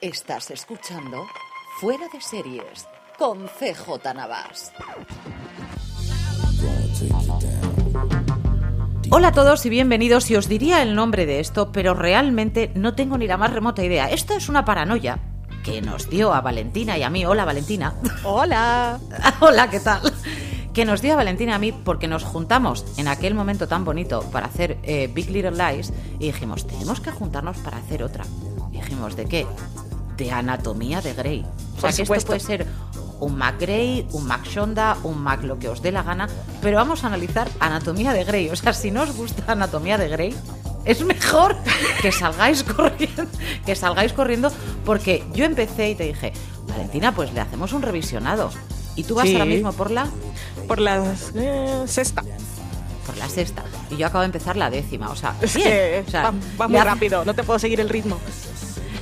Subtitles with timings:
[0.00, 1.26] Estás escuchando
[1.78, 4.72] Fuera de Series con CJ Navas.
[9.10, 10.30] Hola a todos y bienvenidos.
[10.30, 13.84] Y os diría el nombre de esto, pero realmente no tengo ni la más remota
[13.84, 14.10] idea.
[14.10, 15.18] Esto es una paranoia
[15.62, 17.26] que nos dio a Valentina y a mí.
[17.26, 17.92] Hola Valentina.
[18.24, 18.98] Hola.
[19.40, 20.00] Hola, ¿qué tal?
[20.72, 23.84] Que nos dio a Valentina y a mí porque nos juntamos en aquel momento tan
[23.84, 28.24] bonito para hacer eh, Big Little Lies y dijimos, tenemos que juntarnos para hacer otra.
[28.72, 29.46] Y dijimos, ¿de qué?
[30.20, 31.40] De anatomía de Grey.
[31.78, 32.66] O sea, Por que esto puede ser
[33.20, 36.28] un Mac Grey, un Mac Shonda, un Mac lo que os dé la gana,
[36.60, 38.50] pero vamos a analizar anatomía de Grey.
[38.50, 40.36] O sea, si no os gusta anatomía de Grey,
[40.84, 41.56] es mejor
[42.02, 43.24] que salgáis corriendo,
[43.64, 44.52] que salgáis corriendo,
[44.84, 46.34] porque yo empecé y te dije,
[46.68, 48.50] Valentina, pues le hacemos un revisionado.
[48.96, 49.32] Y tú vas Sí.
[49.32, 50.06] ahora mismo por la
[50.68, 51.02] Por la
[51.34, 52.22] eh, sexta.
[53.06, 53.64] por la sexta.
[53.90, 55.08] Y yo acabo de empezar la décima.
[55.10, 55.68] O sea, Es bien.
[55.68, 58.18] que O sea, va, va muy rápido, no te puedo seguir el ritmo.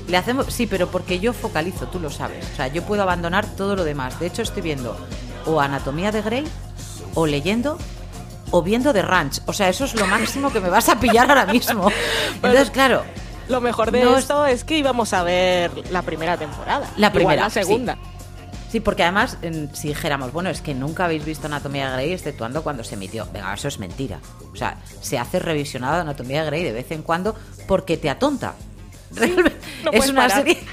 [0.08, 2.44] Le hacemos, sí, pero porque yo focalizo, tú lo sabes.
[2.52, 4.18] O sea, yo puedo abandonar todo lo demás.
[4.18, 4.96] De hecho, estoy viendo
[5.44, 6.44] o Anatomía de Grey,
[7.14, 7.78] o leyendo,
[8.50, 9.40] o viendo The Ranch.
[9.46, 11.90] O sea, eso es lo máximo que me vas a pillar ahora mismo.
[12.34, 13.04] Entonces, claro,
[13.48, 16.86] Lo mejor de esto es que íbamos a ver la primera temporada.
[16.96, 17.94] La Igual primera, la segunda.
[17.94, 18.00] sí.
[18.70, 19.38] Sí, porque además,
[19.72, 23.26] si dijéramos, bueno, es que nunca habéis visto Anatomía de Grey, exceptuando cuando se emitió.
[23.32, 24.20] Venga, eso es mentira.
[24.52, 27.34] O sea, se hace revisionado Anatomía de Grey de vez en cuando
[27.66, 28.54] porque te atonta.
[29.12, 30.38] Realmente, no es una parar.
[30.44, 30.58] serie.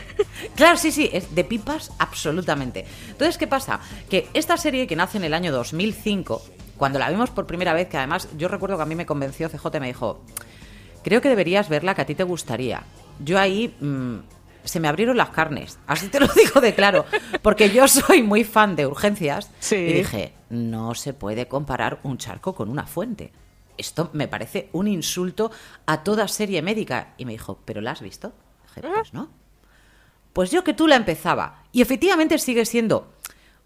[0.55, 2.85] Claro, sí, sí, es de pipas absolutamente.
[3.09, 3.81] Entonces, ¿qué pasa?
[4.09, 6.41] Que esta serie que nace en el año 2005,
[6.77, 9.49] cuando la vimos por primera vez, que además yo recuerdo que a mí me convenció
[9.49, 10.21] CJ, me dijo,
[11.03, 12.83] creo que deberías verla, que a ti te gustaría.
[13.19, 14.19] Yo ahí mm,
[14.63, 17.05] se me abrieron las carnes, así te lo digo de claro,
[17.41, 19.75] porque yo soy muy fan de urgencias Sí.
[19.75, 23.33] y dije, no se puede comparar un charco con una fuente.
[23.77, 25.51] Esto me parece un insulto
[25.85, 27.13] a toda serie médica.
[27.17, 28.33] Y me dijo, ¿pero la has visto?
[28.75, 29.29] Dije, pues no.
[30.33, 31.63] Pues yo que tú la empezaba.
[31.71, 33.13] Y efectivamente sigue siendo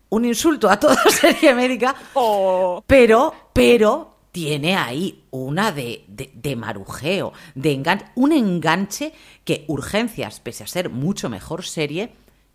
[0.10, 2.84] un insulto a toda serie médica, Oh.
[2.86, 10.40] pero, pero tiene ahí una de, de, de marujeo, de engan- un enganche que Urgencias,
[10.40, 12.14] pese a ser mucho mejor serie,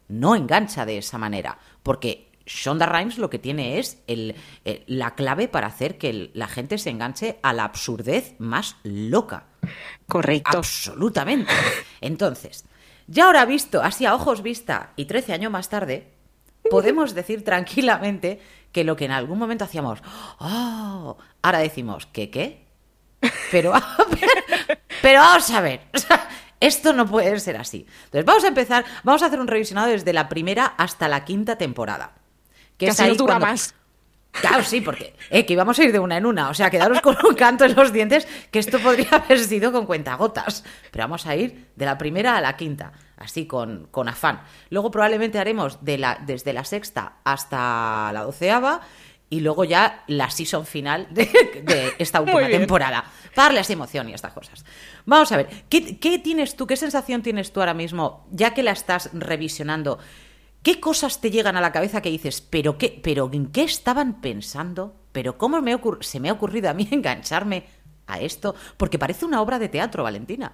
[0.09, 1.59] no engancha de esa manera.
[1.83, 4.35] Porque Shonda Rhimes lo que tiene es el,
[4.65, 8.77] eh, la clave para hacer que el- la gente se enganche a la absurdez más
[8.83, 9.47] loca.
[10.07, 10.59] Correcto.
[10.59, 11.53] Absolutamente.
[12.01, 12.65] Entonces,
[13.07, 16.13] ya ahora visto, así a ojos vista y 13 años más tarde,
[16.71, 18.41] podemos decir tranquilamente
[18.73, 20.01] que lo que en algún momento hacíamos,
[20.39, 22.65] oh, ahora decimos, ¿qué qué?
[23.51, 23.73] Pero,
[24.21, 24.33] pero,
[25.03, 26.29] pero vamos a ver, o sea,
[26.61, 27.87] esto no puede ser así.
[28.07, 31.57] Entonces, vamos a empezar, vamos a hacer un revisionado desde la primera hasta la quinta
[31.57, 32.13] temporada.
[32.79, 33.75] Que es así ahí nos dura cuando- más.
[34.41, 36.49] Claro, sí, porque eh, que íbamos a ir de una en una.
[36.51, 39.87] O sea, quedaros con un canto en los dientes, que esto podría haber sido con
[39.87, 40.65] cuentagotas.
[40.91, 44.41] Pero vamos a ir de la primera a la quinta, así con, con afán.
[44.71, 48.81] Luego probablemente haremos de la, desde la sexta hasta la doceava
[49.31, 51.27] y luego ya la season final de,
[51.65, 53.05] de esta última temporada.
[53.37, 54.65] Para darles emoción y estas cosas.
[55.07, 58.65] Vamos a ver, ¿qué, ¿qué tienes tú, qué sensación tienes tú ahora mismo, ya que
[58.65, 60.01] la estás revisionando?
[60.65, 64.23] ¿Qué cosas te llegan a la cabeza que dices, pero qué, pero en qué estaban
[64.23, 64.97] pensando?
[65.13, 67.67] ¿Pero cómo me se me ha ocurrido a mí engancharme
[68.07, 68.55] a esto?
[68.79, 70.53] Porque parece una obra de teatro, Valentina.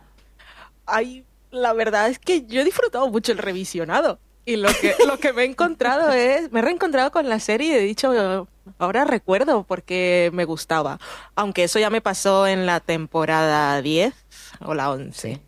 [0.84, 4.18] Ay, la verdad es que yo he disfrutado mucho el revisionado.
[4.44, 7.68] Y lo que, lo que me he encontrado es, me he reencontrado con la serie
[7.68, 8.48] y he dicho,
[8.78, 10.98] ahora recuerdo porque me gustaba.
[11.36, 14.12] Aunque eso ya me pasó en la temporada 10
[14.58, 15.34] o la 11.
[15.34, 15.40] Sí.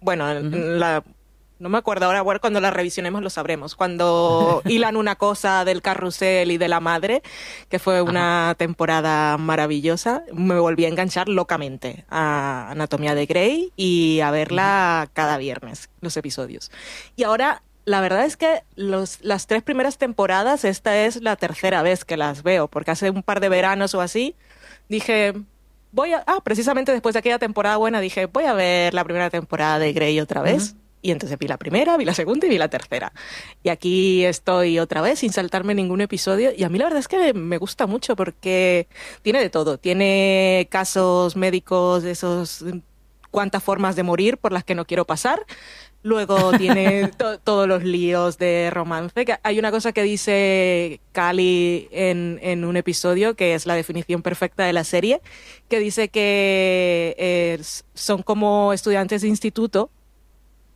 [0.00, 1.04] Bueno, en la
[1.58, 3.74] no me acuerdo ahora, bueno, cuando la revisionemos lo sabremos.
[3.74, 7.22] Cuando hilan una cosa del carrusel y de la madre,
[7.68, 14.20] que fue una temporada maravillosa, me volví a enganchar locamente a Anatomía de Grey y
[14.20, 16.70] a verla cada viernes, los episodios.
[17.16, 21.82] Y ahora, la verdad es que los, las tres primeras temporadas, esta es la tercera
[21.82, 24.36] vez que las veo, porque hace un par de veranos o así,
[24.88, 25.34] dije,
[25.92, 29.30] voy a, ah, precisamente después de aquella temporada buena, dije, voy a ver la primera
[29.30, 30.76] temporada de Grey otra vez.
[31.06, 33.12] Y entonces vi la primera, vi la segunda y vi la tercera.
[33.62, 36.50] Y aquí estoy otra vez sin saltarme ningún episodio.
[36.52, 38.88] Y a mí la verdad es que me gusta mucho porque
[39.22, 39.78] tiene de todo.
[39.78, 42.64] Tiene casos médicos esos
[43.30, 45.46] cuántas formas de morir por las que no quiero pasar.
[46.02, 47.12] Luego tiene
[47.44, 49.38] todos los líos de romance.
[49.44, 54.64] hay una cosa que dice Cali en, en, un episodio, que es la definición perfecta
[54.64, 55.20] de la serie,
[55.68, 57.60] que dice que
[57.94, 59.88] son como estudiantes de instituto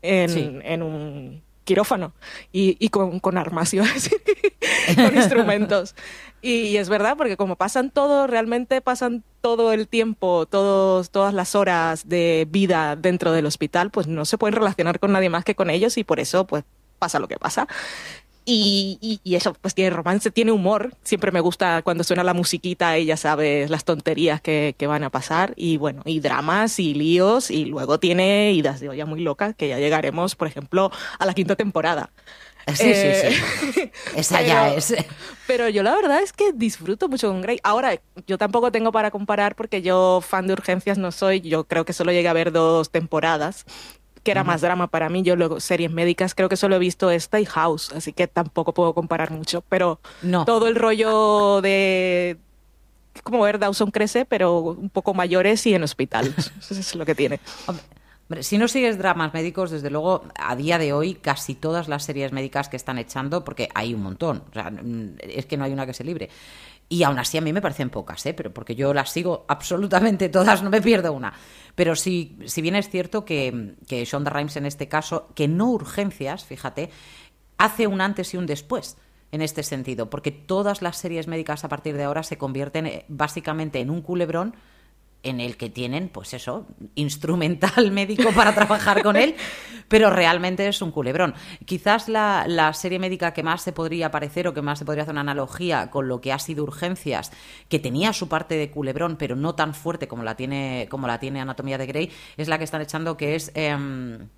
[0.03, 2.15] en, en un quirófano
[2.53, 3.71] y, y con, con, armas,
[4.97, 5.95] con instrumentos.
[6.43, 11.55] Y, es verdad, porque como pasan todo, realmente pasan todo el tiempo, todos, todas las
[11.55, 15.55] horas de vida dentro del hospital, pues no se pueden relacionar con nadie más que
[15.55, 16.65] con ellos y por eso pues
[16.99, 17.69] pasa lo que pasa.
[18.53, 20.93] Y, y, eso, pues tiene romance, tiene humor.
[21.05, 25.05] Siempre me gusta cuando suena la musiquita y ya sabes las tonterías que, que, van
[25.05, 25.53] a pasar.
[25.55, 27.53] Y bueno, y dramas y líos.
[27.53, 31.35] Y luego tiene idas de olla muy locas, que ya llegaremos, por ejemplo, a la
[31.35, 32.11] quinta temporada.
[32.75, 33.81] Sí, sí, sí.
[33.81, 34.95] Eh, Esa ya es.
[35.47, 37.59] Pero yo la verdad es que disfruto mucho con Grey.
[37.63, 41.41] Ahora, yo tampoco tengo para comparar porque yo fan de urgencias no soy.
[41.41, 43.65] Yo creo que solo llegué a ver dos temporadas
[44.23, 45.23] que era más drama para mí.
[45.23, 48.75] Yo luego series médicas creo que solo he visto esta y House, así que tampoco
[48.75, 49.63] puedo comparar mucho.
[49.69, 50.45] Pero no.
[50.45, 52.39] todo el rollo de
[53.23, 56.35] como ver Dawson crece, pero un poco mayores y en hospital.
[56.61, 57.41] Eso es lo que tiene.
[57.67, 62.05] Hombre, si no sigues dramas médicos, desde luego, a día de hoy, casi todas las
[62.05, 64.73] series médicas que están echando, porque hay un montón, o sea,
[65.21, 66.31] es que no hay una que se libre.
[66.93, 68.35] Y aún así a mí me parecen pocas, ¿eh?
[68.35, 71.33] Pero porque yo las sigo absolutamente todas, no me pierdo una.
[71.77, 75.71] Pero sí, si bien es cierto que, que Shonda Rhimes en este caso, que no
[75.71, 76.91] urgencias, fíjate,
[77.59, 78.97] hace un antes y un después
[79.31, 83.05] en este sentido, porque todas las series médicas a partir de ahora se convierten eh,
[83.07, 84.57] básicamente en un culebrón
[85.23, 89.35] en el que tienen, pues eso, instrumental médico para trabajar con él,
[89.89, 91.35] pero realmente es un culebrón.
[91.65, 95.03] Quizás la, la, serie médica que más se podría parecer o que más se podría
[95.03, 97.33] hacer una analogía con lo que ha sido Urgencias,
[97.69, 101.19] que tenía su parte de culebrón, pero no tan fuerte como la tiene, como la
[101.19, 103.51] tiene Anatomía de Grey, es la que están echando que es...
[103.55, 104.29] Em,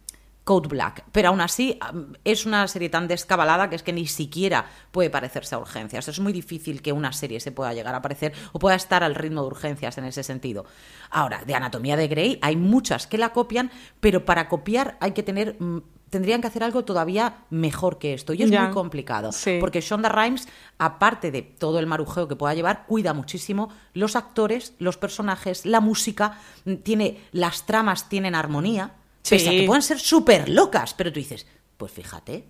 [0.44, 1.04] Code Black.
[1.12, 1.78] Pero aún así
[2.24, 6.08] es una serie tan descabalada que es que ni siquiera puede parecerse a urgencias.
[6.08, 9.14] Es muy difícil que una serie se pueda llegar a parecer o pueda estar al
[9.14, 10.64] ritmo de urgencias en ese sentido.
[11.10, 15.22] Ahora, de Anatomía de Grey hay muchas que la copian, pero para copiar hay que
[15.22, 15.80] tener mm,
[16.12, 18.34] tendrían que hacer algo todavía mejor que esto.
[18.34, 19.30] Y es muy complicado.
[19.60, 20.46] Porque Shonda Rhimes,
[20.76, 25.80] aparte de todo el marujeo que pueda llevar, cuida muchísimo los actores, los personajes, la
[25.80, 28.92] música, mm, tiene, las tramas tienen armonía.
[29.28, 31.46] Pese a que pueden ser súper locas, pero tú dices,
[31.76, 32.46] pues fíjate,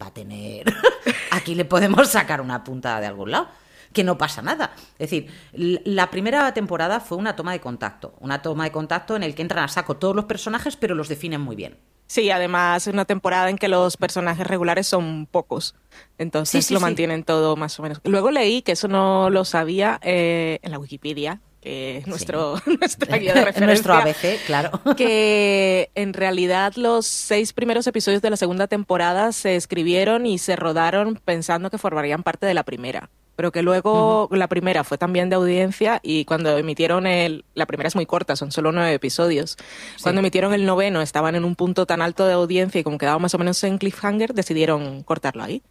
[0.00, 0.64] va a tener.
[1.30, 3.48] Aquí le podemos sacar una puntada de algún lado.
[3.92, 4.72] Que no pasa nada.
[5.00, 8.14] Es decir, la primera temporada fue una toma de contacto.
[8.20, 11.08] Una toma de contacto en el que entran a saco todos los personajes, pero los
[11.08, 11.76] definen muy bien.
[12.06, 15.74] Sí, además es una temporada en que los personajes regulares son pocos.
[16.18, 18.00] Entonces lo mantienen todo más o menos.
[18.04, 23.16] Luego leí, que eso no lo sabía, eh, en la Wikipedia, que es nuestro, nuestra
[23.16, 23.66] guía de referencia.
[23.66, 24.80] nuestro ABC, claro.
[24.96, 30.56] Que en realidad los seis primeros episodios de la segunda temporada se escribieron y se
[30.56, 33.10] rodaron pensando que formarían parte de la primera.
[33.36, 37.46] Pero que luego la primera fue también de audiencia y cuando emitieron el.
[37.54, 39.56] La primera es muy corta, son solo nueve episodios.
[40.02, 43.18] Cuando emitieron el noveno estaban en un punto tan alto de audiencia y como quedaba
[43.18, 45.62] más o menos en cliffhanger, decidieron cortarlo ahí.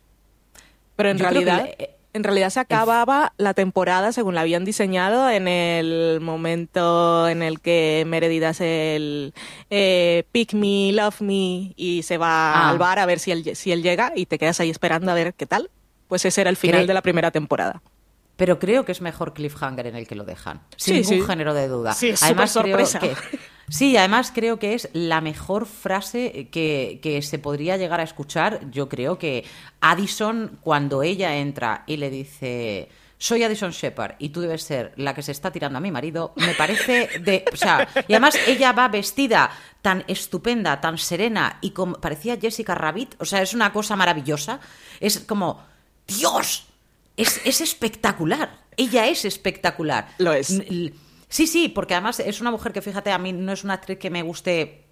[0.95, 1.69] Pero en realidad.
[2.11, 7.59] En realidad se acababa la temporada según la habían diseñado en el momento en el
[7.59, 9.33] que Meredith hace el
[9.69, 12.69] eh, Pick Me, Love Me y se va ah.
[12.69, 15.13] al bar a ver si él, si él llega y te quedas ahí esperando a
[15.13, 15.69] ver qué tal.
[16.07, 17.83] Pues ese era el final de la primera temporada.
[18.35, 20.61] Pero creo que es mejor cliffhanger en el que lo dejan.
[20.77, 21.93] Sin ningún género de duda.
[21.93, 22.99] Sí, Además, sorpresa.
[23.69, 28.69] Sí, además creo que es la mejor frase que, que, se podría llegar a escuchar.
[28.71, 29.45] Yo creo que
[29.81, 32.89] Addison, cuando ella entra y le dice.
[33.21, 36.33] Soy Addison Shepard y tú debes ser la que se está tirando a mi marido.
[36.37, 37.43] Me parece de.
[37.51, 42.75] O sea, y además ella va vestida tan estupenda, tan serena y como parecía Jessica
[42.75, 43.15] Rabbit.
[43.19, 44.61] O sea, es una cosa maravillosa.
[45.01, 45.61] Es como.
[46.07, 46.65] ¡Dios!
[47.17, 48.57] Es, es espectacular.
[48.77, 50.07] Ella es espectacular.
[50.17, 50.61] Lo es.
[51.29, 53.99] Sí, sí, porque además es una mujer que, fíjate, a mí no es una actriz
[53.99, 54.89] que me guste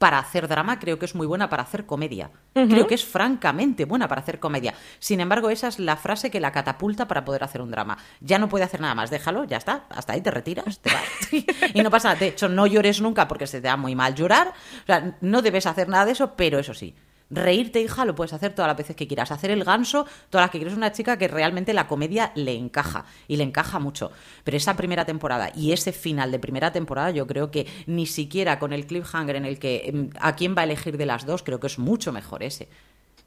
[0.00, 2.30] para hacer drama, creo que es muy buena para hacer comedia.
[2.54, 4.72] Creo que es francamente buena para hacer comedia.
[4.98, 7.98] Sin embargo, esa es la frase que la catapulta para poder hacer un drama.
[8.22, 11.04] Ya no puede hacer nada más, déjalo, ya está, hasta ahí te retiras, te vas.
[11.74, 12.20] y no pasa nada.
[12.20, 14.54] De hecho, no llores nunca porque se te da muy mal llorar.
[14.84, 16.94] O sea, no debes hacer nada de eso, pero eso sí,
[17.30, 19.30] Reírte, hija, lo puedes hacer todas las veces que quieras.
[19.30, 20.76] Hacer el ganso todas las que quieras.
[20.76, 24.10] Una chica que realmente la comedia le encaja y le encaja mucho.
[24.42, 28.58] Pero esa primera temporada y ese final de primera temporada, yo creo que ni siquiera
[28.58, 31.42] con el cliffhanger en el que em, a quién va a elegir de las dos,
[31.42, 32.68] creo que es mucho mejor ese.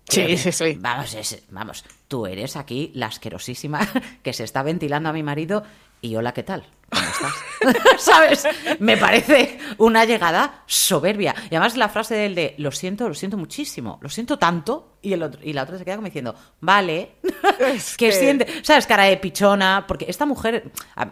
[0.10, 0.78] Sí, sí, sí.
[0.80, 1.16] Vamos,
[1.50, 3.80] vamos, tú eres aquí la asquerosísima
[4.22, 5.64] que se está ventilando a mi marido
[6.04, 6.66] y hola, ¿qué tal?
[6.90, 7.34] ¿Cómo estás?
[7.98, 8.46] ¿Sabes?
[8.80, 11.34] Me parece una llegada soberbia.
[11.50, 14.98] Y además la frase del de lo siento, lo siento muchísimo, lo siento tanto.
[15.02, 17.16] Y, el otro, y la otra se queda como diciendo, vale,
[17.98, 18.46] que, siente.
[18.64, 18.86] ¿Sabes?
[18.86, 19.86] Cara de pichona.
[19.88, 20.72] Porque esta mujer,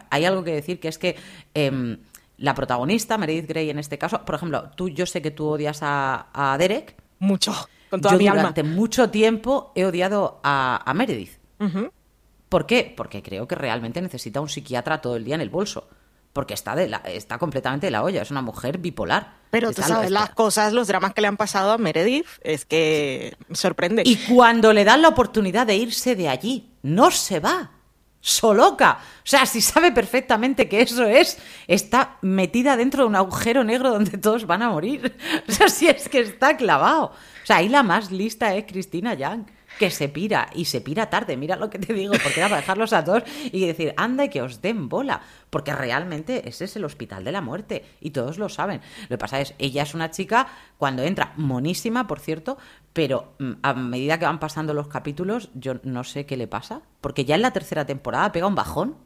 [0.10, 1.16] hay algo que decir que es que.
[1.54, 1.98] Em,
[2.38, 5.80] la protagonista, Meredith Grey en este caso, por ejemplo, tú, yo sé que tú odias
[5.84, 6.96] a, Derek.
[7.20, 7.54] Mucho,
[7.92, 11.38] con toda yo mi durante mucho tiempo he odiado a, Meredith.
[12.52, 12.94] ¿Por qué?
[12.98, 15.88] Porque creo que realmente necesita un psiquiatra todo el día en el bolso.
[16.34, 19.36] Porque está, de la, está completamente de la olla, es una mujer bipolar.
[19.52, 23.38] Pero tú sabes las cosas, los dramas que le han pasado a Meredith, es que
[23.54, 24.04] sorprende.
[24.06, 27.72] Y cuando le dan la oportunidad de irse de allí, no se va.
[28.20, 29.00] Soloca.
[29.20, 33.92] O sea, si sabe perfectamente que eso es, está metida dentro de un agujero negro
[33.92, 35.16] donde todos van a morir.
[35.48, 37.06] O sea, si es que está clavado.
[37.06, 39.46] O sea, ahí la más lista es Cristina Young
[39.82, 42.62] que se pira y se pira tarde, mira lo que te digo, porque era para
[42.62, 46.76] dejarlos a todos y decir, anda y que os den bola, porque realmente ese es
[46.76, 48.82] el hospital de la muerte y todos lo saben.
[49.02, 52.60] Lo que pasa es, ella es una chica cuando entra, monísima, por cierto,
[52.94, 56.84] pero mm, a medida que van pasando los capítulos, yo no sé qué le pasa,
[57.02, 58.98] porque ya en la tercera temporada pega un bajón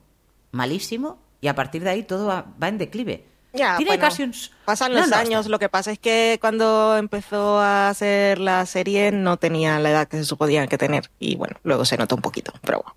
[0.52, 3.28] malísimo y a partir de ahí todo va, va en declive.
[3.56, 4.30] Ya, casi
[4.66, 9.38] Pasan los años, lo que pasa es que cuando empezó a hacer la serie no
[9.38, 12.54] tenía la edad que se suponía que tener y bueno, luego se notó un poquito,
[12.62, 12.96] pero bueno.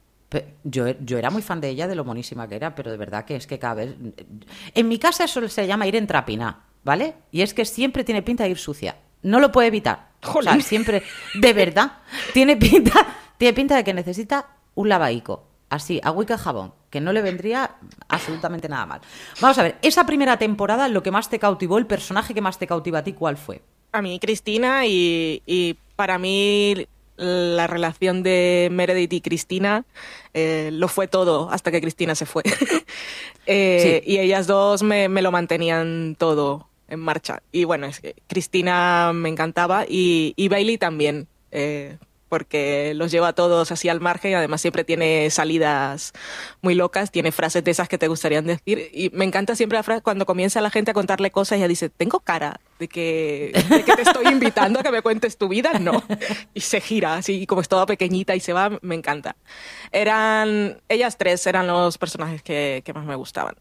[0.63, 3.25] Yo, yo, era muy fan de ella, de lo monísima que era, pero de verdad
[3.25, 3.95] que es que cada vez...
[4.75, 7.15] En mi casa eso se llama ir en trapina, ¿vale?
[7.33, 8.97] Y es que siempre tiene pinta de ir sucia.
[9.23, 10.11] No lo puede evitar.
[10.35, 11.03] O sea, siempre,
[11.35, 11.93] de verdad,
[12.35, 13.07] tiene pinta,
[13.39, 15.47] tiene pinta de que necesita un lavaico.
[15.71, 17.77] Así, agüica y jabón que no le vendría
[18.09, 19.01] absolutamente nada mal.
[19.41, 22.59] Vamos a ver, esa primera temporada, lo que más te cautivó, el personaje que más
[22.59, 23.63] te cautiva a ti, ¿cuál fue?
[23.93, 29.85] A mí, Cristina, y, para mí la relación de Meredith y Cristina
[30.35, 32.43] eh, lo fue todo hasta que Cristina se fue.
[33.51, 37.43] Eh, y ellas dos me, lo mantenían todo en marcha.
[37.51, 41.29] Y bueno, es que Cristina me encantaba y, y Bailey también.
[41.51, 41.97] Eh,
[42.29, 46.13] porque los lleva a todos así al margen y además siempre tiene salidas
[46.63, 49.83] muy locas, tiene frases de esas que te gustarían decir y me encanta siempre la
[49.83, 53.53] frase cuando comienza la gente a contarle cosas y ella dice, tengo cara de que,
[53.97, 56.03] te estoy invitando a que me cuentes tu vida, no.
[56.55, 59.37] Y se gira así como es toda pequeñita y se va, me encanta.
[59.93, 63.57] Eran, ellas tres eran los personajes que, más me gustaban.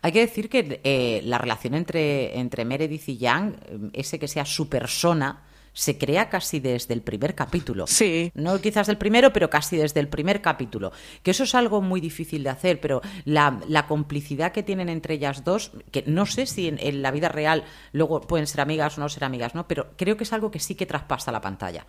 [0.00, 3.54] Hay que decir que eh, la relación entre, entre Meredith y Young,
[3.92, 7.86] ese que sea su persona, se crea casi desde el primer capítulo.
[7.86, 8.30] Sí.
[8.34, 10.92] No quizás del primero, pero casi desde el primer capítulo.
[11.22, 15.44] Que eso es algo muy difícil de hacer, pero la, complicidad que tienen entre ellas
[15.44, 19.08] dos, que no sé si en, la vida real luego pueden ser amigas o no
[19.08, 19.66] ser amigas, ¿no?
[19.66, 21.86] Pero creo que es algo que sí que traspasa la pantalla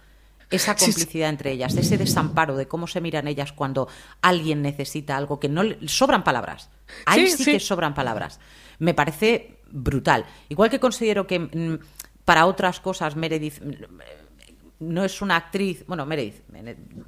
[0.50, 3.88] esa complicidad entre ellas, ese desamparo de cómo se miran ellas cuando
[4.22, 6.70] alguien necesita algo que no le sobran palabras.
[7.08, 8.40] Ahí sí, que sobran palabras.
[8.78, 10.26] Me parece brutal.
[10.50, 11.80] Igual que considero que mm,
[12.26, 13.62] para otras cosas Meredith
[14.84, 16.42] no es una actriz, bueno, Meredith,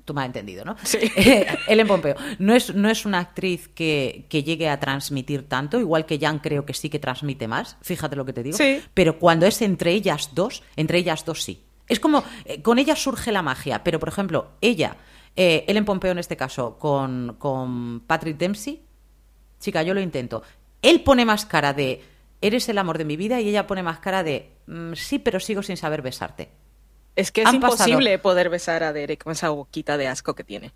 [0.05, 0.75] tú me has entendido, ¿no?
[0.83, 0.99] Sí.
[1.67, 6.19] Ellen Pompeo, no es, no es una actriz que, llegue a transmitir tanto, igual que
[6.19, 8.81] Jan creo que sí que transmite más, fíjate lo que te digo, sí.
[8.93, 11.63] pero cuando es entre ellas dos, entre ellas dos sí.
[11.87, 14.97] Es como, eh, con ella surge la magia, pero por ejemplo, ella,
[15.35, 18.81] eh, Ellen Pompeo en este caso, con, con Patrick Dempsey,
[19.59, 20.43] chica, yo lo intento,
[20.81, 22.03] él pone más cara de,
[22.41, 24.54] eres el amor de mi vida y ella pone más cara de,
[24.93, 26.49] sí, pero sigo sin saber besarte.
[27.15, 30.73] Es que es imposible poder besar a Derek con esa boquita de asco que tiene.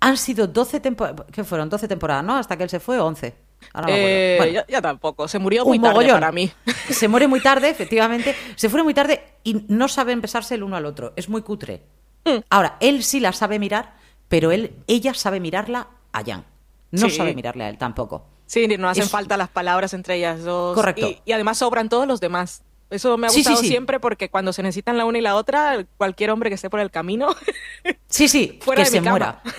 [0.00, 1.68] Han sido 12 temporadas, ¿qué fueron?
[1.68, 2.36] 12 temporadas, ¿no?
[2.36, 3.34] Hasta que él se fue, 11.
[3.88, 6.50] Eh, ya, tampoco, se murió muy tarde para mí.
[6.90, 8.34] Se muere muy tarde, efectivamente.
[8.56, 11.12] Se fue muy tarde y no saben besarse el uno al otro.
[11.14, 11.82] Es muy cutre.
[12.24, 12.38] Mm.
[12.50, 13.94] Ahora, él sí la sabe mirar,
[14.28, 16.44] pero él, ella sabe mirarla a Jan.
[16.90, 18.26] No sabe mirarle a él tampoco.
[18.46, 20.74] Sí, no hacen falta las palabras entre ellas dos.
[20.74, 21.08] Correcto.
[21.24, 22.62] y, además sobran todos los demás.
[22.92, 26.30] Eso me ha gustado siempre porque cuando se necesitan la una y la otra, cualquier
[26.30, 27.34] hombre que esté por el camino.
[28.08, 29.42] sí, sí, que se muera.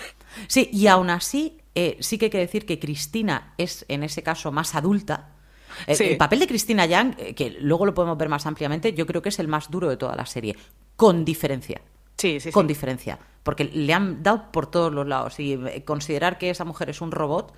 [0.48, 4.24] Sí, y aún así, eh, sí que hay que decir que Cristina es en ese
[4.24, 5.30] caso más adulta.
[5.86, 6.04] Eh, Sí.
[6.06, 9.22] El papel de Cristina Yang, eh, que luego lo podemos ver más ampliamente, yo creo
[9.22, 10.56] que es el más duro de toda la serie,
[10.96, 11.82] con diferencia.
[12.18, 12.52] Sí, sí, sí.
[12.52, 13.20] Con diferencia.
[13.44, 15.40] Porque le han dado por todos los lados.
[15.40, 17.54] Y eh, considerar que esa mujer es un robot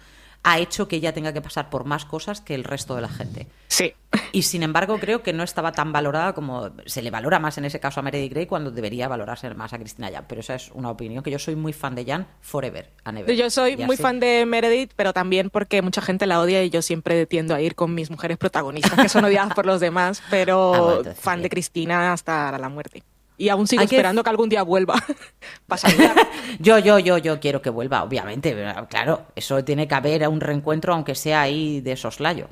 [0.47, 3.09] ha hecho que ella tenga que pasar por más cosas que el resto de la
[3.09, 3.47] gente.
[3.67, 3.93] Sí.
[4.31, 7.65] Y sin embargo, creo que no estaba tan valorada como se le valora más en
[7.65, 10.25] ese caso a Meredith Grey cuando debería valorarse más a Cristina Yang.
[10.27, 13.35] Pero esa es una opinión que yo soy muy fan de Jan forever and ever.
[13.35, 14.03] Yo soy Y muy así.
[14.03, 17.61] fan de Meredith, pero también porque mucha gente la odia y yo siempre tiendo a
[17.61, 21.19] ir con mis mujeres protagonistas, que son odiadas por los demás, pero Ah, bueno, entonces
[21.23, 21.43] fan bien.
[21.43, 23.01] de Cristina hasta la muerte.
[23.37, 24.95] Y aún sigo Hay esperando que algún día vuelva.
[26.59, 28.53] Yo, yo, yo, yo quiero que vuelva, obviamente.
[28.53, 32.47] pero, Claro, eso tiene que haber un reencuentro, aunque sea ahí de soslayo.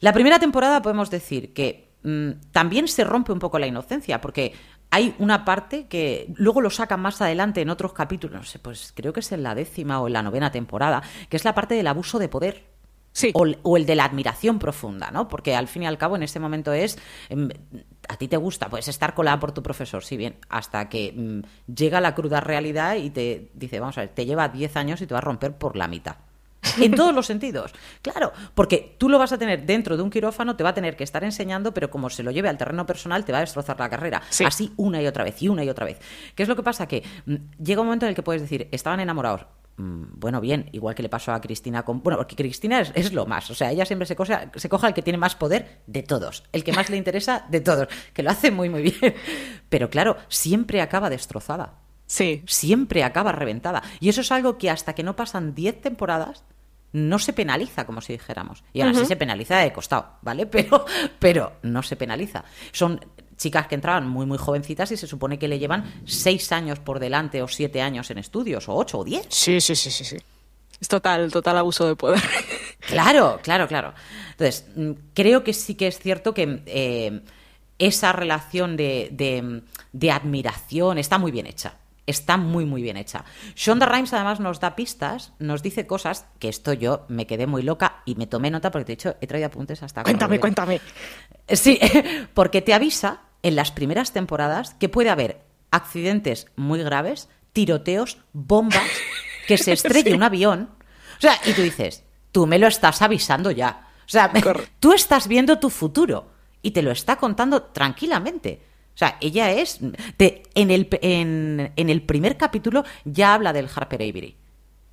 [0.00, 4.54] La primera temporada podemos decir que mm, también se rompe un poco la inocencia, porque
[4.90, 8.92] hay una parte que luego lo sacan más adelante en otros capítulos, no sé, pues
[8.94, 11.74] creo que es en la décima o en la novena temporada, que es la parte
[11.74, 12.64] del abuso de poder.
[13.18, 13.32] Sí.
[13.34, 15.26] O, el- o el de la admiración profunda, ¿no?
[15.26, 16.96] Porque al fin y al cabo en ese momento es,
[17.28, 17.48] em,
[18.08, 21.72] a ti te gusta, puedes estar colada por tu profesor, sí bien, hasta que mm,
[21.74, 25.06] llega la cruda realidad y te dice, vamos a ver, te lleva 10 años y
[25.08, 26.14] te va a romper por la mitad.
[26.80, 27.72] En todos los sentidos.
[28.02, 30.96] Claro, porque tú lo vas a tener dentro de un quirófano, te va a tener
[30.96, 33.80] que estar enseñando, pero como se lo lleve al terreno personal, te va a destrozar
[33.80, 34.22] la carrera.
[34.30, 34.44] Sí.
[34.44, 35.98] Así una y otra vez, y una y otra vez.
[36.36, 36.86] ¿Qué es lo que pasa?
[36.86, 37.34] Que mm,
[37.64, 39.46] llega un momento en el que puedes decir, estaban enamorados.
[39.78, 42.02] Mm, Bueno, bien, igual que le pasó a Cristina con.
[42.02, 43.50] Bueno, porque Cristina es, es lo más.
[43.50, 46.44] O sea, ella siempre se, cosa- se coja al que tiene más poder de todos.
[46.52, 47.88] El que más le interesa de todos.
[48.12, 49.14] Que lo hace muy, muy bien.
[49.70, 51.74] Pero claro, siempre acaba destrozada
[52.06, 52.42] Sí.
[52.46, 53.82] siempre acaba reventada.
[54.00, 56.42] Y eso es algo que hasta que no pasan 10 temporadas
[56.90, 58.64] no se penaliza, como si dijéramos.
[58.72, 60.46] Y ahora sí se penaliza de costado, ¿vale?
[60.50, 60.86] Pero,
[61.18, 62.44] pero no se penaliza.
[62.72, 62.98] Son
[63.38, 66.98] chicas que entraban muy, muy jovencitas y se supone que le llevan 6 años por
[66.98, 69.26] delante o 7 años en estudios, o 8 o 10.
[69.30, 70.16] Sí, sí, sí, sí, sí.
[70.80, 72.20] Es total, total abuso de poder.
[72.80, 73.92] Claro, claro, claro.
[74.30, 77.20] Entonces, mm, creo que sí que es cierto que eh,
[77.78, 81.74] esa relación de, de- de admiración está muy bien hecha.
[82.06, 83.24] Está muy, muy bien hecha.
[83.56, 87.62] Shonda Rhimes además nos da pistas, nos dice cosas que esto yo me quedé muy
[87.62, 90.04] loca y me tomé nota porque de hecho he traído apuntes hasta...
[90.04, 90.80] cuéntame, cuéntame.
[91.48, 91.78] Sí,
[92.32, 98.88] porque te avisa en las primeras temporadas que puede haber accidentes muy graves, tiroteos, bombas,
[99.46, 100.16] que se estrelle Sí.
[100.16, 100.70] un avión.
[101.18, 103.88] O sea, y tú dices, tú me lo estás avisando ya.
[104.06, 104.32] O sea,
[104.80, 106.30] tú estás viendo tu futuro
[106.62, 108.62] y te lo está contando tranquilamente.
[108.94, 109.78] O sea, ella es...
[110.16, 114.36] te- en, el, en, en el primer capítulo ya habla del Harper Avery.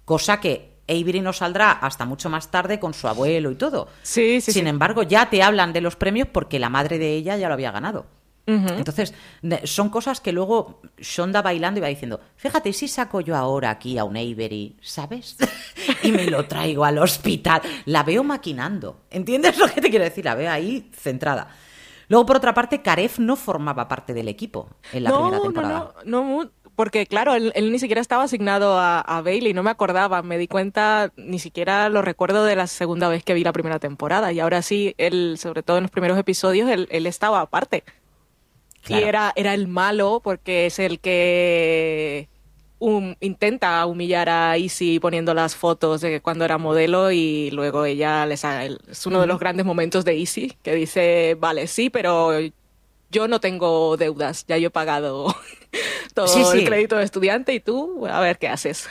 [0.05, 3.87] Cosa que Avery no saldrá hasta mucho más tarde con su abuelo y todo.
[4.03, 4.69] Sí, sí, Sin sí.
[4.69, 7.71] embargo, ya te hablan de los premios porque la madre de ella ya lo había
[7.71, 8.05] ganado.
[8.47, 13.35] Entonces, ne- son cosas que luego Shonda bailando y va diciendo, fíjate, si saco yo
[13.35, 15.35] ahora aquí a un Avery, ¿sabes?
[16.03, 17.61] y me lo traigo al hospital.
[17.85, 19.01] La veo maquinando.
[19.09, 20.25] ¿Entiendes lo que te quiero decir?
[20.25, 21.47] La veo ahí centrada.
[22.07, 25.93] Luego, por otra parte, Karef no formaba parte del equipo en la primera temporada.
[26.05, 29.63] No, no, no, porque claro, él, él ni siquiera estaba asignado a, a Bailey, no
[29.63, 33.43] me acordaba, me di cuenta, ni siquiera lo recuerdo de la segunda vez que vi
[33.43, 37.07] la primera temporada, y ahora sí, él, sobre todo en los primeros episodios, él, él
[37.07, 37.83] estaba aparte.
[38.85, 39.03] Claro.
[39.05, 42.29] Y era, era el malo porque es el que
[42.79, 48.25] hum- intenta humillar a Izzy poniendo las fotos de cuando era modelo y luego ella
[48.25, 51.89] les ha- el- es uno de los grandes momentos de Izzy que dice, vale, sí,
[51.89, 52.31] pero
[53.09, 55.33] yo no tengo deudas, ya yo he pagado
[56.13, 56.59] todo Sí, sí.
[56.59, 58.87] el crédito de estudiante y tú a ver qué haces.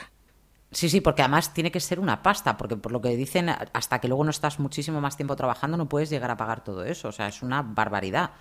[0.71, 3.99] Sí, sí, porque además tiene que ser una pasta, porque por lo que dicen, hasta
[4.01, 7.07] que luego no estás muchísimo más tiempo trabajando, no puedes llegar a pagar todo eso.
[7.07, 8.31] O sea, es una barbaridad.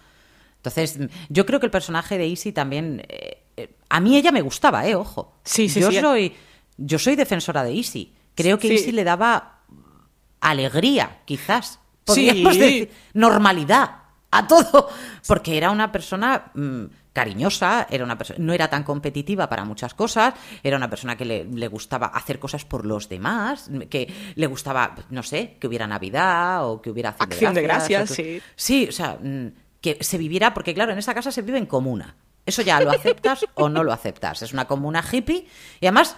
[0.65, 0.99] Entonces,
[1.29, 3.03] yo creo que el personaje de Easy también.
[3.09, 4.95] eh, eh, a mí ella me gustaba, ¿eh?
[4.95, 5.35] Ojo.
[5.45, 6.01] Sí, sí, yo sí.
[6.01, 6.35] Soy,
[6.79, 8.13] yo soy defensora de Easy.
[8.35, 8.75] Creo que Sí.
[8.75, 9.61] Easy le daba
[10.41, 11.79] alegría, quizás.
[12.07, 12.27] Sí.
[12.31, 13.91] Podríamos decir, normalidad
[14.31, 14.89] a todo.
[15.27, 19.95] Porque era una persona mm, cariñosa, era una persona, no era tan competitiva para muchas
[19.95, 24.47] cosas, era una persona que le, le gustaba hacer cosas por los demás, que le
[24.49, 28.23] gustaba, no sé, que hubiera Navidad o que hubiera Acción, Acción de gracias, o que-
[28.23, 28.43] sí.
[28.57, 29.47] Sí, o sea, mm,
[29.85, 32.17] que se viviera, porque claro, en esa casa se vive en comuna.
[32.47, 34.41] Eso ya lo aceptas o no lo aceptas.
[34.41, 35.47] Es una comuna hippie
[35.79, 36.17] y además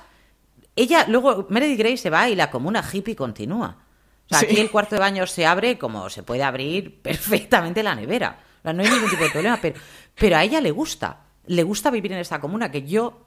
[0.77, 3.79] ella, luego Meredith Grey se va y la comuna hippie continúa.
[4.27, 4.47] O sea, Sí.
[4.47, 8.39] aquí el cuarto de baño se abre como se puede abrir perfectamente la nevera.
[8.61, 9.81] O sea, no hay ningún tipo de problema, pero,
[10.15, 11.25] pero a ella le gusta.
[11.47, 13.27] Le gusta vivir en esa comuna que yo...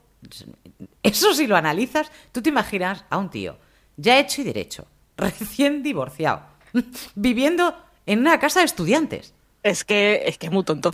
[1.02, 3.58] Eso si lo analizas, tú te imaginas a un tío
[3.96, 4.86] ya hecho y derecho,
[5.18, 6.42] recién divorciado,
[7.14, 7.76] viviendo
[8.06, 9.34] en una casa de estudiantes.
[9.62, 10.90] Es que es que es muy tonto.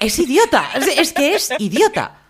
[0.00, 2.22] Es idiota, es, es que es idiota.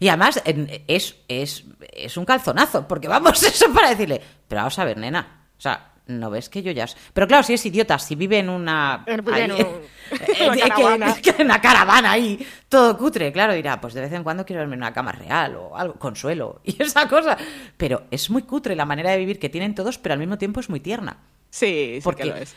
[0.00, 0.42] Y además
[0.88, 5.44] es, es, es un calzonazo, porque vamos, eso para decirle, pero vamos a ver, nena,
[5.56, 6.86] o sea, ¿no ves que yo ya...
[7.12, 9.04] Pero claro, si es idiota, si vive en una...
[9.06, 9.82] Ahí- un-
[10.52, 11.14] una caravana.
[11.22, 14.60] que- en una caravana ahí, todo cutre, claro, dirá, pues de vez en cuando quiero
[14.60, 17.36] verme en una cama real o algo, consuelo, y esa cosa.
[17.76, 20.60] Pero es muy cutre la manera de vivir que tienen todos, pero al mismo tiempo
[20.60, 21.18] es muy tierna.
[21.50, 22.54] Sí, sí Porque, que lo es.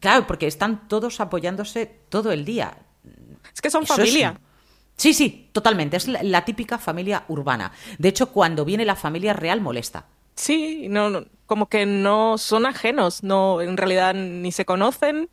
[0.00, 2.76] Claro, porque están todos apoyándose todo el día.
[3.52, 4.40] Es que son Eso familia.
[4.96, 5.96] Sí, sí, totalmente.
[5.96, 7.72] Es la, la típica familia urbana.
[7.98, 10.06] De hecho, cuando viene la familia real molesta.
[10.34, 15.28] Sí, no, no, como que no son ajenos, no, en realidad ni se conocen,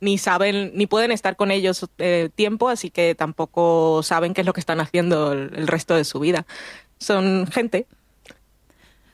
[0.00, 4.46] ni saben, ni pueden estar con ellos eh, tiempo, así que tampoco saben qué es
[4.46, 6.46] lo que están haciendo el, el resto de su vida.
[6.98, 7.86] Son gente.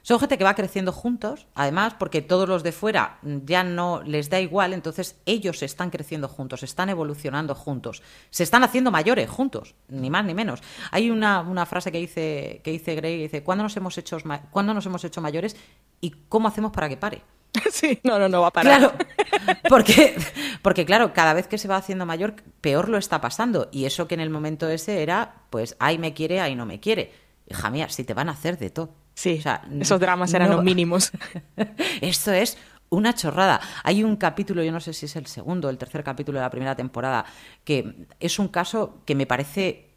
[0.09, 4.31] Son gente que va creciendo juntos, además, porque todos los de fuera ya no les
[4.31, 9.75] da igual, entonces ellos están creciendo juntos, están evolucionando juntos, se están haciendo mayores juntos,
[9.89, 10.63] ni más ni menos.
[10.93, 14.17] Hay una, una frase que dice, que dice Grey, que dice, ¿cuándo nos, hemos hecho,
[14.25, 15.57] ma- ¿cuándo nos hemos hecho mayores
[16.01, 17.21] y cómo hacemos para que pare?
[17.71, 18.79] sí, no, no, no va a parar.
[18.79, 18.95] Claro,
[19.69, 20.17] porque,
[20.63, 23.69] porque claro, cada vez que se va haciendo mayor, peor lo está pasando.
[23.73, 26.81] Y eso que en el momento ese era, pues, ahí me quiere, ahí no me
[26.81, 27.13] quiere.
[27.47, 28.95] Hija mía, si te van a hacer de todo.
[29.19, 31.11] Sí, O sea, esos dramas eran no- los mínimos.
[32.01, 32.57] Esto es
[32.89, 33.61] una chorrada.
[33.83, 36.45] Hay un capítulo, yo no sé si es el segundo o el tercer capítulo de
[36.45, 37.25] la primera temporada,
[37.65, 39.91] que es un caso que me parece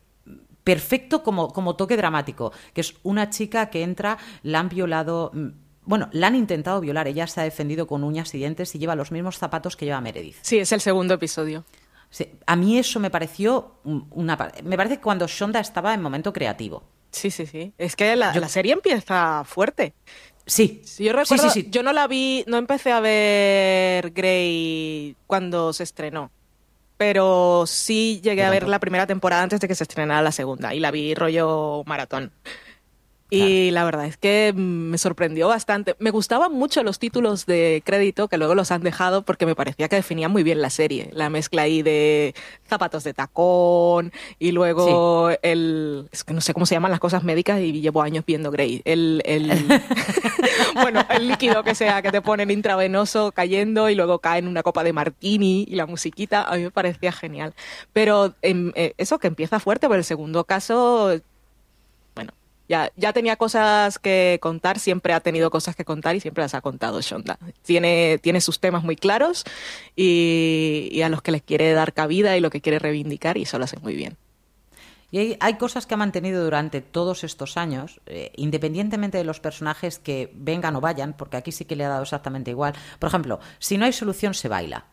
[0.64, 5.48] perfecto como, como toque dramático, que es una chica que entra, la han violado, mm,
[5.86, 8.96] bueno, la han intentado violar, ella se ha defendido con uñas y dientes y lleva
[8.96, 10.38] los mismos zapatos que lleva Meredith.
[10.42, 11.64] Sí, es el segundo episodio.
[12.10, 14.36] Sí, a mí eso me pareció un- una...
[14.64, 16.84] Me parece que cuando Shonda estaba en momento creativo.
[17.12, 17.74] Sí, sí, sí.
[17.78, 19.94] Es que la, Yo- la serie empieza fuerte.
[20.46, 21.68] Sí, yo recuerdo, sí, sí.
[21.70, 26.32] yo no la vi, no empecé a ver Grey cuando se estrenó,
[26.98, 30.74] pero sí llegué a ver la primera temporada antes de que se estrenara la segunda
[30.74, 32.32] y la vi rollo maratón.
[33.34, 35.96] Y la verdad es que me sorprendió bastante.
[36.00, 39.88] Me gustaban mucho los títulos de crédito, que luego los han dejado porque me parecía
[39.88, 41.10] que definían muy bien la serie.
[41.14, 42.36] La mezcla ahí de
[42.68, 46.10] zapatos de tacón y luego el...
[46.12, 48.82] Es que no sé cómo se llaman las cosas médicas y llevo años viendo Grey.
[48.84, 49.22] El...
[49.24, 49.50] el
[50.76, 54.62] bueno, el líquido que sea que te ponen intravenoso cayendo y luego cae en una
[54.62, 57.54] copa de martini y la musiquita, a mí me parecía genial.
[57.94, 61.22] Pero em, eh, eso que empieza fuerte, pero el segundo caso
[62.72, 66.54] ya, ya tenía cosas que contar, siempre ha tenido cosas que contar y siempre las
[66.54, 67.38] ha contado Shonda.
[67.64, 69.44] Tiene, tiene sus temas muy claros
[69.94, 73.42] y, y a los que les quiere dar cabida y lo que quiere reivindicar y
[73.42, 74.16] eso lo hace muy bien.
[75.12, 79.42] Y hay, hay cosas que ha mantenido durante todos estos años, eh, independientemente de los
[79.42, 82.74] personajes que vengan o vayan, porque aquí sí que le ha dado exactamente igual.
[83.00, 84.86] Por ejemplo, si no hay solución, se baila.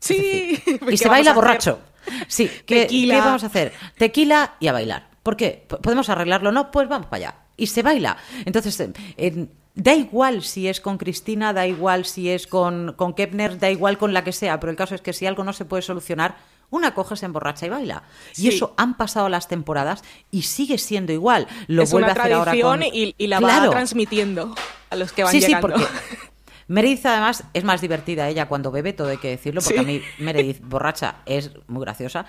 [0.00, 1.80] Sí, Y ¿qué se baila borracho.
[2.28, 2.86] Sí, ¿qué.
[2.86, 3.72] ¿qué vamos a hacer?
[3.96, 5.15] Tequila y a bailar.
[5.26, 5.64] ¿Por qué?
[5.68, 6.52] P- ¿Podemos arreglarlo?
[6.52, 7.34] No, pues vamos para allá.
[7.56, 8.16] Y se baila.
[8.44, 13.12] Entonces, eh, en- da igual si es con Cristina, da igual si es con, con
[13.12, 15.52] Kepner, da igual con la que sea, pero el caso es que si algo no
[15.52, 16.36] se puede solucionar,
[16.70, 18.04] una coge, se emborracha y baila.
[18.36, 21.48] Y eso han pasado las temporadas y sigue siendo igual.
[21.66, 22.82] Lo es vuelve una a hacer ahora con...
[22.84, 23.64] y, y la Claro.
[23.66, 24.54] va transmitiendo
[24.90, 25.82] a los que van Sí, sí, porque
[26.68, 29.84] Meredith además es más divertida ella cuando bebe, todo hay que decirlo, porque Sí.
[29.84, 32.26] a mí Meredith borracha es muy graciosa.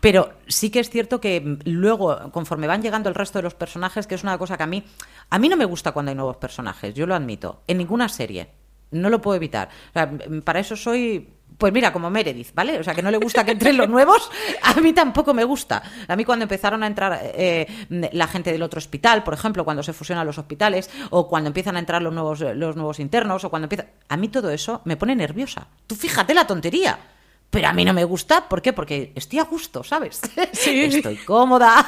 [0.00, 4.06] Pero sí que es cierto que luego, conforme van llegando el resto de los personajes,
[4.06, 4.84] que es una cosa que a mí,
[5.28, 8.48] a mí no me gusta cuando hay nuevos personajes, yo lo admito, en ninguna serie.
[8.92, 9.68] No lo puedo evitar.
[9.90, 10.10] O sea,
[10.44, 11.28] para eso soy,
[11.60, 12.80] pues mira, como Meredith, ¿vale?
[12.80, 14.28] O sea, que no le gusta que entren los nuevos,
[14.62, 15.80] a mí tampoco me gusta.
[16.08, 17.66] A mí cuando empezaron a entrar eh,
[18.12, 21.76] la gente del otro hospital, por ejemplo, cuando se fusionan los hospitales, o cuando empiezan
[21.76, 23.84] a entrar los nuevos, los nuevos internos, o cuando empieza...
[24.08, 25.68] A mí todo eso me pone nerviosa.
[25.86, 26.98] Tú fíjate la tontería.
[27.50, 28.72] Pero a mí no me gusta, ¿por qué?
[28.72, 30.20] Porque estoy a gusto, ¿sabes?
[30.52, 30.82] Sí.
[30.84, 31.84] Estoy cómoda,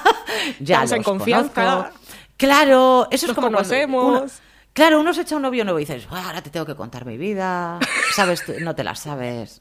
[0.61, 1.53] ya Estamos en los confianza.
[1.55, 1.99] conozco.
[2.37, 4.23] Claro, eso es como cuando conocemos.
[4.23, 6.75] uno- Claro, uno se echa un novio nuevo y dices, "Buah, ahora te tengo que
[6.75, 7.79] contar mi vida,
[8.15, 9.61] sabes, tú- no te la sabes,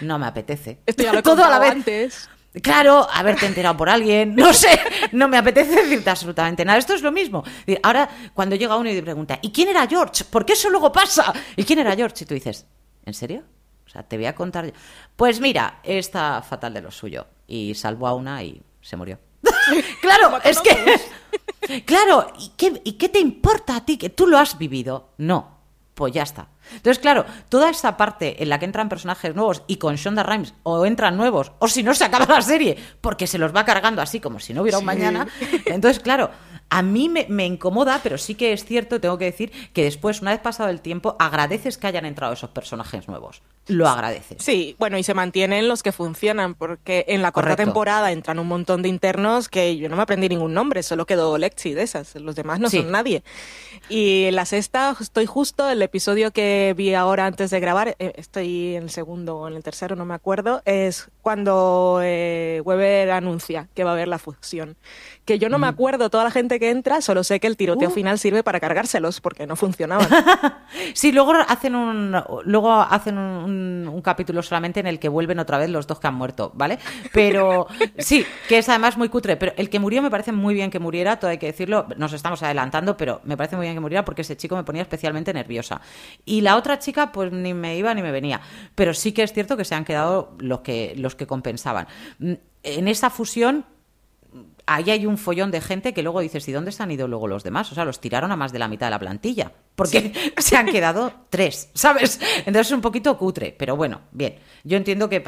[0.00, 0.80] no me apetece.
[0.86, 1.72] Esto ya lo he Todo a la vez.
[1.72, 2.30] antes.
[2.62, 4.80] Claro, haberte enterado por alguien, no sé,
[5.12, 6.78] no me apetece decirte absolutamente nada.
[6.78, 7.44] Esto es lo mismo.
[7.82, 10.24] Ahora, cuando llega uno y te pregunta, ¿y quién era George?
[10.30, 11.32] Porque eso luego pasa.
[11.56, 12.24] ¿Y quién era George?
[12.24, 12.66] Y tú dices,
[13.04, 13.44] ¿en serio?
[13.86, 14.72] O sea, te voy a contar.
[15.14, 17.26] Pues mira, está fatal de lo suyo.
[17.46, 19.18] Y salvó a una y se murió.
[20.00, 21.00] claro, es que.
[21.84, 23.98] Claro, ¿y qué, ¿y qué te importa a ti?
[23.98, 25.10] ¿Que tú lo has vivido?
[25.18, 25.58] No,
[25.94, 26.48] pues ya está.
[26.72, 30.54] Entonces, claro, toda esa parte en la que entran personajes nuevos y con Shonda Rhimes
[30.62, 34.00] o entran nuevos, o si no se acaba la serie, porque se los va cargando
[34.00, 34.86] así como si no hubiera un Sí.
[34.86, 35.26] mañana.
[35.66, 36.30] Entonces, claro,
[36.70, 40.20] A mí me, me incomoda, pero sí que es cierto, tengo que decir, que después,
[40.20, 43.42] una vez pasado el tiempo, agradeces que hayan entrado esos personajes nuevos.
[43.68, 44.42] Lo agradeces.
[44.42, 47.62] Sí, bueno, y se mantienen los que funcionan, porque en la Correcto.
[47.64, 51.36] temporada entran un montón de internos que yo no me aprendí ningún nombre, solo quedó
[51.36, 52.78] Lexi de esas, los demás no Sí.
[52.78, 53.22] son nadie.
[53.90, 58.12] Y en la sexta estoy justo, el episodio que vi ahora antes de grabar, eh,
[58.16, 63.10] estoy en el segundo o en el tercero, no me acuerdo, es cuando eh, Weber
[63.10, 64.76] anuncia que va a haber la fusión.
[65.28, 67.90] Que yo no me acuerdo toda la gente que entra, solo sé que el tiroteo
[67.90, 67.92] Uh.
[67.92, 70.08] final sirve para cargárselos, porque no funcionaban.
[70.94, 72.14] Sí, luego hacen un
[72.44, 75.98] luego hacen un, un- un capítulo solamente en el que vuelven otra vez los dos
[76.00, 76.78] que han muerto, ¿vale?
[77.12, 77.66] Pero
[77.98, 79.36] sí, que es además muy cutre.
[79.36, 81.86] Pero el que murió me parece muy bien que muriera, todo hay que decirlo.
[81.96, 84.82] Nos estamos adelantando, pero me parece muy bien que muriera porque ese chico me ponía
[84.82, 85.80] especialmente nerviosa.
[86.24, 88.40] Y la otra chica, pues ni me iba ni me venía.
[88.74, 91.86] Pero sí que es cierto que se han quedado los que los que compensaban.
[92.18, 93.64] Mm, En esa fusión
[94.68, 97.26] ahí hay un follón de gente que luego dices, ¿y dónde se han ido luego
[97.26, 97.72] los demás?
[97.72, 100.66] O sea, los tiraron a más de la mitad de la plantilla, porque se han
[100.66, 102.20] quedado tres, ¿sabes?
[102.40, 104.36] Entonces es un poquito cutre, pero bueno, bien.
[104.64, 105.20] Yo entiendo que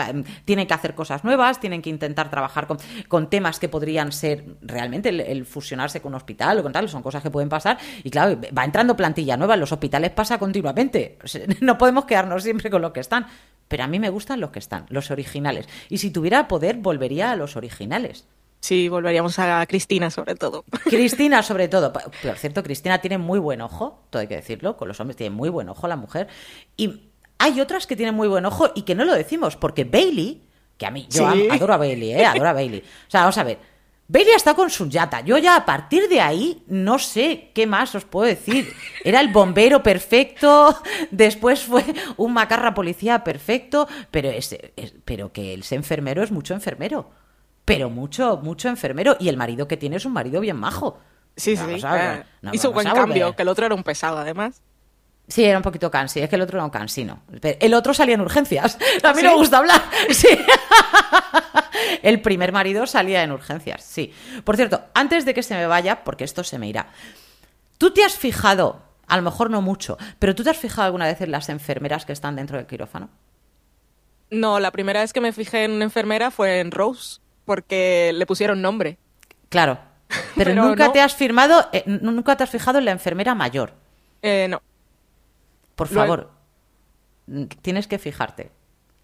[0.44, 2.76] tienen que hacer cosas nuevas, tienen que intentar trabajar con,
[3.08, 6.88] con temas que podrían ser realmente el, el fusionarse con un hospital o con tal,
[6.88, 7.78] son cosas que pueden pasar.
[8.04, 11.18] Y claro, va entrando plantilla nueva, en los hospitales pasa continuamente.
[11.60, 13.26] No podemos quedarnos siempre con los que están.
[13.68, 15.68] Pero a mí me gustan los que están, los originales.
[15.88, 18.26] Y si tuviera poder, volvería a los originales.
[18.60, 20.64] Sí, volveríamos a Cristina sobre todo.
[20.84, 21.92] Cristina, sobre todo.
[21.92, 25.34] Por cierto, Cristina tiene muy buen ojo, todo hay que decirlo, con los hombres tiene
[25.34, 26.28] muy buen ojo la mujer.
[26.76, 30.42] Y hay otras que tienen muy buen ojo y que no lo decimos, porque Bailey,
[30.76, 31.48] que a mí, yo Sí.
[31.50, 32.26] adoro a Bailey, ¿eh?
[32.26, 32.80] Adoro a Bailey.
[32.80, 33.58] O sea, vamos a ver.
[34.08, 35.20] Bailey está con su yata.
[35.20, 38.70] Yo ya a partir de ahí no sé qué más os puedo decir.
[39.04, 40.76] Era el bombero perfecto,
[41.10, 41.82] después fue
[42.18, 47.08] un macarra policía perfecto, pero, es, es- pero que el ser enfermero es mucho enfermero.
[47.74, 49.16] Pero mucho, mucho enfermero.
[49.20, 50.98] Y el marido que tiene es un marido bien majo.
[51.36, 51.82] Sí, No sí.
[51.86, 54.62] eh, no hizo vamos buen cambio, que el otro era un pesado además.
[55.28, 57.22] Sí, era un poquito cansi, es que el otro era un cansino.
[57.40, 58.76] El otro salía en urgencias.
[59.04, 59.24] A mí ¿Sí?
[59.24, 59.80] no me gusta hablar.
[60.10, 60.28] Sí.
[62.02, 64.12] El primer marido salía en urgencias, sí.
[64.44, 66.88] Por cierto, antes de que se me vaya, porque esto se me irá.
[67.78, 71.06] ¿Tú te has fijado, a lo mejor no mucho, pero tú te has fijado alguna
[71.06, 73.08] vez en las enfermeras que están dentro del quirófano?
[74.30, 78.26] No, la primera vez que me fijé en una enfermera fue en Rose, porque le
[78.26, 78.98] pusieron nombre.
[79.48, 79.78] Claro.
[80.08, 80.92] Pero, Pero nunca no.
[80.92, 83.74] te has firmado, eh, nunca te has fijado en la enfermera mayor.
[84.22, 84.60] Eh, no.
[85.76, 86.30] Por favor,
[87.62, 88.50] tienes que fijarte.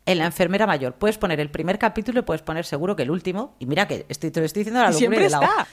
[0.05, 3.11] En la enfermera mayor puedes poner el primer capítulo y puedes poner seguro que el
[3.11, 3.57] último.
[3.59, 5.67] Y mira que estoy, te lo estoy diciendo a la siempre de la está.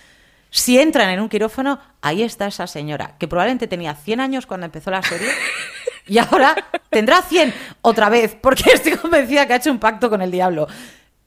[0.49, 4.65] Si entran en un quirófano, ahí está esa señora, que probablemente tenía 100 años cuando
[4.65, 5.29] empezó la serie.
[6.05, 6.53] Y ahora
[6.89, 10.67] tendrá 100 otra vez, porque estoy convencida que ha hecho un pacto con el diablo.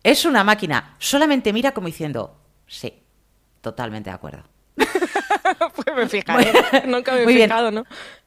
[0.07, 0.95] Es una máquina.
[1.01, 2.39] Solamente mira como diciendo,
[2.69, 3.03] sí,
[3.61, 4.45] totalmente de acuerdo.
[4.77, 6.53] pues me fijaré.
[6.87, 7.51] Nunca me he Muy bien.
[7.51, 7.83] fijado, ¿no?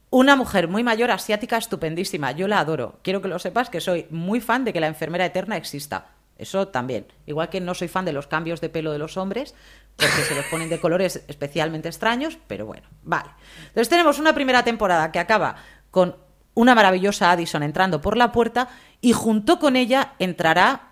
[0.09, 2.33] Una mujer muy mayor, asiática, estupendísima.
[2.33, 2.99] Yo la adoro.
[3.01, 6.07] Quiero que lo sepas que soy muy fan de que la enfermera eterna exista.
[6.37, 7.07] Eso también.
[7.25, 9.55] Igual que no soy fan de los cambios de pelo de los hombres,
[9.95, 13.29] porque se los ponen de colores especialmente extraños, pero bueno, vale.
[13.67, 15.55] Entonces tenemos una primera temporada que acaba
[15.91, 16.17] con
[16.55, 18.67] una maravillosa Addison entrando por la puerta
[18.99, 20.88] y junto con ella entrará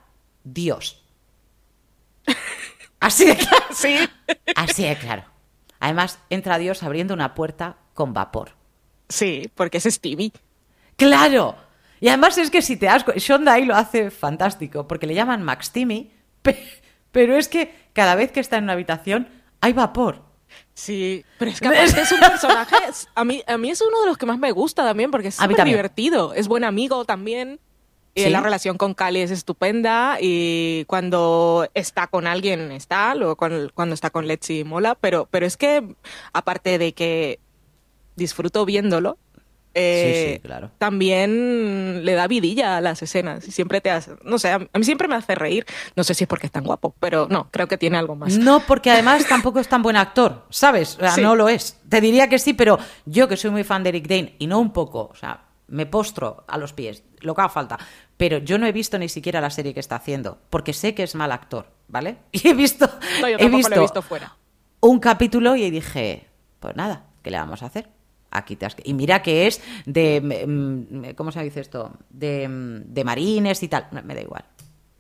[0.54, 1.04] Dios.
[3.00, 3.66] Así de claro.
[3.74, 3.96] Sí.
[4.56, 5.24] Así de claro.
[5.80, 8.52] Además, entra Dios abriendo una puerta con vapor.
[9.10, 10.32] Sí, porque es Stevie.
[10.96, 11.56] ¡Claro!
[12.00, 15.44] Y además es que si te das Shonda ahí lo hace fantástico, porque le llaman
[15.44, 16.64] Max Timmy, pe-
[17.12, 19.30] pero es que cada vez que está en una habitación
[19.62, 20.24] hay vapor.
[20.74, 22.76] Sí, pero es que aparte es un personaje,
[23.16, 25.36] a mí, a mí es uno de los que más me gusta también, porque es
[25.36, 27.60] súper divertido, es buen amigo también.
[28.26, 28.30] Sí.
[28.30, 33.94] la relación con Cali es estupenda y cuando está con alguien está, luego con- cuando
[33.96, 35.84] está con Letzi mola, pero, pero es que
[36.34, 37.40] aparte de que
[38.16, 39.18] disfruto viéndolo,
[39.80, 40.72] eh, Sí, sí, claro.
[40.80, 44.84] también le da vidilla a las escenas y siempre te hace, no sé, a mí
[44.84, 47.68] siempre me hace reír, no sé si es porque es tan guapo, pero no, creo
[47.68, 48.38] que tiene algo más.
[48.40, 50.96] No, porque además tampoco es tan buen actor, ¿sabes?
[50.96, 51.78] O sea, no lo es.
[51.90, 54.58] Te diría que sí, pero yo que soy muy fan de Eric Dane, y no
[54.60, 57.78] un poco, o sea, me postro a los pies, lo que haga falta.
[58.18, 61.04] Pero yo no he visto ni siquiera la serie que está haciendo, porque sé que
[61.04, 62.18] es mal actor, ¿vale?
[62.32, 62.90] Y he visto,
[63.22, 64.36] No, yo he tampoco lo visto, he visto fuera.
[64.82, 66.28] un capítulo y dije,
[66.60, 67.90] pues nada, ¿qué le vamos a hacer?
[68.32, 68.76] Aquí te has...
[68.84, 71.94] Y mira que es de, mm, ¿cómo se dice esto?
[72.10, 73.88] De, mm, de marines y tal.
[74.04, 74.44] Me da igual.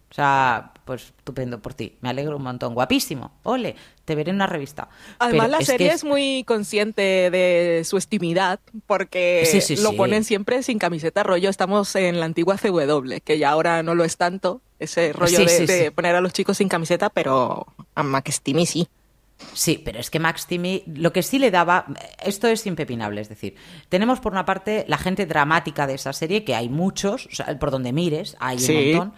[0.09, 1.97] O sea, pues estupendo por ti.
[2.01, 2.73] Me alegro un montón.
[2.73, 3.31] Guapísimo.
[3.43, 4.87] Ole, te veré en una revista.
[5.19, 6.03] Además, Pero la serie es...
[6.05, 9.97] muy consciente de su estimidad porque Sí, sí, lo sí.
[9.97, 11.49] ponen siempre sin camiseta rollo.
[11.49, 15.91] Estamos en la antigua CW, que ya ahora no lo es tanto, ese rollo de,
[15.93, 18.87] poner a los chicos sin camiseta, pero a Max Timmy sí.
[19.53, 21.85] Sí, pero es que Max Timmy lo que sí le daba,
[22.23, 23.55] esto es impepinable, es decir,
[23.87, 27.59] tenemos por una parte la gente dramática de esa serie, que hay muchos, o sea,
[27.59, 28.71] por donde mires, hay Sí.
[28.75, 29.13] un montón.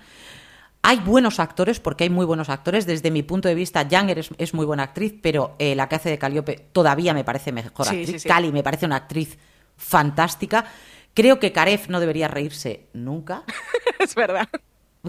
[0.81, 2.85] Hay buenos actores, porque hay muy buenos actores.
[2.85, 5.95] Desde mi punto de vista, Younger es, es muy buena actriz, pero eh, la que
[5.95, 8.09] hace de Calliope todavía me parece mejor Sí, actriz.
[8.11, 8.27] sí, sí.
[8.27, 9.37] Cali me parece una actriz
[9.75, 10.65] fantástica.
[11.13, 13.43] Creo que Karef no debería reírse nunca
[13.99, 14.47] es verdad.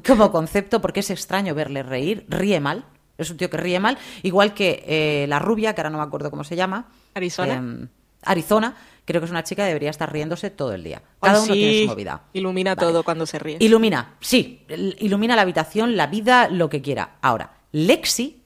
[0.07, 2.85] como concepto porque es extraño verle reír, ríe mal,
[3.19, 6.05] es un tío que ríe mal, igual que eh, la rubia, que ahora no me
[6.05, 6.89] acuerdo cómo se llama.
[7.15, 7.55] Arizona.
[7.55, 7.89] em,
[8.25, 11.03] Arizona, creo que es una chica que debería estar riéndose todo el día.
[11.21, 12.23] Cada Ay, uno tiene su movida.
[12.33, 12.87] Ilumina Vale.
[12.89, 13.57] todo cuando se ríe.
[13.61, 17.17] Ilumina, sí, il- ilumina la habitación, la vida, lo que quiera.
[17.23, 18.43] Ahora, Lexi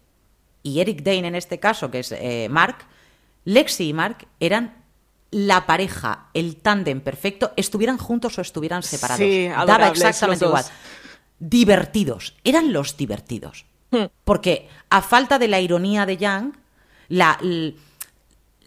[0.62, 2.76] y Eric Dane en este caso, que es eh, Mark,
[3.44, 4.74] Lexi y Mark eran
[5.30, 9.18] la pareja, el tándem perfecto, estuvieran juntos o estuvieran separados.
[9.18, 10.62] Sí, Daba exactamente igual.
[10.62, 10.72] dos.
[11.40, 13.66] Divertidos, eran los divertidos.
[13.90, 14.04] Hmm.
[14.24, 16.52] Porque a falta de la ironía de Young,
[17.08, 17.38] la,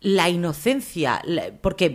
[0.02, 1.90] la inocencia, la- porque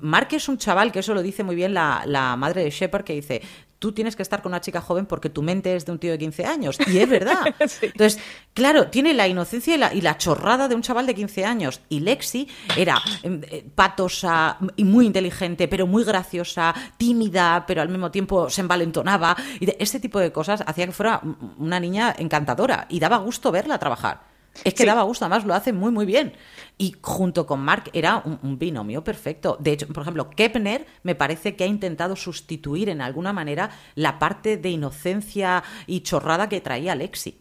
[0.00, 2.70] mm, Mark es un chaval, que eso lo dice muy bien la, la madre de
[2.70, 3.42] Shepard, que dice,
[3.78, 6.10] tú tienes que estar con una chica joven porque tu mente es de un tío
[6.10, 6.78] de 15 años.
[6.88, 7.38] Y es verdad.
[7.68, 7.86] Sí.
[7.86, 8.20] Entonces,
[8.54, 11.80] claro, tiene la inocencia y la, y la chorrada de un chaval de 15 años.
[11.88, 17.88] Y Lexi era em, eh, patosa y muy inteligente, pero muy graciosa, tímida, pero al
[17.88, 19.36] mismo tiempo se envalentonaba.
[19.60, 23.18] Y de- este tipo de cosas hacía que fuera mm, una niña encantadora y daba
[23.18, 24.22] gusto verla trabajar.
[24.64, 24.86] Es que Sí.
[24.86, 26.32] daba gusto, además lo hace muy, muy bien.
[26.76, 29.56] Y junto con Mark era un, un binomio perfecto.
[29.60, 34.18] De hecho, por ejemplo, Kepner me parece que ha intentado sustituir en alguna manera la
[34.18, 37.40] parte de inocencia y chorrada que traía Lexi.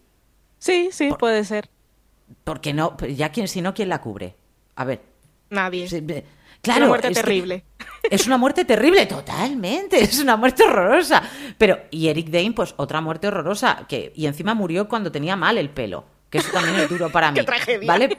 [0.59, 1.69] Sí, sí, puede ser.
[2.43, 4.35] Porque no, pues ya quién, si no, ¿quién la cubre?
[4.75, 5.01] A ver.
[5.49, 5.87] Nadie.
[5.87, 6.23] sí, eh, Una
[6.61, 7.63] Claro, muerte es terrible.
[8.09, 10.01] Es una muerte terrible, totalmente.
[10.01, 11.21] Es una muerte horrorosa.
[11.57, 13.85] Pero, y Eric Dane, pues otra muerte horrorosa.
[13.89, 16.05] Que, y encima murió cuando tenía mal el pelo.
[16.29, 17.35] Que eso también es duro para mí.
[17.39, 17.87] ¡Qué tragedia!
[17.87, 18.17] ¿Vale?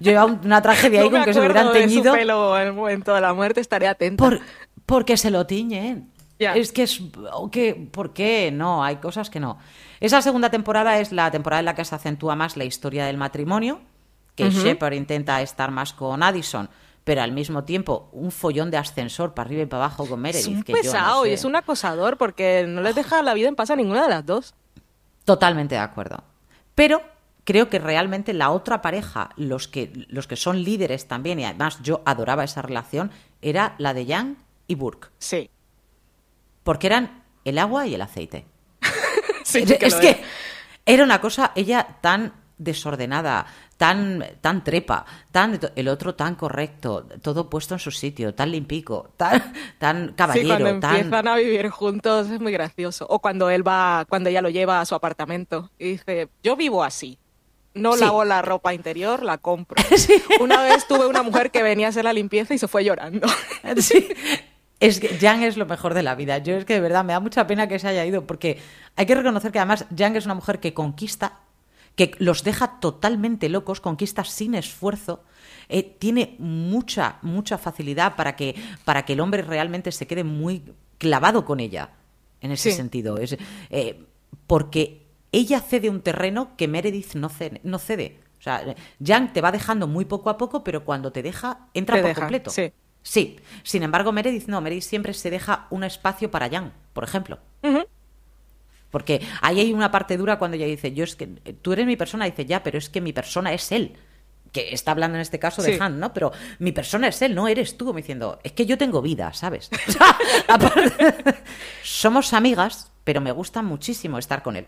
[0.00, 2.12] Yo iba una tragedia ahí no con que se hubieran acuerdo de teñido.
[2.12, 4.22] su pelo en el momento de la muerte, estaré atenta.
[4.22, 4.40] Por-
[4.84, 6.10] porque se lo tiñen.
[6.38, 6.54] Ya.
[6.54, 7.00] Es que es.
[7.32, 8.50] o que- ¿Por qué?
[8.52, 9.58] No, hay cosas que no.
[10.00, 13.16] Esa segunda temporada es la temporada en la que se acentúa más la historia del
[13.16, 13.80] matrimonio,
[14.34, 16.68] que Shepard intenta estar más con Addison,
[17.04, 20.42] pero al mismo tiempo un follón de ascensor para arriba y para abajo con Meredith.
[20.46, 21.34] es un que yo no pesado y sé.
[21.36, 24.26] es un acosador porque no les deja la vida en paz a ninguna de las
[24.26, 24.54] dos.
[25.24, 26.22] Totalmente de acuerdo.
[26.74, 27.00] Pero
[27.46, 31.78] creo que realmente la otra pareja, los que, los que son líderes también, y además
[31.80, 34.34] yo adoraba esa relación, era la de Young
[34.66, 35.08] y Burke.
[35.18, 35.48] Sí.
[36.64, 38.44] Porque eran el agua y el aceite.
[39.44, 40.20] Sí, es que es que
[40.84, 41.04] era.
[41.04, 47.74] una cosa, ella tan desordenada, tan, tan trepa, tan el otro tan correcto, todo puesto
[47.74, 52.28] en su sitio, tan limpico, tan, tan Sí, caballero, cuando tan empiezan a vivir juntos
[52.28, 53.06] es muy gracioso.
[53.08, 56.82] O cuando él va, cuando ella lo lleva a su apartamento y dice, yo vivo
[56.82, 57.20] así.
[57.76, 58.00] No Sí.
[58.00, 59.76] lavo la ropa interior, la compro.
[60.40, 63.26] Una vez tuve una mujer que venía a hacer la limpieza y se fue llorando.
[63.78, 64.08] Sí.
[64.78, 66.36] Es que Yang es lo mejor de la vida.
[66.38, 68.58] Yo es que de verdad me da mucha pena que se haya ido porque
[68.96, 71.40] hay que reconocer que además Yang es una mujer que conquista,
[71.94, 75.24] que los deja totalmente locos, conquista sin esfuerzo,
[75.70, 80.62] eh, tiene mucha, mucha facilidad para que, para que el hombre realmente se quede muy
[80.98, 81.90] clavado con ella
[82.42, 82.76] en ese Sí.
[82.76, 83.16] sentido.
[83.16, 83.34] Es,
[83.70, 84.04] eh,
[84.46, 85.05] porque
[85.38, 87.60] ella cede un terreno que Meredith no cede.
[87.64, 88.18] No cede.
[88.38, 91.96] O sea, Yang te va dejando muy poco a poco, pero cuando te deja, entra
[91.96, 92.50] Te por deja, completo.
[92.50, 92.72] sí.
[93.02, 97.38] Sí, sin embargo, Meredith no, Meredith siempre se deja un espacio para Jan, por ejemplo.
[98.90, 101.96] Porque ahí hay una parte dura cuando ella dice, yo es que tú eres mi
[101.96, 103.94] persona, dice, ya, pero es que mi persona es él.
[104.52, 105.78] Que está hablando en este caso de Sí.
[105.80, 106.12] Han, ¿no?
[106.14, 107.92] Pero mi persona es él, no eres tú.
[107.92, 109.70] Me diciendo, es que yo tengo vida, ¿sabes?
[109.88, 110.16] O sea,
[110.48, 111.36] aparte-
[111.84, 114.66] somos amigas, pero me gusta muchísimo estar con él.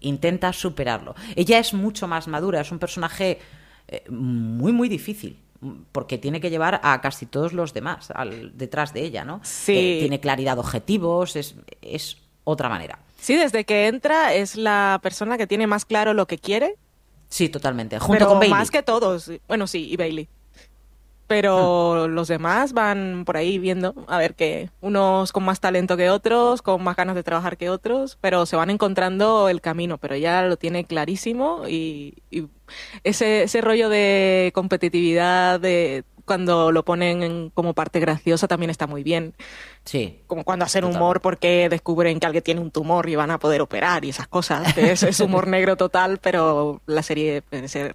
[0.00, 1.14] Intenta superarlo.
[1.36, 3.38] Ella es mucho más madura, es un personaje
[3.88, 5.38] eh, muy, muy difícil.
[5.92, 9.40] Porque tiene que llevar a casi todos los demás al- detrás de ella, ¿no?
[9.44, 9.72] Sí.
[9.76, 12.98] Eh, tiene claridad de objetivos, es, es otra manera.
[13.18, 16.76] Sí, desde que entra es la persona que tiene más claro lo que quiere,
[17.28, 17.98] Sí, totalmente.
[18.00, 18.58] Junto pero con Bailey.
[18.58, 19.30] más que todos.
[19.46, 20.28] Bueno, sí, y Bailey.
[21.30, 22.14] Pero Hmm.
[22.16, 26.60] los demás van por ahí viendo, a ver que unos con más talento que otros,
[26.60, 30.42] con más ganas de trabajar que otros, pero se van encontrando el camino, pero ella
[30.42, 32.46] lo tiene clarísimo y, y
[33.04, 38.88] ese, ese rollo de competitividad de cuando lo ponen en- como parte graciosa también está
[38.88, 39.34] muy bien.
[39.84, 40.20] Sí.
[40.26, 40.96] Como cuando hacen Total.
[40.96, 44.26] humor porque descubren que alguien tiene un tumor y van a poder operar y esas
[44.26, 44.74] cosas.
[44.74, 47.94] que Es, es humor negro total, pero la serie en ese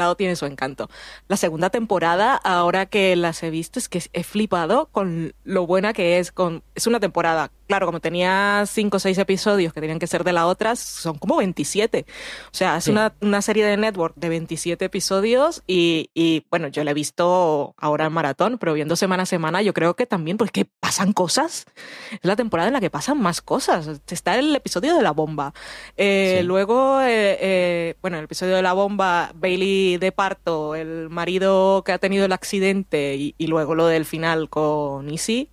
[0.00, 0.90] lado tiene su encanto.
[1.28, 5.92] La segunda temporada, ahora que las he visto, es que he flipado con lo buena
[5.92, 6.32] que es.
[6.32, 10.24] Con, es una temporada claro, como tenía cinco o seis episodios que tenían que ser
[10.24, 12.04] de la otra, son como 27.
[12.46, 12.90] O sea, es Sí.
[12.90, 17.74] una, una serie de network de 27 episodios y, y, bueno, yo la he visto
[17.78, 21.64] ahora en maratón, pero viendo semana a semana, yo creo que también, porque pasan cosas.
[22.12, 23.88] Es la temporada en la que pasan más cosas.
[24.10, 25.54] Está el episodio de la bomba.
[25.96, 26.46] Eh, Sí.
[26.46, 31.92] Luego, eh, eh, bueno, el episodio de la bomba, Bailey de parto, el marido que
[31.92, 35.50] ha tenido el accidente y, y luego lo del final con Izzy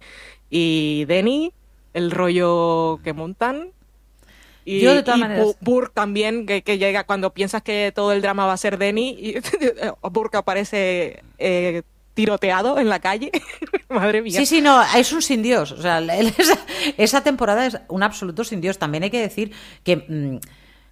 [0.49, 1.53] y Denny,
[1.97, 3.71] el rollo que montan.
[4.65, 7.91] Y, Yo, de todas y maneras- Bu- Burke también, que, que llega cuando piensas que
[7.95, 9.35] todo el drama va a ser Denny y
[10.11, 11.83] Burke aparece eh,
[12.13, 13.31] tiroteado en la calle.
[13.89, 14.37] Madre mía.
[14.37, 15.71] Sí, sí, no, es un sin Dios.
[15.71, 16.01] O sea,
[16.97, 18.77] esa temporada es un absoluto sin Dios.
[18.77, 19.51] También hay que decir
[19.83, 20.37] que mm,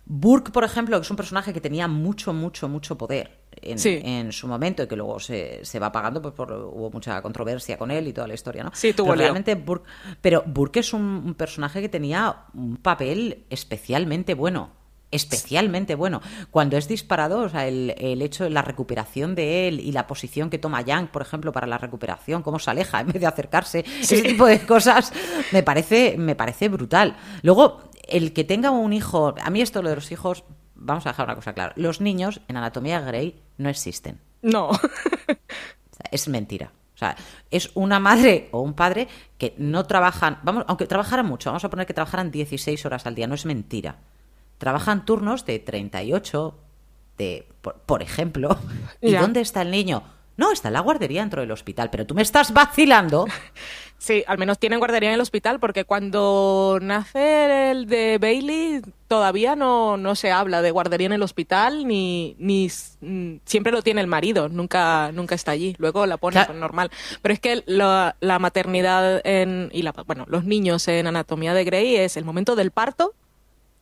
[0.07, 3.99] Burke, por ejemplo, es un personaje que tenía mucho, mucho, mucho poder en, Sí.
[4.03, 7.77] en su momento y que luego se, se va apagando, pues por, hubo mucha controversia
[7.77, 8.71] con él y toda la historia, ¿no?
[8.73, 9.87] Sí, tuvo pero realmente Burke,
[10.21, 14.69] pero Burke es un, un personaje que tenía un papel especialmente bueno.
[15.11, 16.19] Especialmente bueno.
[16.51, 20.07] Cuando es disparado, o sea, el, el hecho de la recuperación de él y la
[20.07, 23.27] posición que toma Yang, por ejemplo, para la recuperación, cómo se aleja en vez de
[23.27, 25.13] acercarse, ese tipo de cosas,
[25.53, 27.15] me parece, me parece brutal.
[27.43, 30.43] Luego, el que tenga un hijo, a mí esto lo de los hijos,
[30.75, 31.73] vamos a dejar una cosa clara.
[31.75, 34.19] Los niños en Anatomía Grey no existen.
[34.41, 34.69] No.
[36.11, 36.71] Es mentira.
[36.93, 37.15] O sea,
[37.51, 41.69] es una madre o un padre que no trabajan, vamos, aunque trabajaran mucho, vamos a
[41.69, 43.97] poner que trabajaran 16 horas al día, no es mentira.
[44.57, 46.57] Trabajan turnos de 38,
[47.17, 48.57] de, por, por ejemplo.
[49.01, 49.21] ¿Y Ya.
[49.21, 50.03] dónde está el niño?
[50.37, 53.25] No, está en la guardería dentro del hospital, pero tú me estás vacilando.
[54.05, 59.55] Sí, al menos tienen guardería en el hospital porque cuando nace el de Bailey todavía
[59.55, 62.69] no, no se habla de guardería en el hospital ni, ni
[63.01, 65.75] mm, siempre lo tiene el marido, nunca, nunca está allí.
[65.79, 66.53] Luego la pone Claro.
[66.53, 66.91] normal.
[67.23, 71.63] Pero es que la, la maternidad en, y la, bueno, los niños en Anatomía de
[71.63, 73.15] Grey es el momento del parto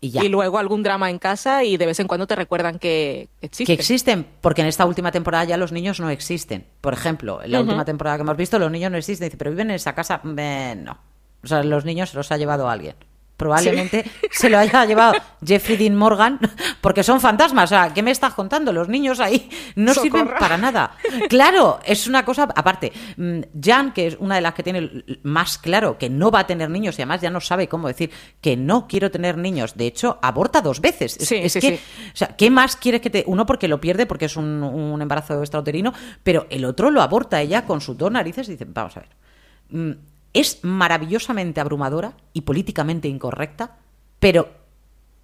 [0.03, 0.21] Y ya.
[0.21, 3.73] y luego algún drama en casa y de vez en cuando te recuerdan que existe.
[3.73, 6.65] Que existen, porque en esta última temporada ya los niños no existen.
[6.81, 9.27] Por ejemplo, en la última temporada que hemos visto, los niños no existen.
[9.27, 10.19] Dice, pero viven en esa casa.
[10.37, 10.97] Eh, no.
[11.41, 12.95] O sea, los niños se los ha llevado alguien.
[13.35, 15.13] Probablemente se lo haya llevado
[15.45, 16.39] Jeffrey Dean Morgan,
[16.81, 17.65] porque son fantasmas.
[17.65, 18.71] O sea, ¿qué me estás contando?
[18.71, 20.95] Los niños ahí no sirven para nada.
[21.29, 22.43] Claro, es una cosa.
[22.55, 26.39] Aparte, mm, Jan, que es una de las que tiene más claro que no va
[26.41, 29.75] a tener niños y además ya no sabe cómo decir que no quiero tener niños.
[29.75, 31.17] De hecho, aborta dos veces.
[31.17, 31.83] Es- Sí, es sí, que, sí.
[32.13, 33.23] o sea, ¿qué más quieres que te.?
[33.27, 35.91] Uno porque lo pierde porque es un, un embarazo extrauterino,
[36.23, 39.97] pero el otro lo aborta ella con sus dos narices y dice: Vamos a ver.
[40.33, 43.77] Es maravillosamente abrumadora y políticamente incorrecta,
[44.19, 44.49] pero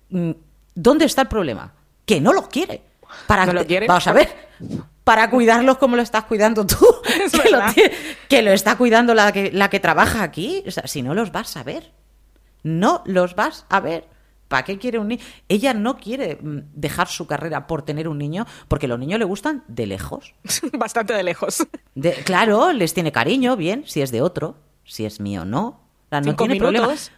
[0.10, 0.32] mm,
[0.76, 1.74] ¿dónde está el problema?
[2.06, 2.82] Que no lo quiere.
[3.28, 3.88] Para ¿No lo quiere?
[3.88, 4.30] Vamos a ver.
[5.04, 6.78] Para cuidarlos como lo estás cuidando tú.
[7.26, 7.60] Es que, lo,
[8.30, 10.64] que lo está cuidando la que, la que trabaja aquí.
[10.68, 11.92] O sea, si no los vas a ver.
[12.62, 14.08] No los vas a ver.
[14.48, 15.24] ¿Para qué quiere un niño?
[15.48, 19.26] Ella no quiere mm, dejar su carrera por tener un niño, porque los niños le
[19.26, 20.34] gustan de lejos.
[20.74, 21.66] Bastante de lejos.
[21.96, 24.56] De- claro, les tiene cariño, bien, si es de otro,
[24.90, 25.80] si es mío, no.
[26.12, 26.88] O no Cinco tiene problema.
[26.88, 27.12] minutos.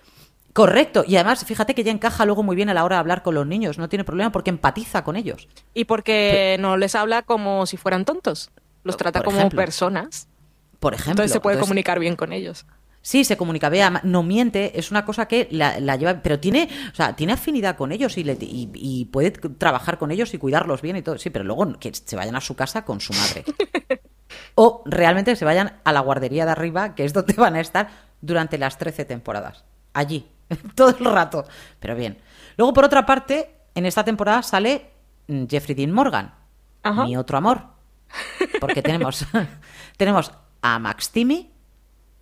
[0.53, 3.23] Correcto, y además, fíjate que ella encaja luego muy bien a la hora de hablar
[3.23, 5.47] con los niños, no tiene problema porque empatiza con ellos.
[5.73, 8.51] Y porque no les habla como si fueran tontos.
[8.83, 9.57] Los trata Por como ejemplo.
[9.61, 10.27] personas.
[10.79, 11.11] Por ejemplo.
[11.11, 12.65] Entonces se puede Entonces, comunicar bien con ellos.
[13.03, 16.67] Sí, se comunica, vea, no miente, es una cosa que la, la lleva, pero tiene,
[16.91, 20.37] o sea, tiene afinidad con ellos y, le- y- y puede trabajar con ellos y
[20.37, 23.13] cuidarlos bien y todo, sí, pero luego que se vayan a su casa con su
[23.13, 23.43] madre.
[24.55, 27.59] o realmente que se vayan a la guardería de arriba, que es donde van a
[27.61, 27.89] estar
[28.21, 29.63] durante las 13 temporadas.
[29.93, 30.27] Allí,
[30.75, 31.45] todo el rato.
[31.79, 32.17] Pero bien.
[32.57, 34.91] Luego, por otra parte, en esta temporada sale
[35.27, 36.33] mm, Jeffrey Dean Morgan,
[36.83, 37.05] Ajá.
[37.05, 37.63] mi otro amor.
[38.59, 39.25] Porque tenemos,
[39.97, 40.31] tenemos
[40.61, 41.51] a Max Timmy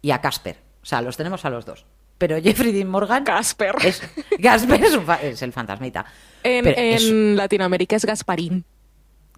[0.01, 0.57] y a Casper.
[0.81, 1.85] O sea, los tenemos a los dos.
[2.17, 3.23] Pero Jeffrey Dean Morgan.
[3.23, 3.75] Casper.
[3.83, 4.01] Es,
[4.41, 6.05] Casper es, un es el fantasmita.
[6.43, 8.65] En, Pero es- en Latinoamérica es Gasparín.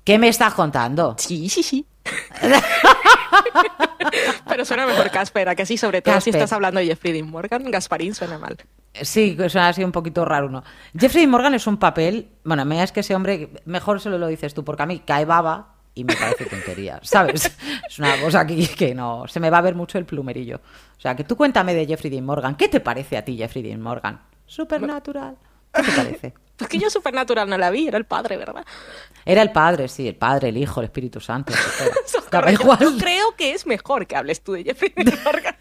[0.04, 1.16] ¿Qué me estás contando?
[1.18, 1.86] Sí, sí, sí.
[4.48, 5.78] Pero suena mejor Casper, ¿a que sí?
[5.78, 8.58] Sobre todo si estás hablando de Jeffrey Dean Morgan, Gasparín suena mal.
[8.94, 10.64] Sí, que suena así un poquito raro, ¿no?
[10.98, 12.30] Jeffrey Dean Morgan es un papel.
[12.44, 13.50] Bueno, me es que ese hombre.
[13.66, 17.56] Mejor se lo dices tú, porque a mí cae baba y me parece tontería, ¿sabes?
[17.88, 19.26] Es una cosa aquí que no.
[19.28, 20.62] Se me va a ver mucho el plumerillo.
[20.98, 22.56] O sea, que tú cuéntame de Jeffrey Dean Morgan.
[22.56, 24.22] ¿Qué te parece a ti, Jeffrey Dean Morgan?
[24.46, 25.38] Supernatural.
[25.74, 26.34] ¿Qué te parece?
[26.62, 28.64] Es que yo Supernatural no la vi, era el padre, ¿verdad?
[29.26, 31.54] Era el padre, sí, el padre, el hijo, el Espíritu Santo.
[32.06, 32.80] Socorro, yo- igual.
[32.80, 34.94] Yo creo que es mejor que hables tú de Jeffrey
[35.26, 35.56] Morgan.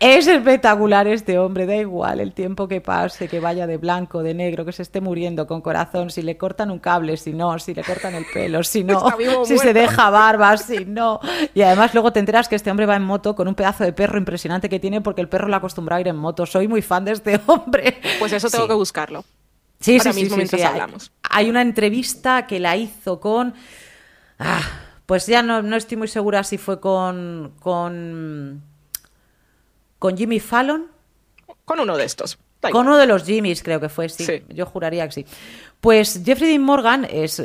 [0.00, 4.34] Es espectacular este hombre, da igual el tiempo que pase, que vaya de blanco, de
[4.34, 7.72] negro, que se esté muriendo con corazón, si le cortan un cable, si no, si
[7.72, 9.04] le cortan el pelo, si no,
[9.44, 11.20] si se deja barba, si no.
[11.54, 13.92] Y además luego te enteras que este hombre va en moto con un pedazo de
[13.92, 16.46] perro impresionante que tiene porque el perro le ha acostumbrado a ir en moto.
[16.46, 18.00] Soy muy fan de este hombre.
[18.18, 18.68] Pues eso tengo Sí.
[18.70, 19.24] que buscarlo.
[19.82, 20.66] Sí, Ahora sí, mismo sí, mientras sí.
[20.66, 21.12] Hay- hablamos.
[21.28, 23.54] Hay una entrevista que la hizo con.
[24.38, 24.62] Ah,
[25.06, 27.52] pues ya no, no estoy muy segura si fue con.
[27.60, 28.62] con.
[29.98, 30.86] con Jimmy Fallon.
[31.64, 32.38] Con uno de estos.
[32.70, 34.24] Con uno de los Jimmys, creo que fue, sí.
[34.24, 34.44] Sí.
[34.50, 35.26] Yo juraría que sí.
[35.82, 37.42] Pues Jeffrey Dean Morgan es,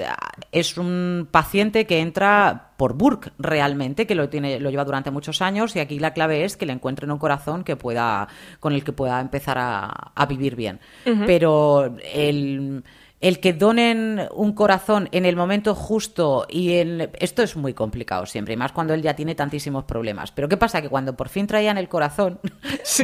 [0.52, 5.42] es un paciente que entra por Burke realmente, que lo, tiene, lo lleva durante muchos
[5.42, 8.28] años, y aquí la clave es que le encuentren un corazón que pueda,
[8.60, 10.80] con el que pueda empezar a, a vivir bien.
[11.26, 12.84] Pero el,
[13.22, 18.28] el que donen un corazón en el momento justo y en esto es muy complicado
[18.28, 20.32] siempre, y más cuando él ya tiene tantísimos problemas.
[20.32, 20.80] Pero ¿qué pasa?
[20.84, 22.40] Que cuando por fin traían el corazón,
[22.84, 23.04] Sí.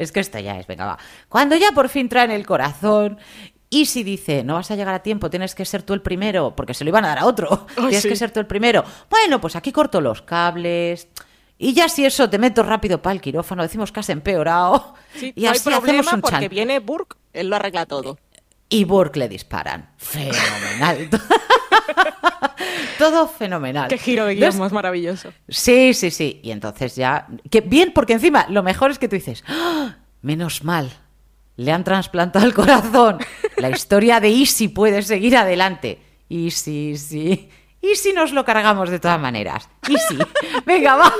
[0.00, 0.98] es que esto ya es, venga, va.
[1.28, 3.18] Cuando ya por fin traen el corazón.
[3.68, 6.54] Y si dice, no vas a llegar a tiempo, tienes que ser tú el primero,
[6.54, 8.08] porque se lo iban a dar a otro, tienes sí.
[8.08, 8.84] que ser tú el primero.
[9.10, 11.08] Bueno, pues aquí corto los cables.
[11.58, 14.94] Y ya si eso te meto rápido para el quirófano, decimos que has empeorado.
[15.14, 16.48] Sí, y no hay así hacemos problema un porque chan.
[16.48, 18.18] viene Burke, él lo arregla todo.
[18.68, 19.90] Y Burke le disparan.
[19.96, 21.08] Fenomenal.
[22.98, 23.88] Todo fenomenal.
[23.88, 25.32] Qué giro de guion más maravilloso.
[25.48, 26.40] Sí, sí, sí.
[26.42, 27.26] Y entonces ya.
[27.50, 29.96] Que bien, porque encima lo mejor es que tú dices, ¡Ah!
[30.22, 30.90] menos mal,
[31.56, 33.18] le han trasplantado el corazón.
[33.56, 36.00] La historia de Easy puede seguir adelante.
[36.28, 37.48] Easy, sí.
[37.80, 39.68] ¿Y si nos lo cargamos de todas maneras?
[39.88, 40.18] Easy.
[40.64, 41.12] Venga, va.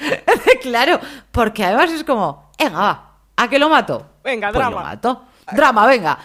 [0.62, 4.06] claro, porque además es como, venga, va, ¿a que lo mato?
[4.22, 4.76] Venga, Pues drama.
[4.80, 5.24] lo mato.
[5.52, 6.18] Drama, venga.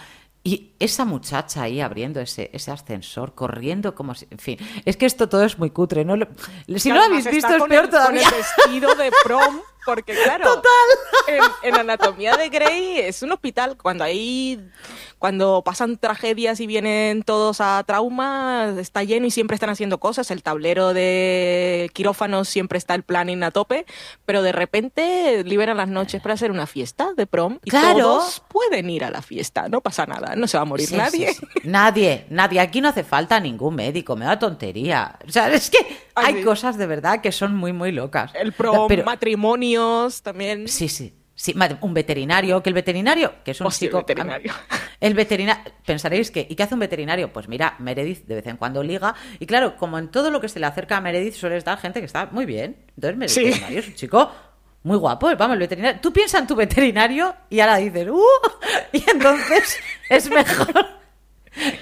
[0.44, 4.26] Y esa muchacha ahí abriendo ese, ese ascensor, corriendo como si...
[4.30, 6.04] En fin, es que esto todo es muy cutre.
[6.04, 6.14] ¿no?
[6.76, 8.22] Si no lo habéis visto es peor el- todavía.
[8.22, 10.62] Con el vestido de prom, porque claro,
[11.26, 14.70] En, en Anatomía de Grey es un hospital cuando hay
[15.18, 20.30] cuando pasan tragedias y vienen todos a trauma, está lleno y siempre están haciendo cosas.
[20.30, 23.84] El tablero de quirófanos siempre está el planning a tope,
[24.24, 27.98] pero de repente liberan las noches para hacer una fiesta de prom y Claro.
[27.98, 30.96] todos pueden ir a la fiesta, no pasa nada, no se va a morir Sí,
[30.96, 31.34] nadie.
[31.34, 31.68] sí, sí.
[31.68, 32.60] Nadie, nadie.
[32.60, 35.18] Aquí no hace falta ningún médico, me da tontería.
[35.26, 35.78] O sea, es que
[36.14, 38.30] Ay, hay cosas de verdad que son muy, muy locas.
[38.34, 40.68] El prom, Pero- matrimonios también.
[40.68, 41.14] Sí, sí.
[41.40, 44.52] Sí, un veterinario, que el veterinario, que es un Hostia, el veterinario.
[45.00, 47.32] El veterinario, pensaréis que, ¿y qué hace un veterinario?
[47.32, 50.48] Pues mira, Meredith de vez en cuando liga, y claro, como en todo lo que
[50.48, 52.76] se le acerca a Meredith suele estar gente que está muy bien.
[52.96, 53.44] Entonces, Sí.
[53.44, 54.32] veterinario es un chico
[54.82, 56.00] muy guapo, vamos, el veterinario.
[56.00, 58.20] Tú piensas en tu veterinario y ahora dices, ¡uh!
[58.92, 59.78] Y entonces
[60.08, 60.86] es mejor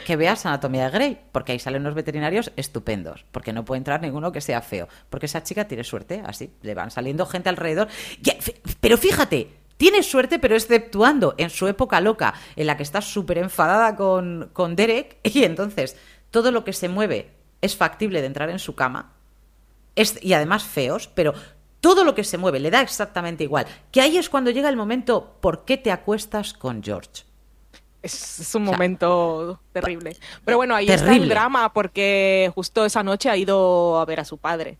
[0.06, 4.00] que veas Anatomía de Grey, porque ahí salen unos veterinarios estupendos, porque no puede entrar
[4.00, 7.88] ninguno que sea feo, porque esa chica tiene suerte, así, le van saliendo gente alrededor.
[8.24, 13.00] F- pero fíjate, tiene suerte, pero exceptuando en su época loca, en la que está
[13.02, 15.96] súper enfadada con, con Derek, y entonces
[16.30, 19.12] todo lo que se mueve es factible de entrar en su cama,
[19.94, 21.34] es, y además feos, pero
[21.80, 23.66] todo lo que se mueve le da exactamente igual.
[23.92, 27.22] Que ahí es cuando llega el momento, ¿por qué te acuestas con George?
[28.06, 30.16] Es, es un sea, momento terrible.
[30.44, 34.24] Pero bueno, ahí está el drama porque justo esa noche ha ido a ver a
[34.24, 34.78] su padre.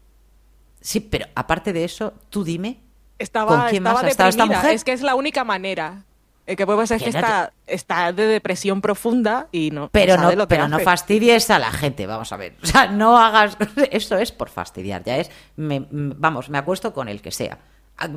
[0.80, 2.78] Sí, pero aparte de eso, tú dime.
[3.18, 4.58] Estaba, ¿Con quién estaba más estado esta deprimida.
[4.62, 4.74] mujer?
[4.76, 6.04] Es que es la única manera.
[6.46, 10.30] El que puede pasar es que está, está de depresión profunda y no, Pero no,
[10.30, 12.54] lo que pero no fastidies a la gente, vamos a ver.
[12.62, 13.56] O sea, no hagas.
[13.90, 15.28] Eso es por fastidiar, ya es.
[15.56, 17.58] me- vamos, me acuesto con el que sea.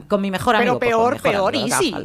[0.07, 0.77] Con mi mejor amigo.
[0.77, 1.95] Pero peor, mejor peor, amigo, easy.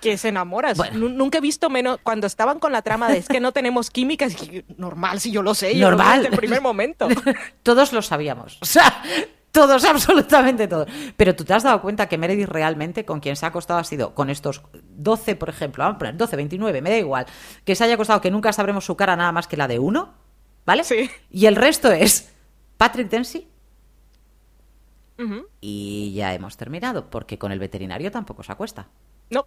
[0.00, 0.72] Que se enamora.
[0.74, 0.98] Bueno.
[0.98, 1.98] Nu- Nunca he visto menos.
[2.02, 5.30] Cuando estaban con la trama de es que no tenemos química, es que normal, si
[5.32, 5.76] yo lo sé.
[5.76, 6.18] Yo Normal.
[6.22, 7.08] desde el primer momento.
[7.62, 8.58] todos lo sabíamos.
[8.60, 9.02] O sea,
[9.50, 10.88] todos, absolutamente todos.
[11.16, 13.84] Pero tú te has dado cuenta que Meredith realmente con quien se ha acostado ha
[13.84, 14.62] sido con estos
[14.96, 17.26] 12, por ejemplo, vamos a poner 12, 29, me da igual,
[17.64, 20.14] que se haya acostado que nunca sabremos su cara nada más que la de uno,
[20.66, 20.84] ¿vale?
[20.84, 21.10] Sí.
[21.30, 22.32] Y el resto es
[22.76, 23.48] Patrick Dempsey
[25.60, 28.88] Y ya hemos terminado, porque con el veterinario tampoco se acuesta.
[29.30, 29.46] No.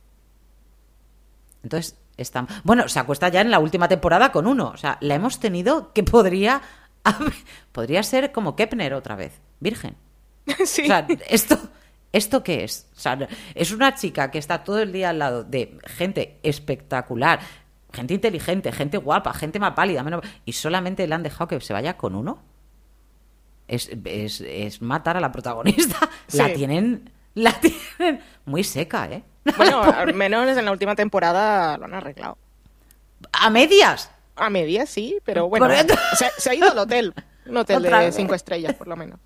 [1.63, 1.97] Entonces,
[2.63, 4.71] bueno, se acuesta ya en la última temporada con uno.
[4.73, 6.61] O sea, la hemos tenido que podría,
[7.71, 9.95] podría ser como Kepner otra vez, virgen.
[10.65, 10.83] sí.
[10.83, 11.57] O sea, esto,
[12.11, 12.87] ¿esto qué es?
[12.95, 17.39] O sea, es una chica que está todo el día al lado de gente espectacular,
[17.93, 20.25] gente inteligente, gente guapa, gente más pálida, menos...
[20.45, 22.41] y solamente le han dejado que se vaya con uno.
[23.67, 25.97] Es, es, es matar a la protagonista.
[26.33, 29.23] La tienen, la tienen muy seca, ¿eh?
[29.57, 32.37] Bueno, al menos en la última temporada lo han arreglado.
[33.31, 34.09] A medias.
[34.35, 35.67] A medias sí, pero bueno.
[36.15, 37.13] Se, se ha ido al hotel.
[37.45, 38.15] Un hotel Otra de vez.
[38.15, 39.19] cinco estrellas, por lo menos.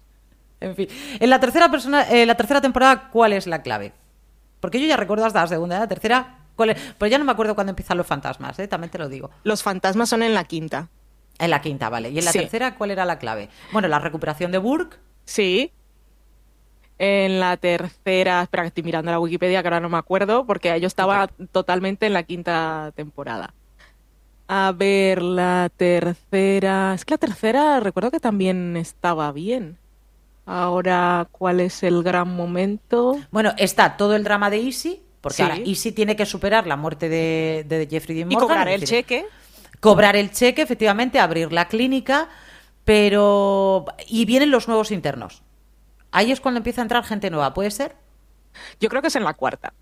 [0.59, 0.87] En fin.
[1.19, 3.93] En la tercera persona, en la tercera temporada, ¿cuál es la clave?
[4.59, 6.37] Porque yo ya recuerdo hasta la segunda, la tercera.
[6.55, 6.93] ¿cuál es?
[6.97, 8.67] Pero ya no me acuerdo cuándo empiezan los fantasmas, ¿eh?
[8.67, 9.31] también te lo digo.
[9.43, 10.89] Los fantasmas son en la quinta.
[11.41, 12.09] En la quinta, vale.
[12.11, 12.39] ¿Y en la Sí.
[12.39, 13.49] tercera cuál era la clave?
[13.73, 14.97] Bueno, la recuperación de Burke.
[15.25, 15.71] Sí.
[16.99, 20.79] En la tercera, espera que estoy mirando la Wikipedia, que ahora no me acuerdo, porque
[20.79, 23.53] yo estaba totalmente en la quinta temporada.
[24.47, 26.93] A ver, la tercera.
[26.93, 29.77] Es que la tercera recuerdo que también estaba bien.
[30.45, 33.17] Ahora, ¿cuál es el gran momento?
[33.31, 35.41] Bueno, está todo el drama de Easy, porque Sí.
[35.43, 38.47] ahora Easy tiene que superar la muerte de, de Jeffrey Dean Y Morgan.
[38.49, 39.25] cobrar es el cheque.
[39.82, 42.29] Cobrar el cheque, efectivamente, abrir la clínica,
[42.86, 43.86] pero...
[44.07, 45.43] Y vienen los nuevos internos.
[46.11, 47.97] Ahí es cuando empieza a entrar gente nueva, ¿puede ser?
[48.79, 49.73] Yo creo que es en la cuarta.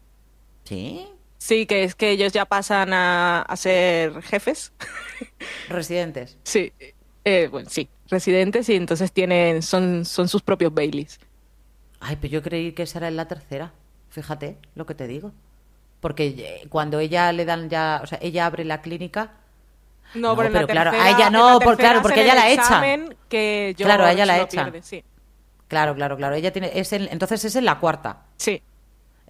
[0.64, 1.08] Sí.
[1.38, 4.74] Sí, que es que ellos ya pasan a, a ser jefes.
[5.70, 6.38] Residentes.
[6.43, 6.74] Sí,
[7.26, 11.20] eh, bueno, sí, residentes y entonces tienen, son, son sus propios Baileys.
[12.00, 13.74] Ay, pero yo creí que esa era en la tercera.
[14.10, 15.32] Fíjate lo que te digo.
[16.00, 19.34] Porque eh, cuando ella le dan ya, o sea, ella abre la clínica,
[20.14, 23.76] No, No, pero, claro, a ella no, por- claro, porque ella el la examen Que
[23.78, 25.03] Claro, a George ella la Sí,
[25.68, 28.24] claro, claro, claro, ella tiene, es en- entonces es en la cuarta.
[28.38, 28.62] sí.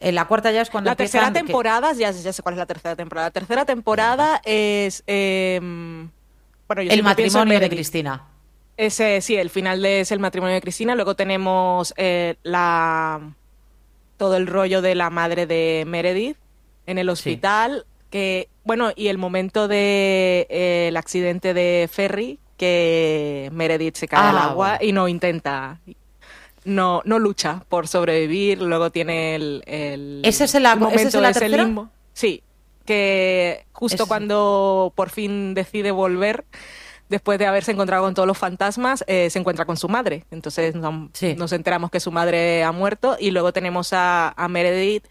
[0.02, 2.60] En la cuarta ya es cuando La tercera que- temporada, ya, ya sé cuál es
[2.60, 3.28] la tercera temporada.
[3.28, 5.04] La tercera temporada es...
[5.08, 7.68] eh, bueno, yo el matrimonio de.
[7.70, 8.24] Cristina.
[8.78, 10.96] Ese, sí, el final de es el matrimonio de Cristina.
[10.96, 13.20] Luego tenemos eh, la
[14.16, 16.38] todo el rollo de la madre de Meredith
[16.86, 17.86] en el hospital.
[18.10, 24.30] Que, bueno, y el momento de eh, el accidente de Ferry, que Meredith se cae
[24.30, 24.86] al Ah, agua bueno.
[24.86, 25.80] y no intenta.
[26.66, 28.62] No, no lucha por sobrevivir.
[28.62, 31.64] Luego tiene el, el, ¿Ese es el- ese momento es la ese tercera?
[31.64, 31.90] limbo.
[32.14, 32.44] Sí,
[32.86, 36.44] que justo Ese- cuando por fin decide volver,
[37.08, 40.26] después de haberse encontrado con todos los fantasmas, eh, se encuentra con su madre.
[40.32, 41.36] Entonces no- Sí.
[41.36, 45.06] nos enteramos que su madre ha muerto y luego tenemos a, a Meredith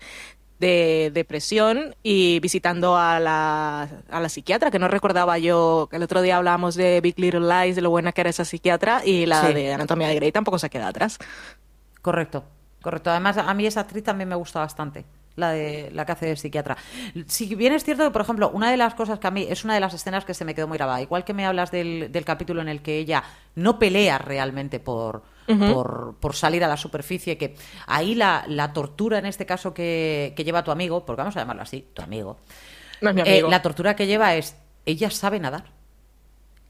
[0.59, 6.03] de depresión y visitando a la, a la psiquiatra, que no recordaba yo, que el
[6.03, 9.27] otro día hablábamos de Big Little Lies, de lo buena que era esa psiquiatra, y
[9.27, 9.55] la Sí.
[9.55, 11.19] de Anatomía de Grey tampoco se queda atrás.
[12.03, 12.45] Correcto,
[12.83, 13.11] correcto.
[13.11, 15.05] Además, a mí esa actriz también me gusta bastante,
[15.39, 16.77] la de la que hace de psiquiatra.
[17.27, 19.65] Si bien es cierto que, por ejemplo, una de las cosas que a mí es
[19.65, 22.11] una de las escenas que se me quedó muy grabada, igual que me hablas del,
[22.13, 23.23] del capítulo en el que ella
[23.55, 29.19] no pelea realmente por, por, por salir a la superficie, que ahí la, la tortura
[29.19, 32.39] en este caso que, que lleva tu amigo, porque vamos a llamarlo así, tu amigo,
[33.01, 33.49] No es mi eh, amigo.
[33.49, 35.65] la tortura que lleva es, ella sabe nadar.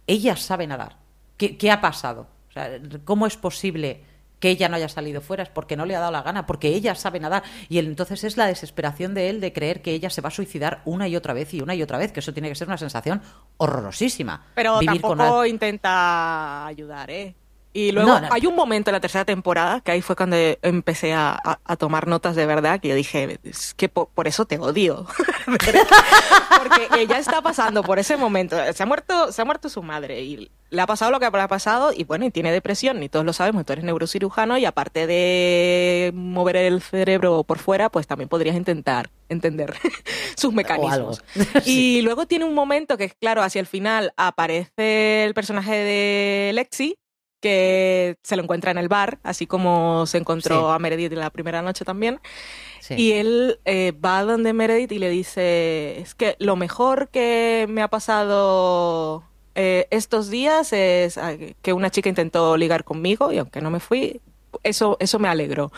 [0.07, 0.97] Ella sabe nadar.
[1.37, 2.27] ¿Qué, qué ha pasado?
[2.49, 2.71] O sea,
[3.05, 4.03] ¿Cómo es posible
[4.41, 5.43] que ella no haya salido fuera?
[5.43, 7.43] Es porque no le ha dado la gana, porque ella sabe nadar.
[7.69, 10.33] Y él, entonces es la desesperación de él de creer que ella se va a
[10.33, 12.69] suicidar una y otra vez y una y otra vez, que eso tiene que ser
[12.69, 13.23] una sensación
[13.57, 14.47] horrorosísima.
[14.55, 17.35] Pero Vivir tampoco intenta ayudar, ¿eh?
[17.73, 18.29] Y luego No, no.
[18.33, 21.77] hay un momento en la tercera temporada que ahí fue cuando empecé a, a- a
[21.77, 25.07] tomar notas de verdad, que yo dije, es que po- por, eso te odio.
[25.47, 28.57] Porque ella está pasando por ese momento.
[28.73, 31.41] Se ha muerto, se ha muerto su madre y le ha pasado lo que le
[31.41, 34.65] ha pasado y bueno, y tiene depresión, y todos lo sabemos, tú eres neurocirujano y
[34.67, 39.75] aparte de mover el cerebro por fuera, pues también podrías intentar entender
[40.37, 41.23] sus mecanismos.
[41.65, 46.99] Y luego tiene un momento que, claro, hacia el final aparece el personaje de Lexi,
[47.41, 50.75] que se lo encuentra en el bar, así como se encontró Sí.
[50.75, 52.21] a Meredith en la primera noche también.
[52.81, 52.95] Sí.
[52.97, 57.83] Y él eh, va donde Meredith y le dice, es que lo mejor que me
[57.83, 59.25] ha pasado
[59.55, 63.81] eh, estos días es ah, que una chica intentó ligar conmigo y aunque no me
[63.81, 64.21] fui,
[64.63, 65.73] eso, eso me alegró.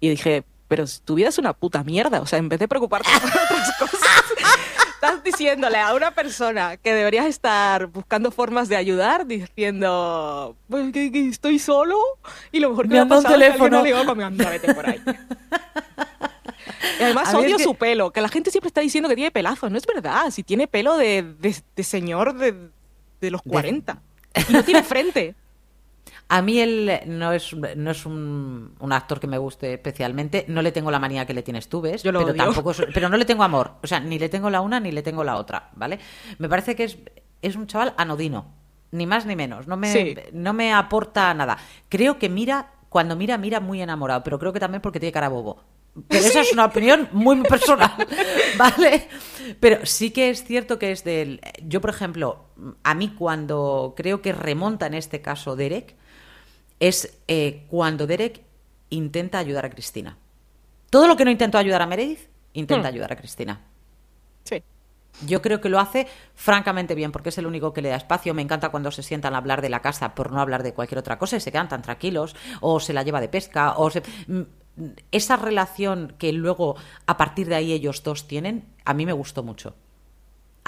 [0.00, 3.08] Y dije, pero tu vida es una puta mierda, o sea, en vez de preocuparte
[3.20, 4.24] por otras cosas,
[4.96, 11.12] estás diciéndole a una persona que deberías estar buscando formas de ayudar, diciendo, pues que,
[11.12, 11.96] que estoy solo
[12.52, 13.78] y lo mejor que Me me, ha han dado un pasado es que teléfono.
[13.78, 14.26] ha ligado conmigo.
[14.26, 15.00] Anda, vete por ahí.
[16.98, 19.30] Y además A odio que- su pelo, que la gente siempre está diciendo que tiene
[19.30, 19.70] pelazos.
[19.70, 22.54] No es verdad, si tiene pelo de, de- de señor de,
[23.20, 24.00] de los 40.
[24.48, 25.34] Y no tiene frente.
[26.28, 30.44] A mí él no es, no es un, un actor que me guste especialmente.
[30.48, 32.02] No le tengo la manía que le tienes tú, ¿ves?
[32.02, 32.42] Yo lo pero odio.
[32.44, 33.74] tampoco es- pero no le tengo amor.
[33.82, 36.00] O sea, ni le tengo la una ni le tengo la otra, ¿vale?
[36.38, 36.98] Me parece que es,
[37.42, 38.54] es un chaval anodino.
[38.90, 39.66] Ni más ni menos.
[39.68, 40.14] No me, Sí.
[40.32, 41.58] no me aporta nada.
[41.88, 44.22] Creo que mira, cuando mira, mira muy enamorado.
[44.24, 45.62] Pero creo que también porque tiene cara bobo.
[46.08, 47.92] Pero esa es una opinión muy personal,
[48.58, 49.08] ¿vale?
[49.60, 51.40] Pero sí que es cierto que es del...
[51.62, 52.46] Yo, por ejemplo,
[52.82, 55.94] a mí cuando creo que remonta en este caso Derek,
[56.80, 58.42] es eh, cuando Derek
[58.90, 60.16] intenta ayudar a Cristina.
[60.90, 62.92] Todo lo que no intentó ayudar a Meredith, intenta Hmm.
[62.94, 63.60] ayudar a Cristina.
[64.44, 64.62] Sí.
[65.26, 68.34] Yo creo que lo hace francamente bien, porque es el único que le da espacio.
[68.34, 70.98] Me encanta cuando se sientan a hablar de la casa por no hablar de cualquier
[70.98, 74.02] otra cosa y se quedan tan tranquilos, o se la lleva de pesca, o se...
[74.26, 74.42] Mm,
[75.10, 79.42] esa relación que luego a partir de ahí ellos dos tienen, a mí me gustó
[79.42, 79.74] mucho.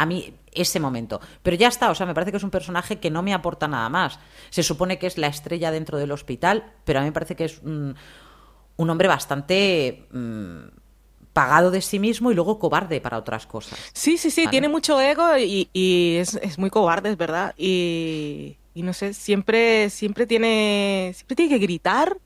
[0.01, 1.20] A mí ese momento.
[1.42, 3.68] Pero ya está, o sea, me parece que es un personaje que no me aporta
[3.68, 4.18] nada más.
[4.51, 7.44] Se supone que es la estrella dentro del hospital, pero a mí me parece que
[7.44, 7.96] es un,
[8.76, 10.59] un hombre bastante mm,
[11.32, 13.78] pagado de sí mismo y luego cobarde para otras cosas.
[13.92, 14.51] Sí, sí, sí, Vale.
[14.51, 17.55] tiene mucho ego y, y es, es muy cobarde, es verdad.
[17.57, 22.18] Y, y no sé, siempre, siempre tiene, siempre tiene que gritar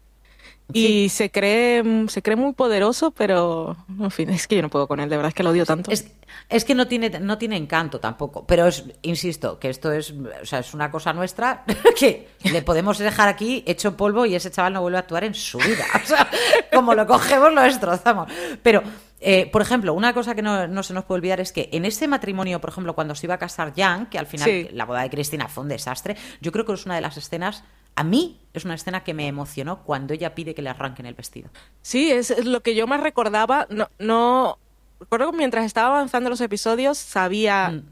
[0.72, 4.86] y se cree, se cree muy poderoso, pero en fin, es que yo no puedo
[4.88, 5.90] con él, de verdad es que lo odio tanto.
[5.90, 6.10] Es,
[6.48, 8.46] es que no tiene, no tiene encanto tampoco.
[8.46, 11.64] Pero es, insisto, que esto es, o sea, es una cosa nuestra
[11.98, 15.34] que le podemos dejar aquí hecho polvo y ese chaval no vuelve a actuar en
[15.34, 15.84] su vida.
[16.02, 16.28] O sea,
[16.72, 18.30] como lo cogemos, lo destrozamos.
[18.62, 18.82] Pero,
[19.20, 21.84] eh, por ejemplo, una cosa que no, no se nos puede olvidar es que en
[21.84, 24.68] ese matrimonio, por ejemplo, cuando se iba a casar Jan, que al final Sí.
[24.72, 27.62] la boda de Cristina fue un desastre, yo creo que es una de las escenas.
[27.94, 31.14] A mí es una escena que me emocionó cuando ella pide que le arranquen el
[31.14, 31.50] vestido.
[31.82, 33.66] Sí, es, lo que yo más recordaba.
[33.70, 34.58] No, no
[35.00, 37.82] recuerdo que mientras estaba avanzando los episodios sabía Mm.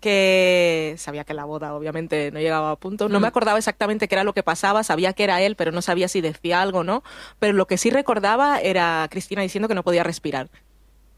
[0.00, 3.08] que sabía que la boda obviamente no llegaba a punto.
[3.10, 3.22] No Mm.
[3.22, 4.82] me acordaba exactamente qué era lo que pasaba.
[4.82, 7.02] Sabía que era él, pero no sabía si decía algo o no.
[7.38, 10.48] Pero lo que sí recordaba era Cristina diciendo que no podía respirar.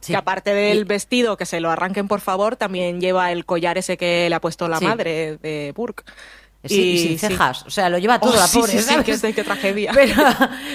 [0.01, 0.13] Sí.
[0.13, 3.79] Que aparte del Y- vestido, que se lo arranquen por favor, también lleva el collar
[3.79, 4.85] ese que le ha puesto la Sí.
[4.85, 6.03] madre de Burke.
[6.65, 7.27] Sí, y sin sí.
[7.27, 7.65] cejas.
[7.67, 8.73] O sea, lo lleva todo Oh, la sí, pobre.
[8.73, 9.05] sí, sí, ¿sabes?
[9.05, 9.91] qué- qué- qué tragedia.
[9.95, 10.15] Pero,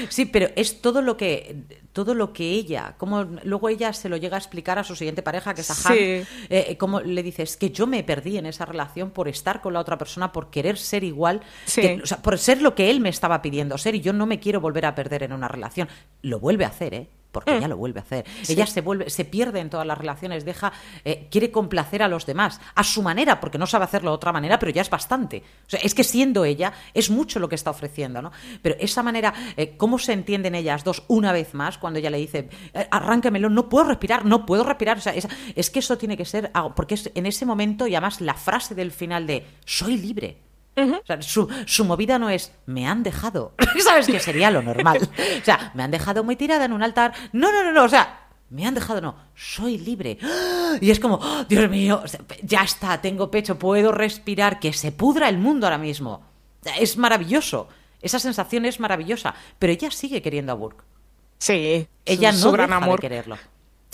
[0.09, 1.63] sí, pero es todo lo que
[1.93, 5.23] todo lo que ella, como luego ella se lo llega a explicar a su siguiente
[5.23, 6.23] pareja, que es a Han, Sí.
[6.49, 9.73] eh, como le dice, es que yo me perdí en esa relación por estar con
[9.73, 11.81] la otra persona, por querer ser igual, Sí.
[11.81, 14.27] que- o sea, por ser lo que él me estaba pidiendo ser y yo no
[14.27, 15.87] me quiero volver a perder en una relación.
[16.21, 17.07] Lo vuelve a hacer, ¿eh?
[17.37, 17.57] Porque Mm.
[17.57, 18.25] ella lo vuelve a hacer.
[18.47, 20.71] Ella se vuelve, se pierde en todas las relaciones, deja,
[21.05, 24.31] eh, quiere complacer a los demás a su manera, porque no sabe hacerlo de otra
[24.31, 25.43] manera, pero ya es bastante.
[25.67, 28.31] O sea, es que siendo ella es mucho lo que está ofreciendo, ¿no?
[28.61, 32.17] Pero esa manera, eh, cómo se entienden ellas dos una vez más cuando ella le
[32.17, 34.97] dice, eh, arránquemelo, no puedo respirar, no puedo respirar.
[34.97, 37.95] O sea, es, es que eso tiene que ser porque es en ese momento y
[37.95, 40.37] además la frase del final de soy libre.
[40.77, 43.53] O sea, su, su movida no es me han dejado.
[43.83, 44.07] ¿Sabes?
[44.07, 44.99] Que sería lo normal.
[45.41, 47.13] O sea, me han dejado muy tirada en un altar.
[47.33, 47.83] No, no, no, no.
[47.83, 49.15] O sea, me han dejado, no.
[49.35, 50.17] Soy libre.
[50.79, 52.03] Y es como, ¡oh, Dios mío,
[52.43, 56.21] ya está, tengo pecho, puedo respirar, que se pudra el mundo ahora mismo.
[56.79, 57.67] Es maravilloso.
[58.01, 59.33] Esa sensación es maravillosa.
[59.57, 60.83] Pero ella sigue queriendo a Burke.
[61.39, 62.99] Sí, Ella no deja amor.
[62.99, 63.37] de quererlo.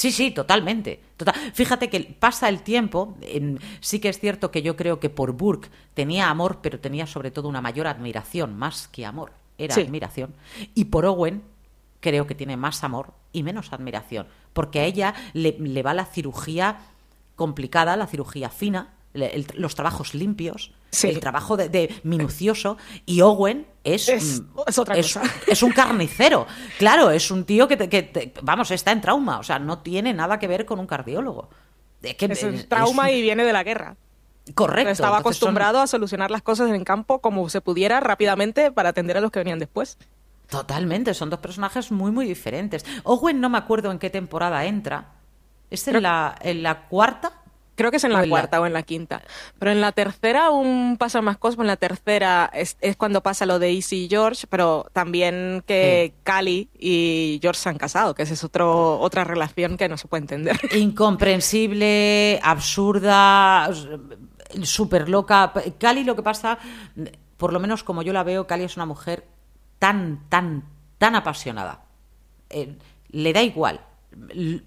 [0.04, 0.99] Sí, sí, totalmente.
[1.16, 3.16] Total- Fíjate que pasa el tiempo.
[3.22, 7.08] en- sí que es cierto que yo creo que por Burke tenía amor, pero tenía
[7.08, 9.32] sobre todo una mayor admiración, más que amor.
[9.58, 9.82] Era Sí.
[9.82, 10.34] admiración.
[10.76, 11.41] Y por Owen
[12.01, 14.28] creo que tiene más amor y menos admiración.
[14.51, 16.80] Porque a ella le, le va la cirugía
[17.38, 21.07] complicada, la cirugía fina, el- los trabajos limpios, Sí.
[21.09, 22.78] el trabajo de, de minucioso.
[23.05, 25.22] Y Owen es, Es- es otra cosa.
[25.47, 26.47] es un carnicero.
[26.80, 29.39] Claro, es un tío que, te- que te- vamos, está en trauma.
[29.39, 31.49] O sea, no tiene nada que ver con un cardiólogo.
[32.01, 33.95] Es, que Es un es- trauma es- y viene de la guerra.
[34.55, 34.91] Correcto.
[34.91, 38.89] Estaba son acostumbrado a solucionar las cosas en el campo como se pudiera rápidamente para
[38.89, 39.97] atender a los que venían después.
[40.49, 42.86] Totalmente, son dos personajes muy, muy diferentes.
[43.05, 45.14] Owen no me acuerdo en qué temporada entra.
[45.72, 47.41] ¿Es en, Creo- la, en la cuarta?
[47.76, 49.24] Creo que es en la cuarta o en la quinta.
[49.57, 51.59] Pero en la tercera aún pasa más cosas.
[51.59, 56.13] En la tercera es, es cuando pasa lo de Easy y George, pero también que
[56.24, 60.07] Cali y George se han casado, que esa es otro, otra relación que no se
[60.07, 60.59] puede entender.
[60.76, 63.69] Incomprensible, absurda,
[64.61, 65.51] súper loca.
[65.80, 66.59] Cali lo que pasa,
[67.38, 69.26] por lo menos como yo la veo, Cali es una mujer
[69.80, 70.63] tan, tan,
[70.99, 71.86] tan apasionada.
[72.49, 72.78] Eh,
[73.09, 73.80] le da igual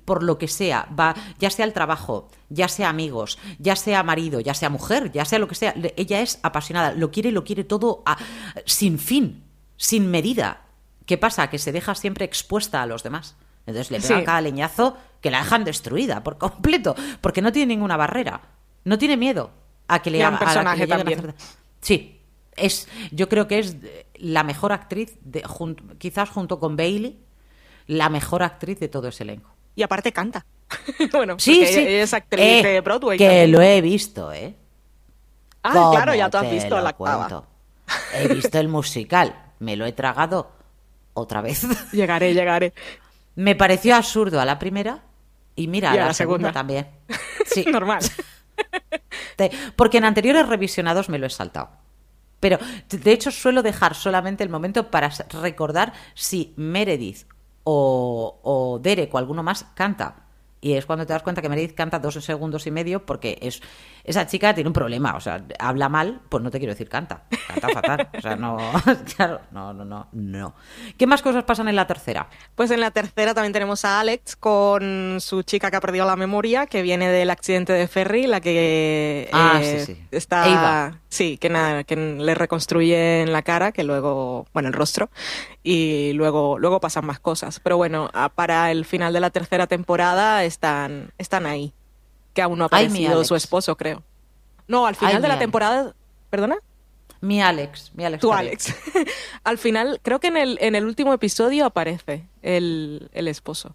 [0.05, 4.41] por lo que sea, va, ya sea el trabajo, ya sea amigos, ya sea marido,
[4.41, 7.65] ya sea mujer, ya sea lo que sea, ella es apasionada, lo quiere, lo quiere
[7.65, 8.17] todo a-
[8.65, 9.45] sin fin,
[9.77, 10.63] sin medida.
[11.07, 11.49] ¿Qué pasa?
[11.51, 13.37] Que se deja siempre expuesta a los demás.
[13.67, 14.25] Entonces le pegan Sí.
[14.25, 18.41] cada leñazo que la dejan destruida por completo, porque no tiene ninguna barrera,
[18.85, 19.51] no tiene miedo
[19.89, 21.35] a que le Gran haga- a la que personaje le lleguen a también.
[21.81, 22.21] Sí,
[22.57, 23.77] es, yo creo que es
[24.17, 27.19] la mejor actriz, de, jun- quizás junto con Bailey,
[27.87, 29.51] la mejor actriz de todo ese elenco.
[29.75, 30.45] Y aparte canta.
[31.13, 31.79] bueno, Sí, sí.
[31.81, 33.19] ella es actriz Eh, de Broadway.
[33.19, 33.53] Que también.
[33.53, 34.55] lo he visto, ¿eh?
[35.63, 37.45] Ah, ¿Cómo claro, ya tú has visto la octava.
[38.15, 40.51] He visto el musical, me lo he tragado
[41.15, 41.67] otra vez.
[41.93, 42.73] Llegaré, llegaré.
[43.37, 45.03] Me pareció absurdo a la primera
[45.55, 46.53] y mira, Y a la, la segunda, segunda.
[46.53, 46.87] también.
[47.47, 48.01] Sí, Normal.
[49.77, 51.71] porque en anteriores revisionados me lo he saltado.
[52.41, 52.59] Pero
[52.91, 55.11] de hecho suelo dejar solamente el momento para
[55.41, 57.27] recordar si Meredith
[57.69, 60.23] o, o Derek o alguno más canta.
[60.59, 63.61] Y es cuando te das cuenta que Meredith canta dos segundos y medio porque es
[64.03, 65.15] esa chica tiene un problema.
[65.15, 67.25] O sea, habla mal, pues no te quiero decir canta.
[67.47, 68.09] Canta fatal.
[68.17, 68.57] O sea, no.
[69.17, 70.55] Claro, no, no, no, no.
[70.97, 72.29] ¿Qué más cosas pasan en la tercera?
[72.55, 76.17] Pues en la tercera también tenemos a Alex con su chica que ha perdido la
[76.17, 80.07] memoria, que viene del accidente de ferry, la que Ah, eh, sí, sí.
[80.11, 81.01] está Eva.
[81.17, 85.11] Sí, que nada, que le reconstruyen la cara, que luego, bueno, el rostro
[85.63, 90.45] y luego luego pasan más cosas, pero bueno, para el final de la tercera temporada
[90.45, 91.73] están están ahí,
[92.35, 94.03] que aún no ha aparecido su esposo, creo.
[94.69, 95.45] No, al final Ay, de la Alex.
[95.45, 95.95] temporada,
[96.31, 96.57] ¿perdona?
[97.21, 98.21] Mi Alex, mi Alex.
[98.21, 98.49] Tú, Carey.
[98.49, 98.75] Alex.
[99.45, 103.75] Al final, creo que en el, en el último episodio aparece el, el esposo.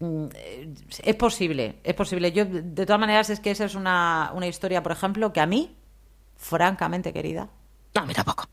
[0.00, 2.30] Mm, eh, Es posible, es posible.
[2.32, 5.46] Yo, de todas maneras, es que esa es una, una historia, por ejemplo, que a
[5.46, 5.74] mí,
[6.40, 7.48] francamente querida,
[7.94, 8.48] No, a mí tampoco.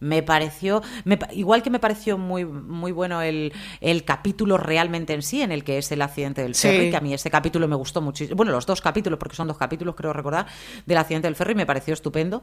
[0.00, 5.22] me pareció, me igual que me pareció muy, muy bueno el, el capítulo realmente en
[5.22, 6.66] sí, en el que es el accidente del Sí.
[6.68, 8.36] ferry, que a mí ese capítulo me gustó muchísimo.
[8.36, 10.46] Bueno, los dos capítulos, porque son dos capítulos, creo recordar,
[10.84, 12.42] del accidente del ferry, me pareció estupendo,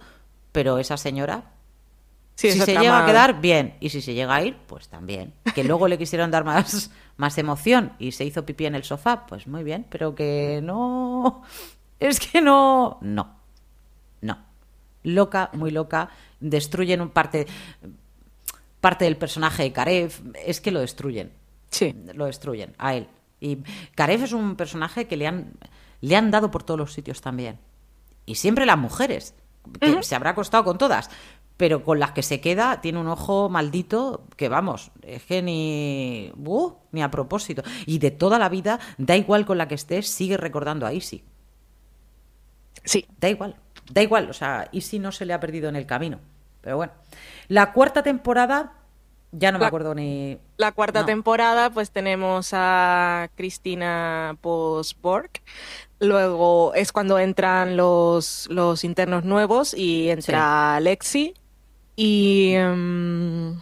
[0.53, 1.51] pero esa señora,
[2.35, 3.75] Sí, si se trama- llega a quedar, bien.
[3.81, 5.33] Y si se llega a ir, pues también.
[5.53, 9.25] Que luego le quisieron dar más, más emoción y se hizo pipí en el sofá,
[9.25, 9.85] pues muy bien.
[9.89, 11.43] Pero que no.
[11.99, 12.39] Es que.
[12.39, 12.97] No.
[13.01, 13.38] No.
[15.03, 16.09] Loca, muy loca.
[16.39, 17.47] Destruyen un parte.
[18.81, 20.11] Parte del personaje de Karev.
[20.45, 21.31] Es que lo destruyen.
[21.69, 21.95] Sí.
[22.13, 23.07] Lo destruyen a él.
[23.39, 23.59] Y
[23.95, 25.53] Karev es un personaje que le han,
[26.01, 27.59] le han dado por todos los sitios también.
[28.25, 29.33] Y siempre las mujeres.
[29.79, 31.09] Que se habrá acostado con todas.
[31.57, 36.31] Pero con las que se queda tiene un ojo maldito que vamos, es que ni,
[36.37, 37.63] uh, ni a propósito.
[37.85, 41.21] Y de toda la vida, da igual con la que estés, sigue recordando a Isi.
[42.85, 43.05] Sí.
[43.19, 43.57] Da igual,
[43.89, 44.29] da igual.
[44.29, 46.19] O sea, Isi no se le ha perdido en el camino.
[46.61, 46.91] Pero bueno.
[47.47, 48.73] La cuarta temporada,
[49.31, 50.37] ya no me acuerdo ni.
[50.57, 51.05] La cuarta No.
[51.05, 55.31] temporada, pues tenemos a Cristina Posborg.
[55.99, 61.33] Luego es cuando entran los, los internos nuevos y entra Alexi.
[61.95, 62.53] Y.
[62.55, 63.61] em,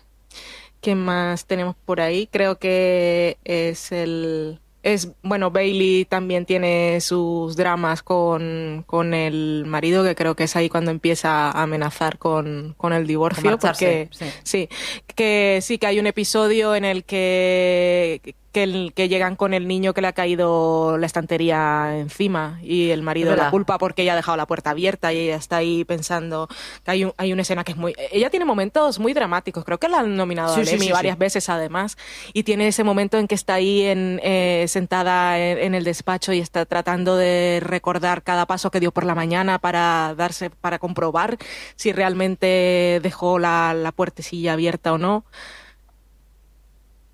[0.81, 2.27] ¿Qué más tenemos por ahí?
[2.27, 4.59] Creo que es el.
[4.83, 10.55] Es, bueno, Bailey también tiene sus dramas con, con el marido, que creo que es
[10.55, 13.43] ahí cuando empieza a amenazar con, con el divorcio.
[13.43, 14.69] Con marcharse, porque sí.
[14.69, 14.69] Sí,
[15.15, 19.67] que sí, que hay un episodio en el que, que, el- que llegan con el
[19.67, 24.13] niño que le ha caído la estantería encima y el marido la culpa porque ella
[24.13, 26.47] ha dejado la puerta abierta y ella está ahí pensando
[26.83, 27.93] que hay, un- hay una escena que es muy...
[28.11, 31.15] Ella tiene momentos muy dramáticos, creo que la han nominado Sí, sí, Emmy sí, varias
[31.15, 31.19] sí.
[31.19, 31.97] veces además
[32.33, 36.33] y tiene ese momento en que está ahí en, eh, sentada en, en el despacho
[36.33, 40.79] y está tratando de recordar cada paso que dio por la mañana para darse para
[40.79, 41.37] comprobar
[41.75, 45.25] si realmente dejó la, la puertecilla abierta o no.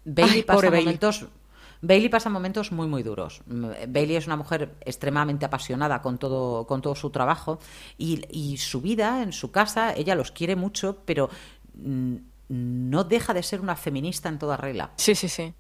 [0.06, 0.86] Bailey Ay, pasa Bailey.
[0.86, 1.26] momentos.
[1.82, 3.42] Bailey pasa momentos muy muy duros.
[3.46, 7.60] Mm, Bailey es una mujer extremadamente apasionada con todo, con todo su trabajo
[7.98, 11.30] y, y su vida en su casa, ella los quiere mucho, pero
[11.76, 12.16] mm,
[12.50, 14.92] no deja de ser una feminista en toda regla.
[14.96, 15.54] Sí, sí, sí.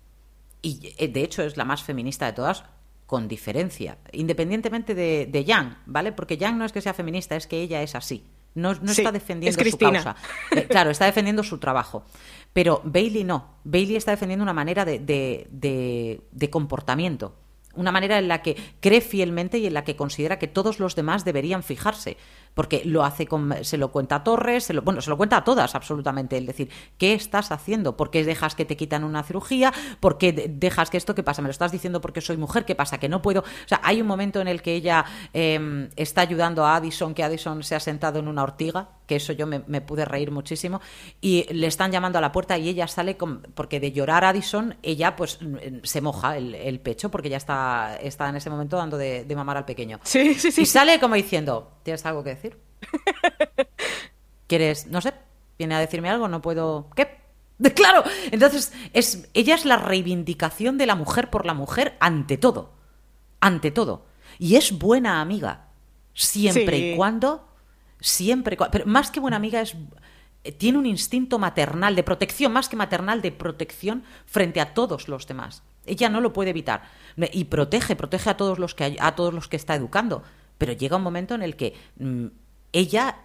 [0.62, 2.64] Y eh, de hecho es la más feminista de todas,
[3.06, 6.14] con diferencia, independientemente de, de Yang, ¿vale?
[6.14, 8.24] Porque Yang no es que sea feminista, es que ella es así.
[8.56, 10.16] No, no Sí, está es defendiendo su causa.
[10.52, 12.06] Eh, claro, está defendiendo su trabajo.
[12.54, 13.56] Pero Bailey no.
[13.64, 17.36] Bailey está defendiendo una manera de, de- comportamiento.
[17.76, 20.95] Una manera en la que cree fielmente y en la que considera que todos los
[20.95, 22.18] demás deberían fijarse.
[22.54, 25.38] Porque lo hace con, se lo cuenta a Torres, se lo, bueno, se lo cuenta
[25.38, 26.38] a todas absolutamente.
[26.38, 27.97] Es decir, ¿qué estás haciendo?
[27.97, 29.74] ¿Por qué dejas que te quitan una cirugía?
[29.99, 31.16] ¿Por qué de- dejas que esto?
[31.16, 31.41] ¿Qué pasa?
[31.41, 32.66] ¿Me lo estás diciendo porque soy mujer?
[32.66, 32.99] ¿Qué pasa?
[32.99, 33.41] ¿Que no puedo?
[33.41, 37.24] O sea, hay un momento en el que ella eh, está ayudando a Addison, que
[37.24, 40.80] Addison se ha sentado en una ortiga, que eso yo me, me pude reír muchísimo,
[41.22, 44.30] y le están llamando a la puerta y ella sale, con, porque de llorar a
[44.30, 48.49] Addison, ella pues mm, se moja el, el pecho, porque ya está, está en ese
[48.49, 49.99] momento dando de, de mamar al pequeño.
[50.04, 50.62] Sí, sí, sí.
[50.62, 52.43] Y sale como diciendo, ¿tienes algo que decir?
[54.48, 55.14] ¿Quieres, no sé,
[55.58, 56.28] viene a decirme algo?
[56.28, 56.90] No puedo...
[56.96, 57.24] ¿Qué?
[57.76, 62.74] Claro, entonces es, ella es la reivindicación de la mujer por la mujer ante todo,
[63.40, 64.06] ante todo.
[64.40, 65.68] Y es buena amiga,
[66.14, 66.92] siempre Sí.
[66.92, 67.48] y cuando,
[68.00, 69.76] siempre, pero más que buena amiga es
[70.44, 75.08] eh, tiene un instinto maternal de protección, más que maternal de protección frente a todos
[75.08, 75.64] los demás.
[75.86, 76.84] Ella no lo puede evitar
[77.32, 80.24] y protege, protege a todos los que a todos los que está educando,
[80.58, 82.28] pero llega un momento en el que mm,
[82.74, 83.18] ella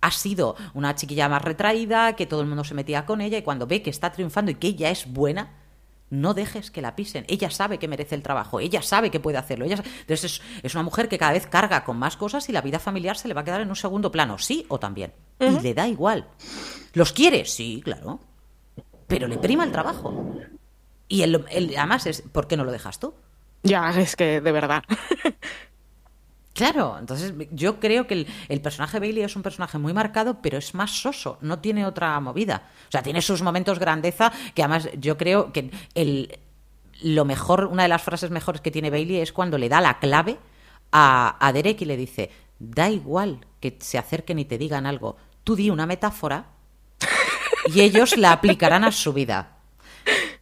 [0.00, 3.42] ha sido una chiquilla más retraída, que todo el mundo se metía con ella y
[3.42, 5.50] cuando ve que está triunfando y que ella es buena,
[6.08, 7.24] no dejes que la pisen.
[7.28, 9.64] Ella sabe que merece el trabajo, ella sabe que puede hacerlo.
[9.66, 12.62] Ella, entonces es, es una mujer que cada vez carga con más cosas y la
[12.62, 15.12] vida familiar se le va a quedar en un segundo plano, sí o también.
[15.38, 16.26] Y le da igual.
[16.94, 17.44] ¿Los quiere?
[17.44, 18.20] Sí, claro.
[19.06, 20.34] Pero le prima el trabajo.
[21.08, 23.14] Y el, el- además es, ¿por qué no lo dejas tú?
[23.62, 24.82] Ya, es que de verdad.
[26.60, 30.58] Claro, entonces yo creo que el, el, personaje Bailey es un personaje muy marcado, pero
[30.58, 32.68] es más soso, no tiene otra movida.
[32.86, 36.38] O sea, tiene sus momentos grandeza, que además yo creo que el,
[37.00, 39.98] lo mejor, una de las frases mejores que tiene Bailey es cuando le da la
[40.00, 40.36] clave
[40.92, 45.16] a, a Derek y le dice, da igual que se acerquen y te digan algo,
[45.44, 46.44] tú di una metáfora
[47.72, 49.56] y ellos la aplicarán a su vida.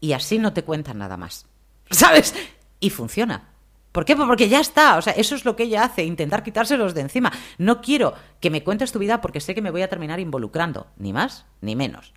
[0.00, 1.46] Y así no te cuentan nada más.
[1.92, 2.34] ¿Sabes?
[2.80, 3.47] Y funciona.
[3.92, 4.14] ¿Por qué?
[4.16, 4.96] Porque ya está.
[4.96, 7.32] O sea, eso es lo que ella hace, intentar quitárselos de encima.
[7.56, 10.88] No quiero que me cuentes tu vida porque sé que me voy a terminar involucrando.
[10.96, 12.12] Ni más, ni menos.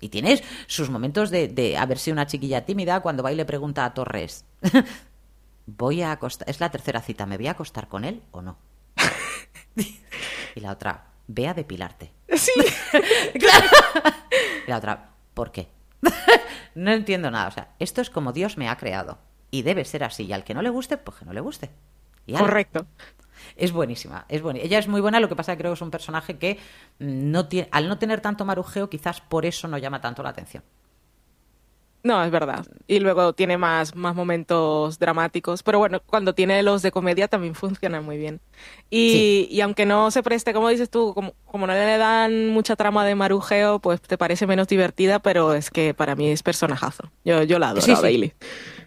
[0.00, 3.44] Y tienes sus momentos de, de haber sido una chiquilla tímida cuando va y le
[3.44, 4.44] pregunta a Torres.
[5.66, 6.48] voy a acostar.
[6.48, 7.26] Es la tercera cita.
[7.26, 8.58] ¿Me voy a acostar con él o no?
[10.54, 12.12] y la otra, ve a depilarte.
[12.36, 12.52] Sí.
[13.38, 13.66] claro.
[14.66, 15.68] Y la otra, ¿por qué?
[16.74, 17.48] no entiendo nada.
[17.48, 19.18] O sea, esto es como Dios me ha creado.
[19.50, 20.24] Y debe ser así.
[20.24, 21.70] Y al que no le guste, pues que no le guste.
[22.26, 22.34] Y.
[22.34, 22.86] Correcto.
[23.56, 24.60] Es buenísima, es buena.
[24.60, 26.58] Ella es muy buena, lo que pasa es que creo que es un personaje que
[26.98, 30.30] mm, no tiene, al no tener tanto marujeo, quizás por eso no llama tanto la
[30.30, 30.62] atención.
[32.04, 32.64] No, es verdad.
[32.86, 35.62] Y luego tiene más, más momentos dramáticos.
[35.64, 38.40] Pero bueno, cuando tiene los de comedia también funcionan muy bien.
[38.88, 39.48] Y, Sí.
[39.50, 43.04] y aunque no se preste, como dices tú, como, como no le dan mucha trama
[43.04, 47.10] de marujeo, pues te parece menos divertida, pero es que para mí es personajazo.
[47.24, 48.02] Yo, yo la adoro Sí, a sí.
[48.02, 48.32] Bailey.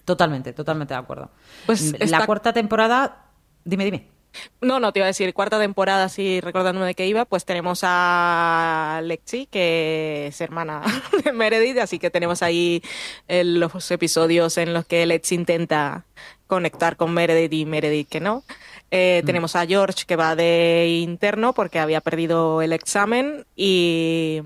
[0.06, 1.30] Totalmente, totalmente de acuerdo.
[1.66, 3.26] Pues la cuarta temporada,
[3.64, 4.08] dime, dime.
[4.62, 7.82] No, no, te iba a decir, cuarta temporada, así recordándome de qué iba, pues tenemos
[7.84, 10.82] a Lexi, que es hermana
[11.26, 12.82] de Meredith, así que tenemos ahí
[13.28, 16.06] eh, los episodios en los que Lexi intenta
[16.48, 18.44] conectar con Meredith y Meredith que no.
[18.90, 24.42] Eh, Tenemos a George, que va de interno porque había perdido el examen y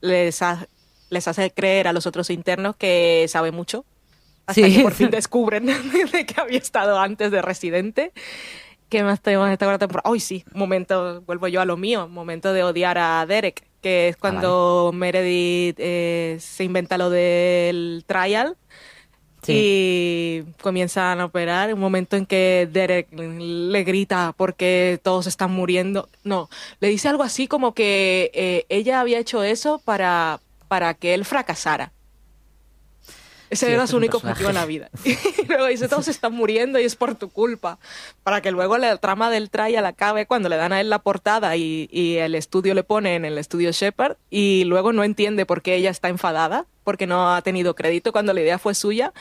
[0.00, 0.66] les, ha-
[1.08, 3.84] les hace creer a los otros internos que sabe mucho.
[4.50, 4.76] Hasta Sí.
[4.76, 5.66] que por fin descubren
[6.12, 8.12] de que había estado antes de residente.
[8.88, 10.10] ¿Qué más tenemos en esta cuarta temporada?
[10.10, 14.16] Hoy sí, momento, vuelvo yo a lo mío, momento de odiar a Derek, que es
[14.16, 18.56] cuando Meredith eh, se inventa lo del trial
[19.46, 21.72] y comienzan a operar.
[21.72, 26.08] Un momento en que Derek le grita porque todos están muriendo.
[26.24, 26.48] No,
[26.80, 31.24] le dice algo así como que eh, ella había hecho eso para, para que él
[31.24, 31.92] fracasara.
[33.50, 34.44] Ese Sí, era su único personaje.
[34.44, 34.90] objetivo en la vida.
[35.42, 37.78] Y luego dice, todos están muriendo y es por tu culpa.
[38.22, 41.56] Para que luego la trama del trial acabe cuando le dan a él la portada
[41.56, 45.62] y, y el estudio le pone en el estudio Shepard y luego no entiende por
[45.62, 49.12] qué ella está enfadada, porque no ha tenido crédito cuando la idea fue suya.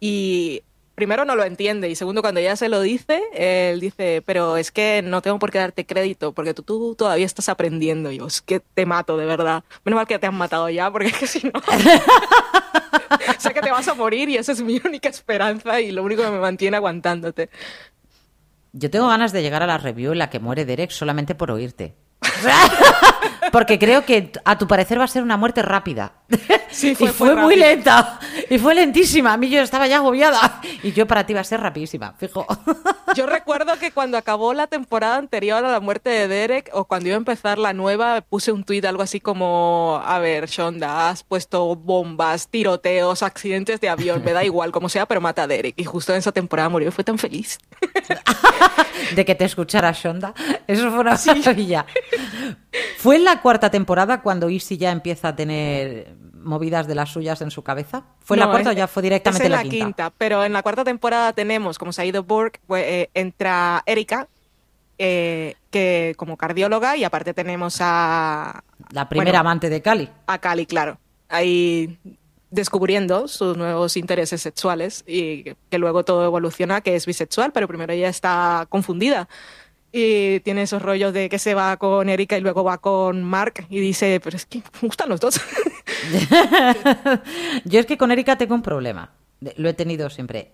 [0.00, 0.62] Y
[0.98, 4.72] primero no lo entiende y segundo cuando ella se lo dice, él dice, pero es
[4.72, 8.10] que no tengo por qué darte crédito porque tú, tú todavía estás aprendiendo.
[8.10, 9.62] Y yo, es que te mato, de verdad.
[9.84, 11.52] Menos mal que te han matado ya porque es que si no...
[13.38, 16.24] sé que te vas a morir y esa es mi única esperanza y lo único
[16.24, 17.48] que me mantiene aguantándote.
[18.72, 21.52] Yo tengo ganas de llegar a la review en la que muere Derek solamente por
[21.52, 21.94] oírte.
[23.52, 26.12] Porque creo que a tu parecer va a ser una muerte rápida.
[26.70, 28.18] Sí, fue- y fue fue muy lenta.
[28.50, 29.32] Y fue lentísima.
[29.32, 30.60] A mí yo estaba ya agobiada.
[30.82, 32.46] Y yo para ti va a ser rapidísima, fijo.
[33.14, 37.08] Yo recuerdo que cuando acabó la temporada anterior a la muerte de Derek o cuando
[37.08, 41.24] iba a empezar la nueva, puse un tuit algo así como, a ver, Shonda, has
[41.24, 45.74] puesto bombas, tiroteos, accidentes de avión, me da igual como sea, pero mata a Derek.
[45.78, 47.58] Y justo en esa temporada murió y fue tan feliz.
[49.14, 50.34] de que te escuchara Shonda.
[50.66, 51.86] Eso fue una maravilla.
[52.98, 57.40] ¿Fue en la cuarta temporada cuando Izzy ya empieza a tener movidas de las suyas
[57.42, 58.04] en su cabeza?
[58.20, 60.12] ¿Fue en la cuarta es- o ya fue directamente es en la, quinta?
[60.16, 64.28] Pero en la cuarta temporada tenemos, como se ha ido Burke, pues, eh, entra Erika,
[64.98, 69.40] eh, que como cardióloga, y aparte tenemos a, La primera Bueno.
[69.40, 70.08] amante de Cali.
[70.26, 70.98] a Cali, claro,
[71.28, 71.98] ahí
[72.50, 77.92] descubriendo sus nuevos intereses sexuales y que luego todo evoluciona que es bisexual, pero primero
[77.92, 79.28] ella está confundida
[79.92, 83.66] y tiene esos rollos de que se va con Erika y luego va con Mark
[83.70, 85.40] y dice, pero es que me gustan los dos.
[87.64, 89.12] Yo es que con Erika tengo un problema.
[89.56, 90.52] Lo he tenido siempre.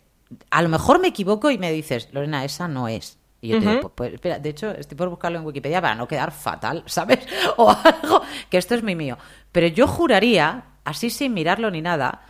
[0.51, 3.19] A lo mejor me equivoco y me dices, Lorena, esa no es.
[3.41, 5.95] Y yo te digo, pues, pues, espera, de hecho, estoy por buscarlo en Wikipedia para
[5.95, 7.19] no quedar fatal, ¿sabes?
[7.59, 9.19] O algo, que esto es mi mío.
[9.53, 12.23] Pero yo juraría, así sin mirarlo ni nada,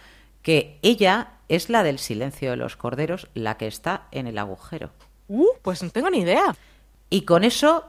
[0.43, 4.91] que ella es la del silencio de los corderos, la que está en el agujero.
[5.29, 6.57] Uh, pues no tengo ni idea.
[7.15, 7.85] Y con eso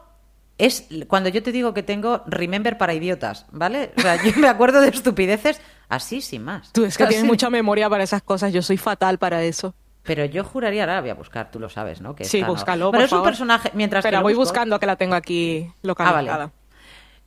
[0.60, 3.92] es cuando yo te digo que tengo remember para idiotas, ¿vale?
[3.98, 5.60] O sea, yo me acuerdo de estupideces
[5.90, 6.72] así sin más.
[6.74, 7.10] Tú es que Así.
[7.14, 9.74] tienes mucha memoria para esas cosas, yo soy fatal para eso.
[10.04, 12.16] Pero yo juraría, ahora la voy a buscar, tú lo sabes, ¿no?
[12.16, 13.30] Que Sí, no- búscalo, Bueno, por es un favor.
[13.32, 16.20] personaje, mientras que Espera, lo voy busco, buscando que la tengo aquí localizada.
[16.34, 16.52] Ah, vale.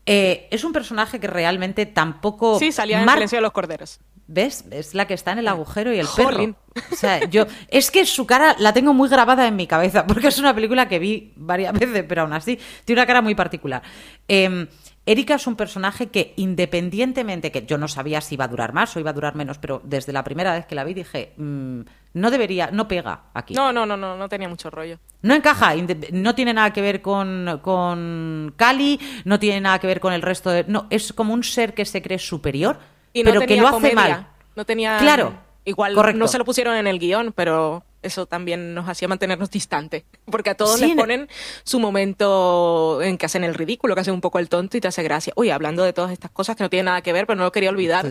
[0.07, 3.99] eh, es un personaje que realmente tampoco Sí, salía en mar- Silencio de los Corderos.
[4.29, 4.65] ¿Ves?
[4.71, 6.55] Es la que está en el agujero y el perro.
[6.93, 7.47] O sea, yo.
[7.69, 10.87] Es que su cara la tengo muy grabada en mi cabeza, porque es una película
[10.87, 13.83] que vi varias veces, pero aún así tiene una cara muy particular.
[14.29, 14.69] Eh,
[15.09, 18.95] Erika es un personaje que, independientemente, que yo no sabía si iba a durar más
[18.95, 21.81] o iba a durar menos, pero desde la primera vez que la vi dije, mm,
[22.13, 23.55] no debería, no pega aquí.
[23.55, 24.99] No, no, no, no, no tenía mucho rollo.
[25.23, 25.73] No encaja,
[26.13, 30.21] no tiene nada que ver con, con Cali, no tiene nada que ver con el
[30.21, 30.65] resto de...
[30.69, 32.79] No, es como un ser que se cree superior,
[33.13, 33.95] Y no pero tenía que lo hace comedia.
[33.95, 34.27] mal.
[34.57, 34.99] No tenía.
[34.99, 35.35] Claro,
[35.65, 36.19] Igual correcto.
[36.19, 40.05] no se lo pusieron en el guion, pero eso también nos hacía mantenernos distantes.
[40.31, 41.29] Porque a todos Sí, les ne- ponen
[41.65, 44.89] su momento en que hacen el ridículo, que hacen un poco el tonto y te
[44.89, 45.33] hace gracia.
[45.37, 47.53] Uy, hablando de todas estas cosas que no tienen nada que ver, pero no lo
[47.53, 48.07] quería olvidar.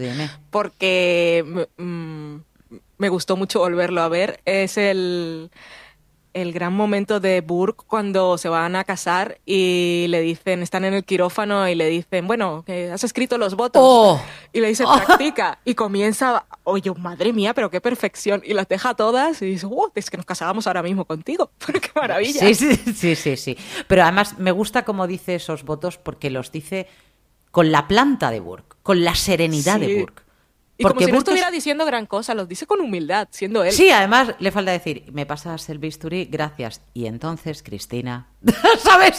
[0.51, 1.43] Porque
[1.77, 2.35] mm,
[2.97, 4.39] me gustó mucho volverlo a ver.
[4.45, 5.49] Es el.
[6.33, 10.93] El gran momento de Burke cuando se van a casar y le dicen, están en
[10.93, 13.81] el quirófano y le dicen, bueno, que has escrito los votos.
[13.83, 14.21] ¡Oh!
[14.53, 15.57] Y le dice, practica.
[15.65, 18.41] Y comienza, oye, madre mía, pero qué perfección.
[18.45, 21.49] Y las deja todas y dice, "Uh, es que nos casábamos ahora mismo contigo.
[21.65, 22.39] Pero qué maravilla.
[22.39, 23.57] Sí, sí, sí, sí, sí.
[23.87, 26.87] Pero además me gusta cómo dice esos votos porque los dice
[27.49, 29.85] con la planta de Burke, con la serenidad Sí.
[29.87, 30.21] de Burke.
[30.77, 33.71] Y como si no estuviera diciendo gran cosa, los dice con humildad, siendo él.
[33.71, 36.81] Sí, además le falta decir, me pasas el bisturí, gracias.
[36.93, 38.27] Y entonces, Cristina,
[38.83, 39.17] ¿sabes?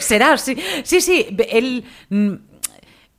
[0.00, 0.56] Será así.
[0.82, 2.34] Sí, sí, él mm,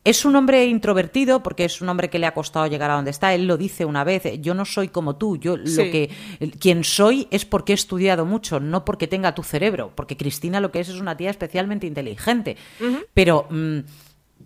[0.04, 3.12] es un hombre introvertido porque es un hombre que le ha costado llegar a donde
[3.12, 3.34] está.
[3.34, 5.92] Él lo dice una vez, yo no soy como tú, yo lo Sí.
[5.92, 6.10] que
[6.60, 10.72] quien soy es porque he estudiado mucho, no porque tenga tu cerebro, porque Cristina lo
[10.72, 12.56] que es es una tía especialmente inteligente.
[13.14, 13.80] Pero mm,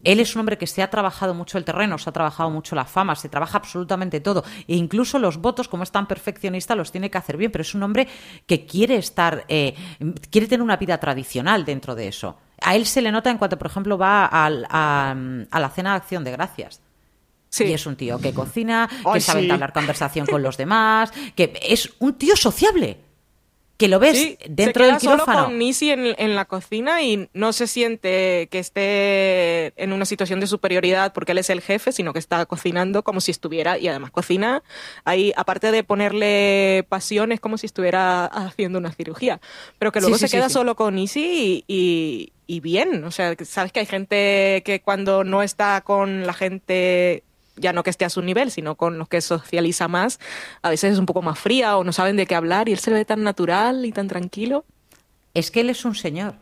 [0.04, 2.76] él es un hombre que se ha trabajado mucho el terreno, se ha trabajado mucho
[2.76, 4.44] la fama, se trabaja absolutamente todo.
[4.68, 7.52] E incluso los votos, como es tan perfeccionista, los tiene que hacer bien.
[7.52, 8.08] Pero es un hombre
[8.46, 9.76] que quiere estar, eh,
[10.30, 12.38] quiere tener una vida tradicional dentro de eso.
[12.62, 15.16] A él se le nota en cuanto, por ejemplo, va al- a,
[15.52, 16.82] a la cena de acción de gracias.
[17.50, 17.64] Sí.
[17.66, 19.46] Y es un tío que cocina, que Ay, sabe sí.
[19.46, 23.00] entablar conversación con los demás, que es un tío sociable.
[23.80, 27.02] Que lo ves Sí, dentro se del queda solo con Nisi en, en la cocina
[27.02, 31.62] y no se siente que esté en una situación de superioridad porque él es el
[31.62, 34.64] jefe, sino que está cocinando como si estuviera, y además cocina
[35.06, 39.40] ahí, aparte de ponerle pasión, es como si estuviera haciendo una cirugía.
[39.80, 43.04] Pero que luego Sí, sí, se queda solo con Nisi y, y- y bien.
[43.06, 47.24] O sea, sabes que hay gente que cuando no está con la gente
[47.60, 50.20] ya no que esté a su nivel, sino con los que socializa más,
[50.62, 52.80] a veces es un poco más fría o no saben de qué hablar y él
[52.80, 54.66] se ve tan natural y tan tranquilo.
[55.34, 56.36] es que él es un señor.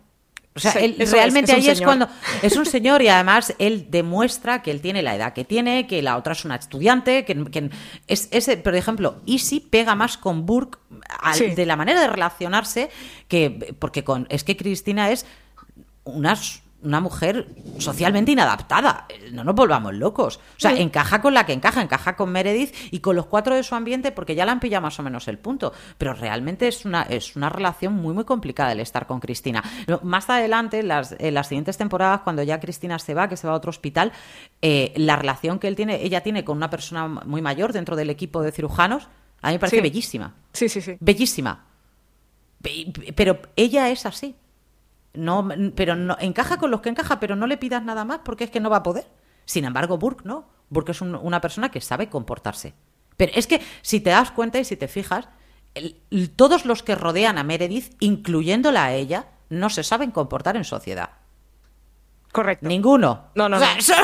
[0.55, 2.07] O sea, Sí, él es, realmente es un ahí es cuando
[2.41, 6.01] es un señor y además él demuestra que él tiene la edad que tiene, que
[6.01, 7.69] la otra es una estudiante, que, que
[8.07, 10.79] es ese, por ejemplo, Easy pega más con Burke
[11.19, 11.47] al- Sí.
[11.51, 12.89] de la manera de relacionarse
[13.27, 15.27] que porque con es que Cristina es
[16.05, 17.47] una, s- una mujer
[17.79, 19.07] socialmente inadaptada.
[19.31, 20.37] No nos volvamos locos.
[20.37, 23.63] O sea, encaja con la que encaja, encaja con Meredith y con los cuatro de
[23.63, 25.73] su ambiente porque ya la han pillado más o menos el punto.
[25.97, 29.63] Pero realmente es una, es una relación muy, muy complicada el estar con Cristina.
[30.03, 33.47] Más adelante, en las, en las siguientes temporadas, cuando ya Cristina se va, que se
[33.47, 34.11] va a otro hospital,
[34.61, 38.09] eh, la relación que él tiene, ella tiene con una persona muy mayor dentro del
[38.11, 39.07] equipo de cirujanos,
[39.41, 39.81] a mí me parece Sí.
[39.81, 40.35] bellísima.
[40.53, 40.95] Sí, sí, sí.
[40.99, 41.65] Bellísima.
[42.61, 44.35] Pe- Pero ella es así.
[45.17, 48.43] No, pero no, encaja con los que encaja, pero no le pidas nada más porque
[48.45, 49.05] es que no va a poder.
[49.45, 50.47] Sin embargo, Burke no.
[50.69, 52.73] Burke es un- una persona que sabe comportarse.
[53.17, 55.27] Pero es que si te das cuenta y si te fijas,
[56.35, 61.09] todos los que rodean a Meredith, incluyéndola a ella, no se saben comportar en sociedad.
[62.31, 62.67] Correcto.
[62.67, 63.25] Ninguno.
[63.35, 63.81] No, no, O sea, no.
[63.81, 63.97] Son,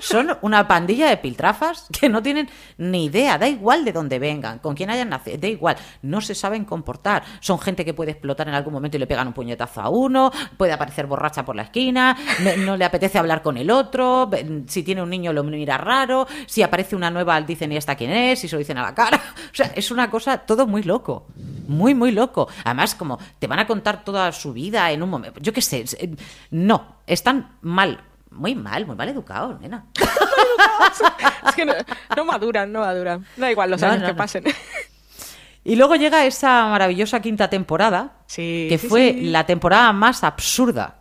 [0.28, 3.36] son una pandilla de piltrafas que no tienen ni idea.
[3.38, 5.76] Da igual de dónde vengan, con quién hayan nacido, da igual.
[6.02, 7.24] No se saben comportar.
[7.40, 10.30] Son gente que puede explotar en algún momento y le pegan un puñetazo a uno,
[10.56, 14.30] puede aparecer borracha por la esquina, no, no le apetece hablar con el otro,
[14.66, 18.12] si tiene un niño lo mira raro, si aparece una nueva dicen y esta quién
[18.12, 19.20] es, y se lo dicen a la cara.
[19.50, 21.26] O sea, es una cosa todo muy loco.
[21.66, 22.48] Muy, muy loco.
[22.64, 25.40] Además, como te van a contar toda su vida en un momento.
[25.40, 25.84] Yo qué sé.
[25.98, 26.14] eh,
[26.50, 28.04] No, están mal.
[28.30, 29.86] Muy mal, muy mal educados, nena.
[31.48, 31.72] Es que no,
[32.16, 33.24] no maduran, no maduran.
[33.36, 34.44] Da igual los No, años no, que pasen.
[35.64, 39.30] Y luego llega esa maravillosa quinta temporada, Sí, que sí, fue sí.
[39.30, 41.00] la temporada más absurda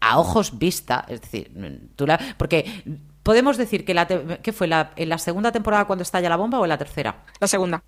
[0.00, 1.50] a ojos vista, es decir,
[1.96, 2.84] tú la- porque
[3.22, 6.36] podemos decir que la te- ¿qué fue la, en la segunda temporada cuando estalla la
[6.36, 7.82] bomba o en la tercera, La segunda.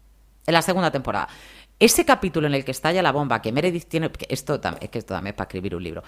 [0.47, 1.29] en la segunda temporada.
[1.79, 5.15] Ese capítulo en el que estalla la bomba, que Meredith tiene, que esto que esto
[5.15, 6.03] también es para escribir un libro,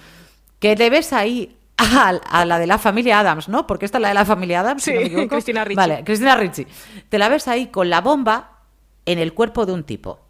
[0.62, 3.66] que le ves ahí a, a la de la familia Adams, ¿no?
[3.66, 5.26] Porque esta es la de la familia Adams, si Sí, no.
[5.28, 5.76] Cristina Ricci.
[5.76, 6.68] Vale, Cristina Ricci.
[7.08, 8.60] Te la ves ahí con la bomba
[9.04, 10.20] en el cuerpo de un tipo.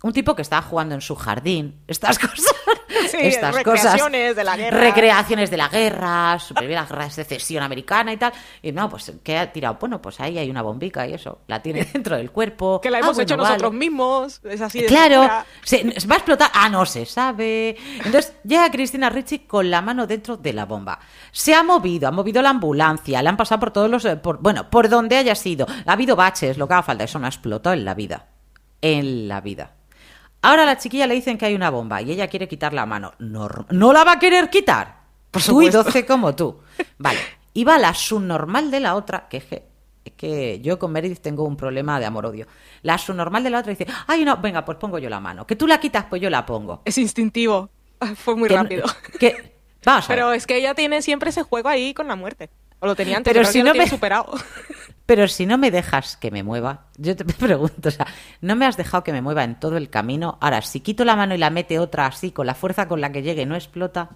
[0.00, 1.82] Un tipo que estaba jugando en su jardín.
[1.88, 2.44] Estas cosas.
[3.10, 4.36] Sí, estas recreaciones cosas.
[4.36, 4.80] de la guerra.
[4.80, 8.32] Recreaciones de la guerra, supervivir la guerra de secesión americana y tal.
[8.62, 9.76] Y no, pues, ¿qué ha tirado?
[9.80, 11.40] Bueno, pues ahí hay una bombica y eso.
[11.48, 12.80] La tiene dentro del cuerpo.
[12.80, 13.48] Que la Ah, hemos bueno, hecho vale.
[13.48, 14.40] nosotros mismos.
[14.44, 15.28] Es así de Claro,
[15.64, 16.50] se, va a explotar.
[16.54, 17.76] Ah, no se sabe.
[17.96, 21.00] Entonces llega Cristina Ricci con la mano dentro de la bomba.
[21.32, 24.04] Se ha movido, ha movido la ambulancia, le han pasado por todos los.
[24.04, 25.66] eh, Por, bueno, por donde haya sido.
[25.86, 27.02] Ha habido baches, lo que haga falta.
[27.04, 28.26] Eso no ha explotado en la vida.
[28.80, 29.72] En la vida.
[30.42, 32.86] Ahora a la chiquilla le dicen que hay una bomba y ella quiere quitar la
[32.86, 33.12] mano.
[33.18, 34.98] No, no la va a querer quitar.
[35.30, 35.84] Por tú y supuesto.
[35.84, 36.60] 12 como tú.
[36.98, 37.18] Vale.
[37.54, 39.64] Y va la subnormal de la otra, que es que,
[40.04, 42.46] es que yo con Meredith tengo un problema de amor-odio.
[42.82, 45.46] La subnormal de la otra dice, ay no, venga, pues pongo yo la mano.
[45.46, 46.82] Que tú la quitas, pues yo la pongo.
[46.84, 47.68] Es instintivo.
[48.16, 48.84] Fue muy Que- rápido.
[49.18, 50.18] Que, vamos a ver.
[50.18, 52.48] Pero es que ella tiene siempre ese juego ahí con la muerte.
[52.78, 54.32] O lo tenía antes, Pero creo si no me- superado.
[55.08, 58.06] Pero si no me dejas que me mueva, yo te pregunto, o sea,
[58.42, 60.36] no me has dejado que me mueva en todo el camino.
[60.42, 63.10] Ahora, si quito la mano y la mete otra así, con la fuerza con la
[63.10, 64.10] que llegue, ¿no explota?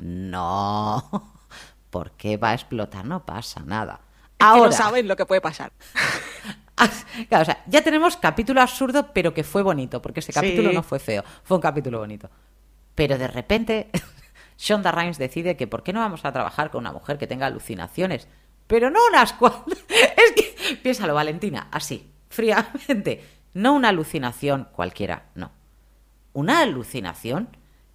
[0.00, 1.32] No.
[1.90, 3.04] ¿Por qué va a explotar?
[3.04, 3.94] No pasa nada.
[3.94, 5.72] Es que Ahora, no saben lo que puede pasar.
[7.30, 10.74] Claro, o sea, ya tenemos capítulo absurdo, pero que fue bonito, porque ese capítulo Sí.
[10.74, 12.28] no fue feo, fue un capítulo bonito.
[12.94, 13.90] Pero de repente,
[14.58, 17.46] Shonda Rhimes decide que ¿por qué no vamos a trabajar con una mujer que tenga
[17.46, 18.28] alucinaciones?
[18.66, 19.78] Pero no unas cuantas.
[19.88, 23.24] Es que, piénsalo, Valentina, así, fríamente.
[23.54, 25.50] No una alucinación cualquiera, no.
[26.32, 27.48] Una alucinación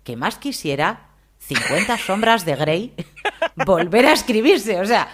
[0.03, 2.93] que más quisiera 50 sombras de Grey
[3.65, 4.79] volver a escribirse.
[4.79, 5.09] O sea,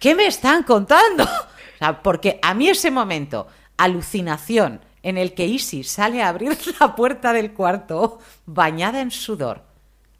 [0.00, 1.24] ¿qué me están contando?
[1.24, 6.58] O sea, porque a mí ese momento, alucinación, en el que Isis sale a abrir
[6.80, 9.65] la puerta del cuarto bañada en sudor,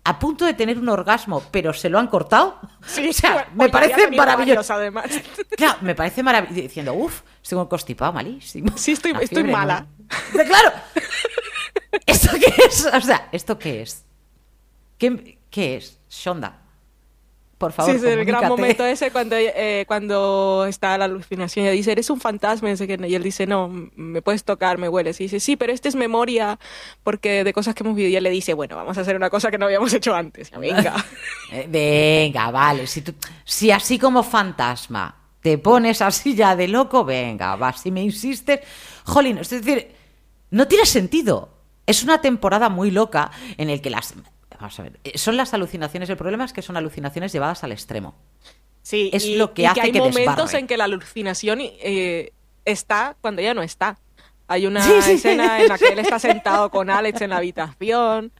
[0.08, 2.58] a punto de tener un orgasmo, pero se lo han cortado.
[2.86, 4.74] Sí, o sea, me parece maravilloso.
[4.74, 5.06] además.
[5.56, 6.60] Claro, me parece maravilloso.
[6.62, 8.76] Diciendo, uff, estoy constipado malísimo.
[8.76, 9.58] Sí, estoy- estoy fiebre, ¿no?
[9.58, 9.86] mala.
[10.32, 10.72] Claro.
[12.06, 12.86] ¿Esto qué es?
[12.86, 14.04] O sea, ¿esto qué es?
[14.98, 15.98] ¿Qué, qué es?
[16.08, 16.62] Shonda.
[17.58, 21.64] Por favor, sí, es el gran momento ese cuando, eh, cuando está la alucinación.
[21.64, 22.68] Ella dice, eres un fantasma.
[22.70, 22.74] Y.
[23.06, 25.18] Y él dice, no, me puedes tocar, me hueles.
[25.20, 26.58] Y dice, sí, pero esta es memoria
[27.02, 28.12] porque de cosas que hemos vivido.
[28.12, 30.50] Y él le dice, bueno, vamos a hacer una cosa que no habíamos hecho antes.
[30.58, 30.94] Venga.
[31.52, 32.86] Eh, venga, vale.
[32.88, 33.14] Si, tú-
[33.44, 37.72] si así como fantasma te pones así ya de loco, venga, va.
[37.72, 38.60] Si me insistes,
[39.04, 39.92] jolín, es decir,
[40.50, 41.50] no tiene sentido.
[41.86, 44.12] Es una temporada muy loca en el que las...
[44.58, 46.08] Vamos a ver, eh, son las alucinaciones.
[46.10, 48.14] El problema es que son alucinaciones llevadas al extremo.
[48.82, 50.58] Sí, Es y, lo que y hace hay que momentos desbarre.
[50.60, 52.32] en que la alucinación eh,
[52.64, 53.98] está cuando ella no está.
[54.48, 55.12] Hay una Sí, sí.
[55.12, 58.32] escena en la que él está sentado con Alex en la habitación.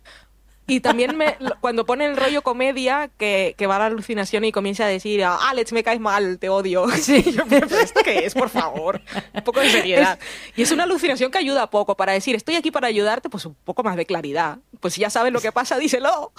[0.68, 4.50] Y también me, cuando pone el rollo comedia, que, que va a la alucinación y
[4.50, 6.86] comienza a decir, "Ah, Alex, me caes mal, te odio.
[6.96, 7.22] Sí.
[7.32, 7.44] Yo,
[7.80, 9.00] ¿esto qué es, por favor?
[9.32, 10.18] Un poco de seriedad.
[10.56, 13.54] Y es una alucinación que ayuda poco para decir, estoy aquí para ayudarte, pues un
[13.54, 14.58] poco más de claridad.
[14.80, 16.32] Pues si ya sabes lo que pasa, díselo.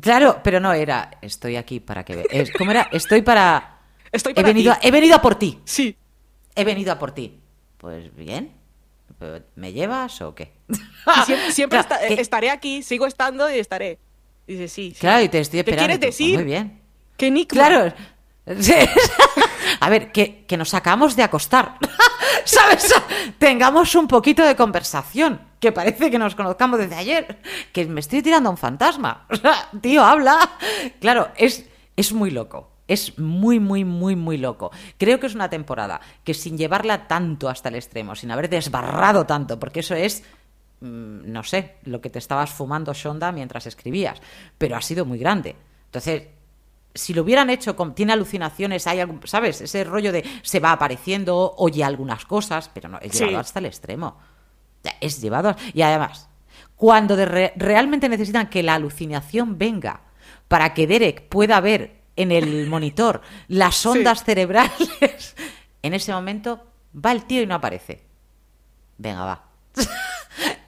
[0.00, 2.24] Claro, pero no era, estoy aquí para que...
[2.30, 2.88] es- ¿Cómo era?
[2.92, 3.80] Estoy para...
[4.12, 4.86] Estoy He venido, ti.
[4.86, 5.58] he venido a por ti.
[5.64, 5.96] Sí.
[6.54, 7.40] He venido a por ti.
[7.78, 8.52] Pues bien.
[9.22, 10.52] ¿Pero ¿Me llevas o qué?
[10.68, 13.98] Y siempre siempre Claro, esta- que- estaré aquí, sigo estando y estaré.
[14.46, 14.90] Dice, sí.
[14.94, 15.00] sí.
[15.00, 15.86] Claro, y te estoy ¿Qué esperando.
[15.86, 16.34] quieres y tú, pues decir?
[16.34, 16.80] Muy bien.
[17.16, 17.92] Que Nick Claro.
[18.58, 18.74] Sí.
[19.78, 21.76] A ver, que, que nos acabamos de acostar.
[22.44, 22.92] ¿Sabes?
[23.38, 25.40] Tengamos un poquito de conversación.
[25.60, 27.38] Que parece que nos conozcamos desde ayer.
[27.72, 29.26] Que me estoy tirando a un fantasma.
[29.30, 30.50] O sea, tío, habla.
[31.00, 32.71] Claro, es, es muy loco.
[32.92, 34.70] Es muy, muy, muy, muy loco.
[34.98, 39.24] Creo que es una temporada que sin llevarla tanto hasta el extremo, sin haber desbarrado
[39.26, 40.22] tanto, porque eso es
[40.80, 44.20] mm, no sé, lo que te estabas fumando Shonda mientras escribías,
[44.58, 45.54] pero ha sido muy grande.
[45.86, 46.24] Entonces,
[46.94, 49.60] si lo hubieran hecho con tiene alucinaciones, hay algún, ¿sabes?
[49.62, 53.20] Ese rollo de se va apareciendo, oye algunas cosas, pero no, es Sí.
[53.20, 54.16] llevado hasta el extremo.
[55.00, 56.28] Es llevado y además,
[56.76, 60.00] cuando de re- realmente necesitan que la alucinación venga
[60.48, 65.34] para que Derek pueda ver en el monitor las ondas cerebrales,
[65.82, 68.02] en ese momento va el tío y no aparece.
[68.98, 69.44] Venga, va.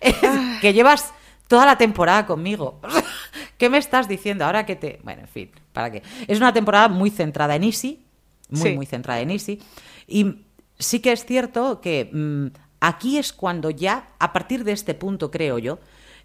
[0.00, 1.14] Es que llevas
[1.48, 2.80] toda la temporada conmigo.
[3.58, 5.00] ¿Qué me estás diciendo ahora que te...
[5.02, 6.02] Bueno, en fin, ¿para qué?
[6.26, 8.04] Es una temporada muy centrada en Easy,
[8.50, 8.74] muy, Sí.
[8.74, 9.62] muy centrada en Easy.
[10.06, 10.44] Y
[10.78, 12.46] sí que es cierto que mm,
[12.80, 15.78] aquí es cuando ya, a partir de este punto, creo yo,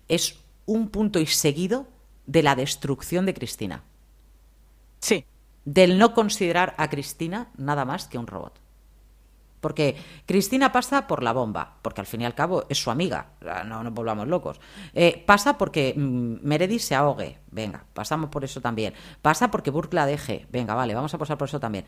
[0.07, 1.87] es un punto y seguido
[2.25, 3.83] de la destrucción de Cristina.
[4.99, 5.25] Sí.
[5.65, 8.59] Del no considerar a Cristina nada más que un robot.
[9.59, 13.31] Porque Cristina pasa por la bomba, porque al fin y al cabo es su amiga,
[13.65, 14.59] no nos volvamos locos.
[14.93, 18.93] Eh, pasa porque mm, Meredith se ahogue, venga, pasamos por eso también.
[19.21, 21.85] Pasa porque Burke la deje, venga, vale, vamos a pasar por eso también.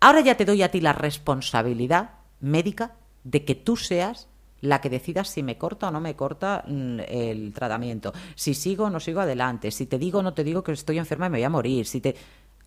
[0.00, 2.10] Ahora ya te doy a ti la responsabilidad
[2.40, 4.28] médica de que tú seas
[4.60, 8.84] la que decida si me corta o no me corta mm, el tratamiento, si sigo
[8.84, 11.30] o no sigo adelante, si te digo o no te digo que estoy enferma y
[11.30, 12.14] me voy a morir, si te...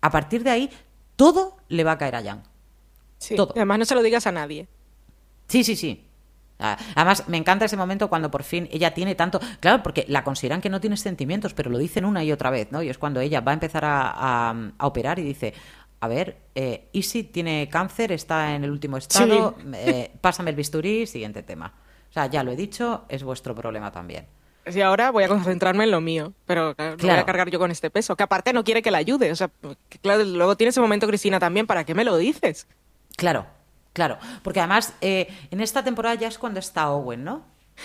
[0.00, 0.70] A partir de ahí,
[1.16, 2.42] todo le va a caer a Jan.
[3.18, 3.34] Sí.
[3.36, 3.52] Todo.
[3.56, 4.68] Además, no se lo digas a nadie.
[5.48, 6.04] Sí, sí, sí.
[6.58, 9.40] Además, me encanta ese momento cuando por fin ella tiene tanto.
[9.60, 12.72] Claro, porque la consideran que no tiene sentimientos, pero lo dicen una y otra vez,
[12.72, 12.82] ¿no?
[12.82, 15.54] Y es cuando ella va a empezar a, a- a operar y dice:
[16.00, 21.06] A ver, eh, Isi tiene cáncer, está en el último estado, eh, pásame el bisturí,
[21.06, 21.72] siguiente tema.
[22.10, 24.26] O sea, ya lo he dicho, es vuestro problema también.
[24.74, 27.58] Y ahora voy a concentrarme en lo mío, pero claro, no voy a cargar yo
[27.58, 29.30] con este peso, que aparte no quiere que la ayude.
[29.32, 29.50] O sea,
[29.88, 32.66] que claro, luego tiene ese momento Cristina también, ¿para qué me lo dices?
[33.16, 33.46] Claro,
[33.92, 34.18] claro.
[34.42, 37.44] Porque además, eh, en esta temporada ya es cuando está Owen, ¿no?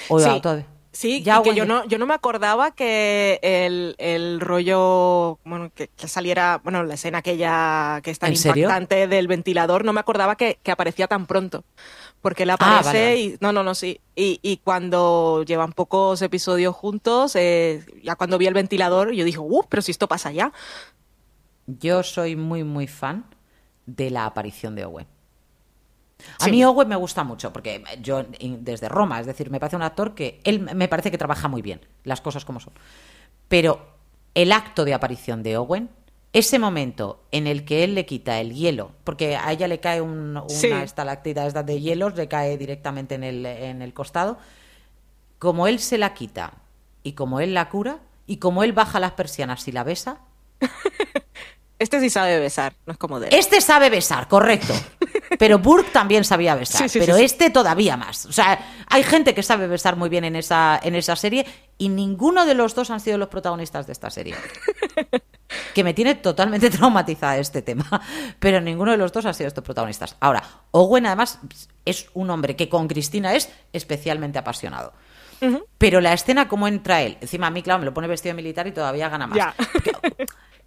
[0.10, 3.96] O sí, todavía- sí ya y que yo no, yo no me acordaba que el,
[3.98, 8.64] el rollo, bueno, que, que saliera, bueno, la escena aquella que es tan ¿En serio?
[8.68, 11.66] impactante del ventilador, no me acordaba que, que aparecía tan pronto.
[12.22, 13.18] Porque él Ah, aparece vale.
[13.20, 13.38] y.
[13.42, 14.00] No, no, no, sí.
[14.16, 19.40] Y, y cuando llevan pocos episodios juntos, eh, ya cuando vi el ventilador, yo dije,
[19.40, 20.54] uh, pero si esto pasa ya.
[21.68, 23.26] Yo soy muy, muy fan
[23.86, 25.08] de la aparición de Owen.
[26.40, 26.52] A Sí.
[26.52, 28.24] mí Owen me gusta mucho, porque yo
[28.60, 31.62] desde Roma, es decir, me parece un actor que él me parece que trabaja muy
[31.62, 32.74] bien, las cosas como son.
[33.48, 33.86] Pero
[34.34, 35.90] el acto de aparición de Owen,
[36.34, 40.02] ese momento en el que él le quita el hielo, porque a ella le cae
[40.02, 40.72] un- una Sí.
[40.72, 44.38] estalactita esta de hielos, le cae directamente en el, en el costado,
[45.38, 46.54] como él se la quita
[47.04, 50.22] y como él la cura y como él baja las persianas y la besa,
[51.84, 53.28] Este sí sabe besar, no es como de.
[53.30, 54.74] Este sabe besar, correcto.
[55.38, 58.26] Pero Burke también sabía besar, Sí, sí, pero sí, este todavía más.
[58.26, 58.58] O sea,
[58.88, 61.46] hay gente que sabe besar muy bien en esa, en esa serie
[61.78, 64.36] y ninguno de los dos han sido los protagonistas de esta serie.
[65.76, 68.02] Que me tiene totalmente traumatizada este tema.
[68.40, 70.16] Pero ninguno de los dos ha sido estos protagonistas.
[70.20, 70.42] Ahora,
[70.72, 71.40] Owen además
[71.86, 74.94] es un hombre que con Cristina es especialmente apasionado.
[75.78, 78.42] Pero la escena, como entra él, encima a mí, claro, me lo pone vestido de
[78.42, 79.54] militar y todavía gana más.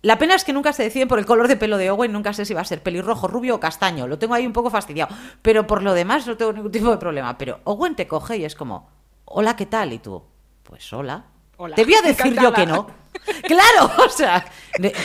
[0.02, 2.32] La pena es que nunca se deciden por el color de pelo de Owen, nunca
[2.32, 4.06] sé si va a ser pelirrojo, rubio o castaño.
[4.06, 5.14] Lo tengo ahí un poco fastidiado.
[5.42, 7.36] Pero por lo demás no tengo ningún tipo de problema.
[7.38, 8.90] Pero Owen te coge y es como,
[9.24, 9.92] hola, ¿qué tal?
[9.92, 10.22] Y tú,
[10.62, 11.24] pues hola.
[11.56, 11.74] Hola.
[11.74, 12.86] Te voy a decir yo que no.
[13.42, 14.44] Claro, o sea,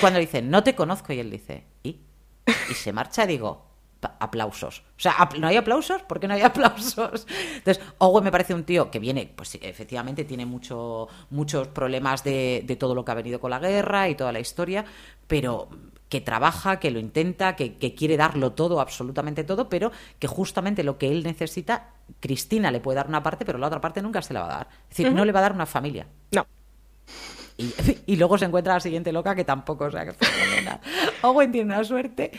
[0.02, 2.02] cuando dice, no te conozco, y él dice, ¿y?
[2.70, 3.71] Y se marcha, digo,
[4.20, 4.80] aplausos.
[4.80, 6.02] O sea, ¿no hay aplausos?
[6.04, 7.28] ¿Por qué no hay aplausos?
[7.56, 12.64] Entonces, Owen me parece un tío que viene, pues efectivamente tiene mucho, muchos problemas de,
[12.66, 14.86] de todo lo que ha venido con la guerra y toda la historia,
[15.28, 15.70] pero
[16.12, 20.84] que trabaja, que lo intenta, que, que quiere darlo todo, absolutamente todo, pero que justamente
[20.84, 24.22] lo que él necesita, Cristina le puede dar una parte, pero la otra parte nunca
[24.22, 24.68] se la va a dar.
[24.90, 26.06] Es decir, no le va a dar una familia.
[26.32, 26.46] No.
[27.56, 27.74] Y,
[28.08, 30.82] y luego se encuentra la siguiente loca que tampoco, o sea, que fenomenal.
[31.22, 32.30] Owen tiene una suerte.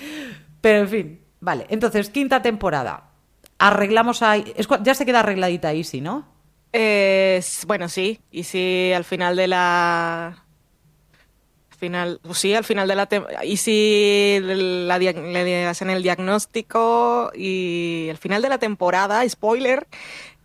[0.61, 1.67] Pero en fin, vale.
[1.69, 3.11] Entonces, quinta temporada.
[3.59, 4.55] Arreglamos ahí.
[4.57, 6.27] es cua- ya se queda arregladita Easy, ¿no?
[6.73, 8.19] Eh, bueno, sí.
[8.31, 10.39] Y si al final de la.
[11.79, 13.09] Final, pues sí, al final de la
[13.43, 19.89] y si la le hacen el diagnóstico y al final de la temporada, spoiler,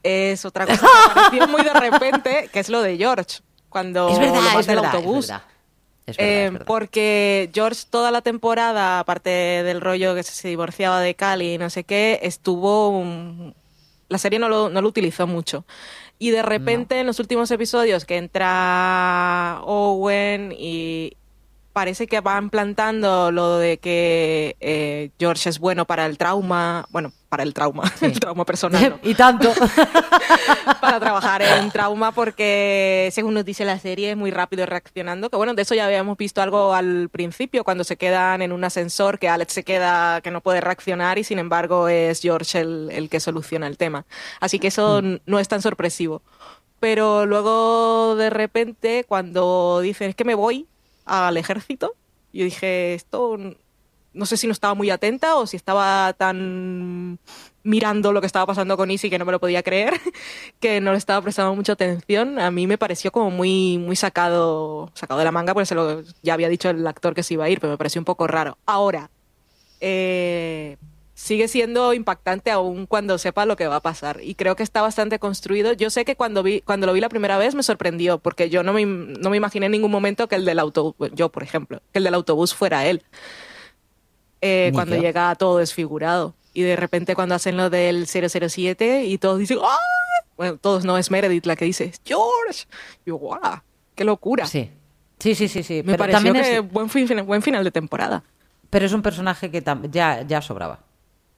[0.01, 4.17] es otra cosa que apareció muy de repente, que es lo de George, cuando es
[4.17, 5.25] verdad, es el autobús.
[5.25, 5.43] Es verdad.
[6.07, 6.65] Es verdad, Eh, es verdad.
[6.67, 11.69] porque George toda la temporada, aparte del rollo que se divorciaba de Cali y no
[11.69, 12.89] sé qué, estuvo...
[12.89, 13.53] un-
[14.09, 15.65] La serie no lo, no lo utilizó mucho.
[16.17, 21.17] Y de repente en los últimos episodios que entra Owen y
[21.77, 27.11] parece que van plantando lo de que eh, George es bueno para el trauma, bueno,
[27.29, 28.89] para el trauma, el trauma personal.
[28.89, 28.99] ¿no?
[29.07, 29.53] y tanto.
[30.81, 35.29] para trabajar en trauma porque, según nos dice la serie, es muy rápido reaccionando.
[35.29, 38.63] Que bueno, de eso ya habíamos visto algo al principio, cuando se quedan en un
[38.63, 42.89] ascensor, que Alex se queda, que no puede reaccionar y sin embargo es George el,
[42.91, 44.07] el que soluciona el tema.
[44.39, 46.23] Así que eso n- no es tan sorpresivo.
[46.79, 50.65] Pero luego, de repente, cuando dicen, es que me voy
[51.07, 51.95] al ejército,
[52.33, 53.37] yo dije, esto
[54.17, 57.19] no sé si no estaba muy atenta o si estaba tan
[57.63, 59.93] mirando lo que estaba pasando con Izzy que no me lo podía creer,
[60.59, 62.39] que no le estaba prestando mucha atención.
[62.39, 66.01] A mí me pareció como muy, muy sacado, sacado de la manga, porque se lo,
[66.23, 68.25] ya había dicho el actor que se iba a ir, pero me pareció un poco
[68.25, 68.57] raro.
[68.65, 69.11] Ahora,
[69.79, 70.77] eh,
[71.19, 74.19] sigue siendo impactante aún cuando sepa lo que va a pasar.
[74.21, 75.73] Y creo que está bastante construido.
[75.73, 78.61] Yo sé que cuando, vi, cuando lo vi la primera vez me sorprendió, porque yo
[78.61, 81.81] no me, no me imaginé en ningún momento que el del autobús, yo por ejemplo,
[81.91, 83.01] que el del autobús fuera él.
[84.41, 86.35] Eh, cuando llega todo desfigurado.
[86.53, 89.77] Y de repente cuando hacen lo del 007 y todos dicen, ¡ah!
[90.37, 92.65] Bueno, todos no, es Meredith la que dice, George.
[93.05, 93.39] Y yo, ¡guau!
[93.95, 94.45] ¡Qué locura!
[94.45, 94.69] Sí.
[95.19, 95.77] Sí, sí, sí, sí.
[95.83, 98.23] Me Pero pareció también que es, buen, fin- buen final de temporada.
[98.69, 100.81] pero es un personaje que ya, ya sobraba.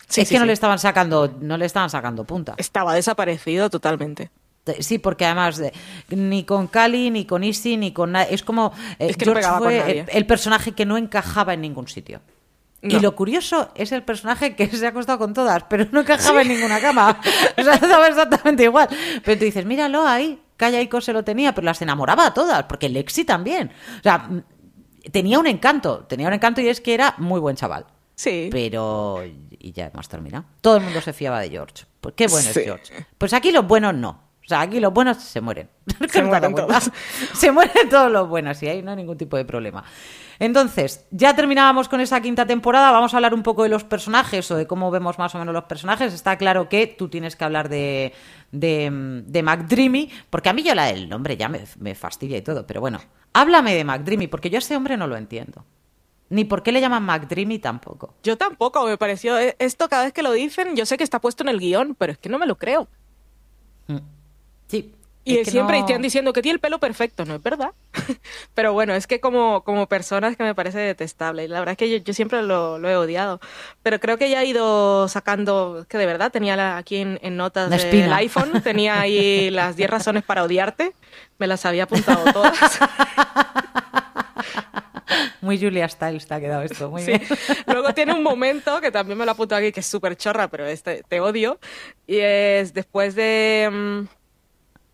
[0.09, 0.47] Sí, es sí, que no sí.
[0.47, 2.55] le estaban sacando, no le estaban sacando punta.
[2.57, 4.31] Estaba desaparecido totalmente.
[4.79, 5.73] Sí, porque además de-
[6.09, 8.33] ni con Cali, ni con Isi, ni con nadie.
[8.35, 11.87] Es como eh, Es que George fue el, el personaje que no encajaba en ningún
[11.87, 12.21] sitio.
[12.81, 16.41] Y lo curioso es el personaje que se ha acostado con todas, pero no encajaba
[16.43, 17.19] en ninguna cama.
[17.57, 18.87] O sea, estaba exactamente igual.
[19.25, 22.63] Pero tú dices, míralo ahí, Calla Ico se lo tenía, pero las enamoraba a todas,
[22.63, 23.71] porque Lexi también.
[23.99, 24.29] O sea,
[25.11, 27.85] tenía un encanto, tenía un encanto y es que era muy buen chaval.
[28.19, 28.49] Sí.
[28.51, 30.43] Pero, y ya hemos terminado.
[30.59, 31.85] Todo el mundo se fiaba de George.
[32.01, 32.59] Pues qué bueno Sí.
[32.59, 33.05] es George.
[33.17, 34.09] Pues aquí los buenos no.
[34.43, 35.69] O sea, aquí los buenos se mueren.
[37.33, 39.85] Se mueren todos los buenos y ahí no hay ningún tipo de problema.
[40.37, 42.91] Entonces, ya terminábamos con esa quinta temporada.
[42.91, 45.53] Vamos a hablar un poco de los personajes o de cómo vemos más o menos
[45.53, 46.13] los personajes.
[46.13, 48.11] Está claro que tú tienes que hablar de,
[48.51, 52.41] de, de McDreamy, porque a mí yo la del nombre ya me, me fastidia y
[52.41, 52.67] todo.
[52.67, 52.99] Pero bueno,
[53.31, 55.63] háblame de McDreamy, porque yo a ese hombre no lo entiendo.
[56.29, 58.13] Ni por qué le llaman McDreamy tampoco.
[58.23, 59.37] Yo tampoco, me pareció.
[59.39, 61.95] eh, Esto cada vez que lo dicen, yo sé que está puesto en el guion,
[61.95, 62.87] pero es que no me lo creo.
[64.67, 64.93] Sí.
[65.25, 67.71] Y es que siempre no- están diciendo que tiene el pelo perfecto, no es verdad.
[68.55, 71.43] Pero bueno, es que como, como persona es que me parece detestable.
[71.43, 73.39] Y la verdad es que yo, yo siempre lo, lo he odiado.
[73.83, 77.35] Pero creo que ya ha ido sacando, que de verdad tenía la- aquí en, en
[77.37, 78.15] notas del espina.
[78.15, 80.93] iPhone, tenía ahí las 10 razones para odiarte.
[81.37, 82.53] Me las había apuntado todas.
[85.41, 86.89] Muy Julia Stiles te ha quedado esto.
[86.89, 87.11] Muy Sí.
[87.11, 87.23] bien.
[87.67, 90.65] Luego tiene un momento que también me lo apunto aquí, que es súper chorra, pero
[90.65, 91.59] este te odio.
[92.07, 94.07] Y es después de mm,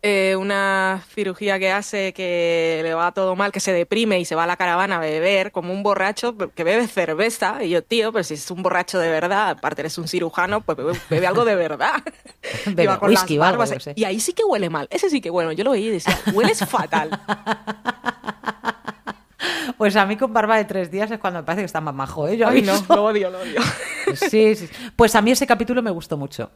[0.07, 4.35] eh, una cirugía que hace que le va todo mal, que se deprime y se
[4.35, 7.63] va a la caravana a beber como un borracho que bebe cerveza.
[7.63, 10.77] Y yo, tío, pero si es un borracho de verdad, aparte eres un cirujano, pues
[10.77, 11.95] bebe, bebe algo de verdad.
[12.67, 13.71] Bebe con whisky las algo, barbas.
[13.71, 13.93] yo sé.
[13.95, 14.87] Y ahí sí que huele mal.
[14.91, 15.51] Ese sí que bueno.
[15.51, 17.09] Yo lo veía y decía, hueles fatal.
[19.77, 21.93] Pues a mí con barba de tres días es cuando me parece que está más
[21.95, 22.37] majo, ¿eh?
[22.37, 23.61] Yo Ay, no, lo odio, lo odio.
[24.15, 24.69] Sí, sí.
[24.95, 26.51] Pues a mí ese capítulo me gustó mucho.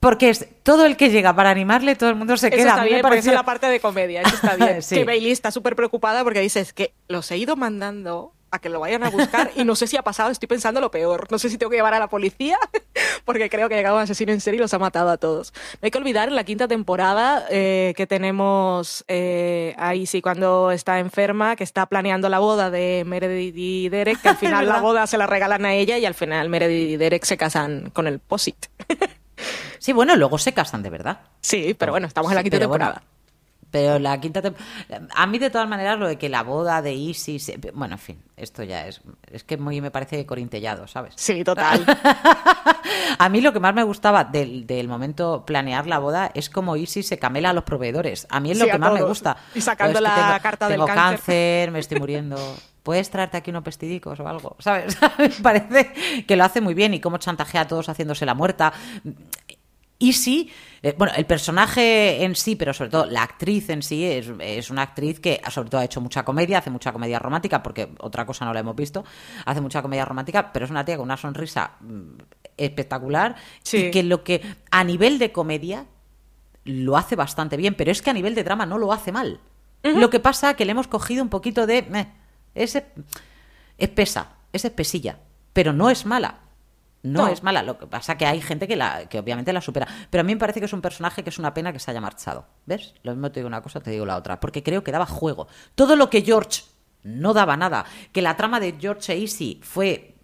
[0.00, 2.70] Porque es todo el que llega para animarle, todo el mundo se Eso queda.
[2.70, 4.82] Está me bien, porque pareció- es la parte de comedia, eso está bien.
[4.82, 4.96] Sí.
[4.96, 8.68] Que Bailey está súper preocupada porque dice, es que los he ido mandando a que
[8.68, 11.26] lo vayan a buscar y no sé si ha pasado, estoy pensando lo peor.
[11.30, 12.58] No sé si tengo que llevar a la policía
[13.24, 15.52] porque creo que ha llegado un asesino en serie y los ha matado a todos.
[15.54, 20.70] No hay que olvidar en la quinta temporada eh, que tenemos eh, ahí sí cuando
[20.70, 24.80] está enferma, que está planeando la boda de Meredith y Derek, que al final la
[24.80, 28.06] boda se la regalan a ella y al final Meredith y Derek se casan con
[28.06, 28.66] el POSIT.
[29.78, 31.22] Sí, bueno, luego se casan de verdad.
[31.40, 33.02] Sí, pero bueno, estamos en la Sí, quinta bueno, temporada.
[33.72, 35.08] Pero la quinta temporada.
[35.16, 37.44] A mí, de todas maneras, lo de que la boda de Isis.
[37.46, 39.00] se- Bueno, en fin, esto ya es.
[39.32, 41.14] Es que muy me parece corintellado, ¿sabes?
[41.16, 41.84] Sí, total.
[43.18, 46.76] A mí lo que más me gustaba del, del momento planear la boda es como
[46.76, 48.26] Isis se camela a los proveedores.
[48.30, 49.36] A mí es lo que más me gusta.
[49.54, 51.16] Y sacando Pues que la tengo, carta del tengo cáncer.
[51.18, 52.36] cáncer, me estoy muriendo.
[52.82, 54.56] ¿Puedes traerte aquí unos pestidicos o algo?
[54.60, 54.98] ¿Sabes?
[55.18, 55.92] me parece
[56.26, 58.72] que lo hace muy bien y cómo chantajea a todos haciéndose la muerta.
[60.02, 60.50] Y sí,
[60.82, 64.68] eh, bueno, el personaje en sí, pero sobre todo la actriz en sí, es, es
[64.68, 68.26] una actriz que sobre todo ha hecho mucha comedia, hace mucha comedia romántica, porque otra
[68.26, 69.04] cosa no la hemos visto,
[69.46, 72.18] hace mucha comedia romántica, pero es una tía con una sonrisa mm,
[72.56, 73.76] espectacular Sí.
[73.76, 74.42] y que lo que
[74.72, 75.86] a nivel de comedia
[76.64, 79.38] lo hace bastante bien, pero es que a nivel de drama no lo hace mal.
[79.84, 81.82] Lo que pasa que le hemos cogido un poquito de...
[81.82, 82.08] meh,
[82.56, 82.86] ese,
[83.78, 85.20] es pesa, es espesilla,
[85.52, 86.40] pero no es mala.
[87.02, 87.28] No, No.
[87.28, 89.88] es mala, lo que pasa que hay gente que, la, que obviamente la supera.
[90.08, 91.90] Pero a mí me parece que es un personaje que es una pena que se
[91.90, 92.46] haya marchado.
[92.66, 92.94] ¿Ves?
[93.02, 94.38] Lo mismo te digo una cosa, te digo la otra.
[94.38, 95.48] Porque creo que daba juego.
[95.74, 96.62] Todo lo que George
[97.02, 97.84] no daba nada.
[98.12, 100.14] Que la trama de George e Easy fue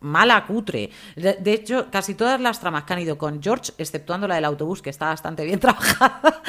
[0.00, 0.90] mala, cutre.
[1.16, 4.44] De, de hecho, casi todas las tramas que han ido con George, exceptuando la del
[4.44, 6.42] autobús, que está bastante bien trabajada,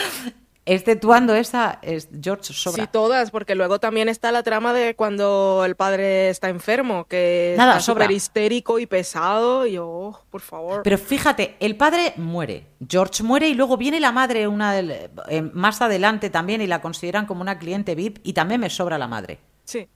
[0.67, 2.83] exceptuando esa, es George sobra.
[2.83, 7.55] Sí, todas, porque luego también está la trama de cuando el padre está enfermo, que
[7.57, 8.11] Nada, está sobra.
[8.11, 10.81] histérico y pesado, y yo, oh, por favor.
[10.83, 15.09] Pero fíjate, el padre muere, George muere y luego viene la madre una eh,
[15.53, 19.07] más adelante también y la consideran como una cliente VIP y también me sobra la
[19.07, 19.39] madre.
[19.63, 19.87] sí.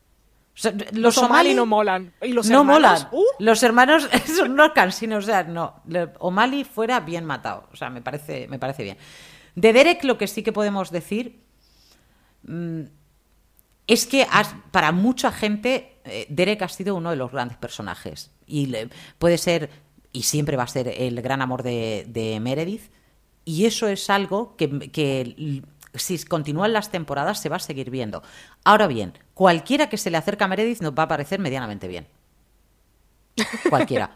[0.54, 2.12] O sea, los, Los O'Malley no molan.
[2.22, 3.08] ¿Y los no hermanos?
[3.08, 3.08] molan.
[3.14, 3.24] Uh.
[3.40, 5.82] Los hermanos son unos cansinos, o sea, no.
[5.88, 8.98] Le- O'Malley fuera bien matado, o sea, me parece, me parece bien.
[9.56, 11.42] De Derek lo que sí que podemos decir
[12.44, 12.82] mm,
[13.88, 18.32] es que has- para mucha gente eh, Derek ha sido uno de los grandes personajes
[18.48, 19.70] y le- puede ser
[20.14, 22.92] y siempre va a ser el gran amor de, de Meredith
[23.46, 25.62] y eso es algo que, que
[25.96, 28.22] si continúan las temporadas se va a seguir viendo.
[28.64, 32.08] Ahora bien, cualquiera que se le acerque a Meredith nos va a parecer medianamente bien.
[33.70, 34.12] Cualquiera.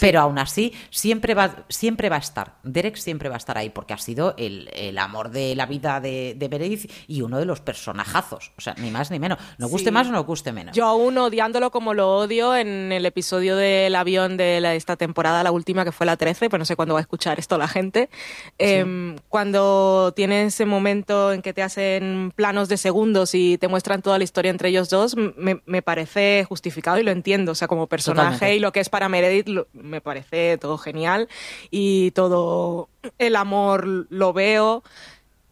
[0.00, 2.54] Pero aún así, siempre va, siempre va a estar.
[2.62, 6.00] Derek siempre va a estar ahí, porque ha sido el, el amor de la vida
[6.00, 8.52] de, de Meredith y uno de los personajazos.
[8.56, 9.38] O sea, ni más ni menos.
[9.58, 9.92] Nos guste Sí.
[9.92, 10.76] más o nos guste menos.
[10.76, 15.42] Yo aún odiándolo como lo odio en el episodio del avión de la- esta temporada,
[15.42, 17.68] la última que fue la 13, pues no sé cuándo va a escuchar esto la
[17.68, 18.10] gente.
[18.58, 24.02] Em, cuando tiene ese momento en que te hacen planos de segundos y te muestran
[24.02, 27.52] toda la historia entre ellos dos, me, me parece justificado y lo entiendo.
[27.52, 28.56] O sea, como personaje Totalmente.
[28.56, 31.28] y lo que es para Meredith lo- me parece todo genial
[31.70, 32.88] y todo
[33.18, 34.82] el amor lo veo.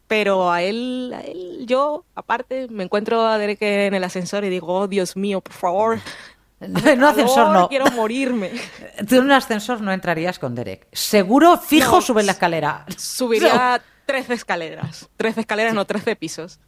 [0.09, 4.49] Pero a él, a él, yo, aparte, me encuentro a Derek en el ascensor y
[4.51, 5.99] digo, oh, Dios mío, por favor.
[6.59, 7.69] No, ascensor Calor, no.
[7.69, 8.51] Quiero morirme.
[9.07, 10.87] Tú en un ascensor no entrarías con Derek.
[10.91, 12.01] Seguro, fijo, No.
[12.01, 12.87] subes la escalera.
[12.97, 15.11] Subiría 13 escaleras.
[15.19, 16.59] 13 escaleras, no 13 pisos.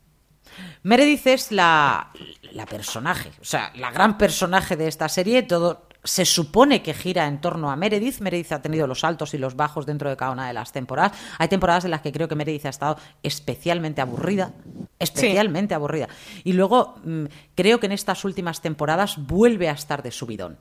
[0.83, 2.11] Meredith es la,
[2.53, 5.43] la personaje, o sea, la gran personaje de esta serie.
[5.43, 8.21] Todo se supone que gira en torno a Meredith.
[8.21, 11.13] Meredith ha tenido los altos y los bajos dentro de cada una de las temporadas.
[11.39, 14.53] Hay temporadas en las que creo que Meredith ha estado especialmente aburrida.
[14.99, 16.09] Especialmente aburrida.
[16.45, 17.25] Y luego mm,
[17.55, 20.59] creo que en estas últimas temporadas vuelve a estar de subidón.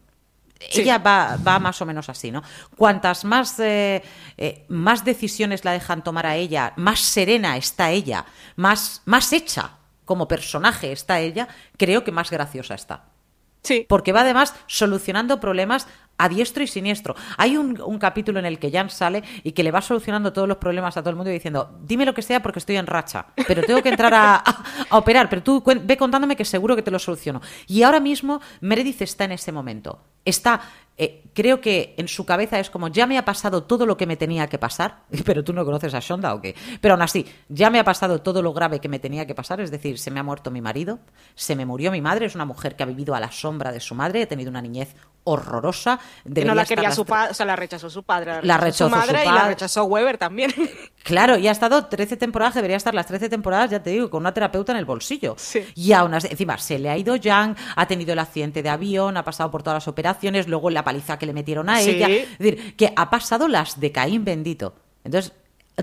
[0.70, 0.82] Sí.
[0.82, 2.44] Ella va, va más o menos así, ¿no?
[2.76, 4.04] Cuantas más, eh,
[4.38, 8.26] eh, más decisiones la dejan tomar a ella, más serena está ella,
[8.58, 11.48] más, más hecha como personaje está ella,
[11.78, 13.17] creo que más graciosa está.
[13.64, 13.86] Sí.
[13.88, 17.16] Porque va además solucionando problemas a diestro y siniestro.
[17.38, 20.58] Hay un, capítulo en el que Jan sale y que le va solucionando todos los
[20.58, 23.28] problemas a todo el mundo y diciendo, dime lo que sea porque estoy en racha,
[23.48, 24.44] pero tengo que entrar a,
[24.92, 27.42] operar, pero tú ve contándome que seguro que te lo soluciono.
[27.68, 30.00] Y ahora mismo Meredith está en ese momento.
[30.26, 30.62] Está,
[30.98, 34.06] eh, creo que en su cabeza es como, ya me ha pasado todo lo que
[34.06, 36.56] me tenía que pasar, pero tú no conoces a Shonda o qué.
[36.82, 39.62] Pero aún así, ya me ha pasado todo lo grave que me tenía que pasar,
[39.62, 41.00] es decir, se me ha muerto mi marido,
[41.36, 43.80] se me murió mi madre, es una mujer que ha vivido a la sombra de
[43.80, 46.00] su madre, ha tenido una niñez horrorosa.
[46.34, 48.96] Que no la quería su padre, o sea, la rechazó su padre, La rechazó su
[48.96, 50.54] madre y la rechazó Weber también.
[51.08, 54.24] Claro, y ha estado 13 temporadas, debería estar las 13 temporadas, ya te digo, con
[54.24, 55.36] una terapeuta en el bolsillo.
[55.38, 55.66] Sí.
[55.74, 59.16] Y aún así, encima, se le ha ido Yang, ha tenido el accidente de avión,
[59.16, 61.92] ha pasado por todas las operaciones, luego la paliza que le metieron a Sí.
[61.92, 62.10] ella.
[62.10, 64.76] Es decir, que ha pasado las de Caín bendito.
[65.06, 65.32] Entonces,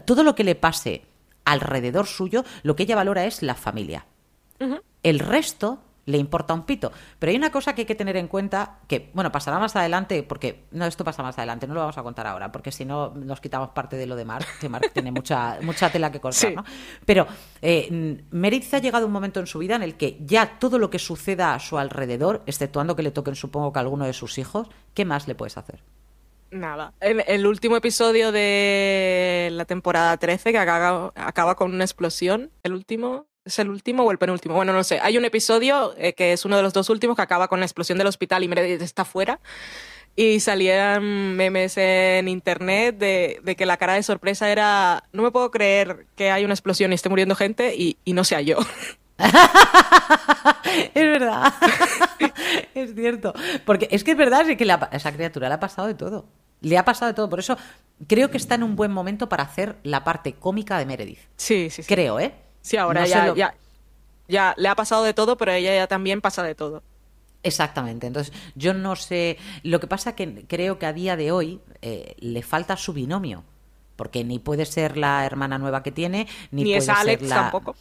[0.04, 1.06] todo lo que le pase
[1.46, 4.04] alrededor suyo, lo que ella valora es la familia.
[5.02, 6.92] El resto le importa un pito.
[7.18, 10.22] Pero hay una cosa que hay que tener en cuenta, que, bueno, pasará más adelante,
[10.22, 13.10] porque, no, esto pasa más adelante, no lo vamos a contar ahora, porque si no
[13.14, 16.50] nos quitamos parte de lo de Mark, que Mark tiene mucha, mucha tela que cortar,
[16.50, 16.54] Sí.
[16.54, 16.64] ¿no?
[17.04, 17.26] Pero
[17.62, 20.90] eh, Meredith ha llegado un momento en su vida en el que ya todo lo
[20.90, 24.38] que suceda a su alrededor, exceptuando que le toquen, supongo que a alguno de sus
[24.38, 25.82] hijos, ¿qué más le puedes hacer?
[26.50, 26.94] Nada.
[27.00, 32.74] En el último episodio de la temporada 13, que acaba, acaba con una explosión, el
[32.74, 34.54] último, ¿es el último o el penúltimo?
[34.54, 35.00] Bueno, no sé.
[35.02, 37.66] Hay un episodio eh, que es uno de los dos últimos que acaba con la
[37.66, 39.40] explosión del hospital y Meredith está fuera.
[40.16, 45.32] Y salían memes en internet de, de que la cara de sorpresa era, no me
[45.32, 48.58] puedo creer que hay una explosión y esté muriendo gente y, y no sea yo.
[50.94, 51.52] es verdad.
[52.74, 53.34] es cierto.
[53.64, 56.26] Porque es que es verdad es que la- esa criatura le ha pasado de todo.
[56.60, 57.28] Le ha pasado de todo.
[57.28, 57.56] Por eso
[58.06, 61.18] creo que está en un buen momento para hacer la parte cómica de Meredith.
[61.36, 61.88] Sí, sí, sí.
[61.92, 62.34] Creo, ¿eh?
[62.64, 63.54] Sí, ahora No ya, lo- ya,
[64.26, 66.82] ya le ha pasado de todo, pero a ella ya también pasa de todo.
[67.42, 68.06] Exactamente.
[68.06, 69.36] Entonces, yo no sé.
[69.62, 73.44] Lo que pasa que creo que a día de hoy eh, le falta su binomio.
[73.96, 77.28] Porque ni puede ser la hermana nueva que tiene, ni, Ni, puede es Alex ser
[77.28, 77.36] la.
[77.36, 77.76] tampoco.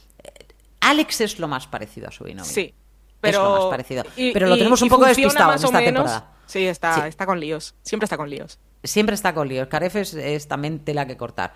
[0.82, 2.44] Alex es lo más parecido a su binomio.
[2.52, 2.62] Sí.
[2.62, 2.74] Es
[3.22, 4.04] Pero, lo más parecido.
[4.18, 5.86] y- pero lo y- tenemos un poco despistado en esta menos.
[5.86, 6.30] temporada.
[6.46, 7.02] Sí, está, Sí.
[7.08, 7.74] está con líos.
[7.82, 8.60] Siempre está con líos.
[8.84, 9.68] Siempre está con líos.
[9.70, 11.54] Caref es, es también tela que cortar.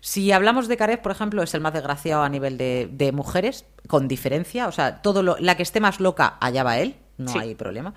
[0.00, 3.66] Si hablamos de Caref, por ejemplo, es el más desgraciado a nivel de, de mujeres,
[3.86, 4.66] con diferencia.
[4.68, 7.38] O sea, todo lo, la que esté más loca, allá va él, no Sí.
[7.38, 7.92] hay problema.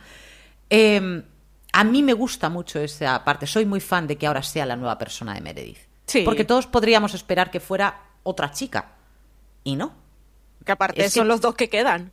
[0.69, 1.23] Eh,
[1.71, 3.47] a mí me gusta mucho esa parte.
[3.47, 5.77] Soy muy fan de que ahora sea la nueva persona de Meredith.
[6.05, 6.23] Sí.
[6.23, 8.91] Porque todos podríamos esperar que fuera otra chica.
[9.63, 9.93] Y no.
[10.65, 12.11] Que aparte Es que- son los dos que quedan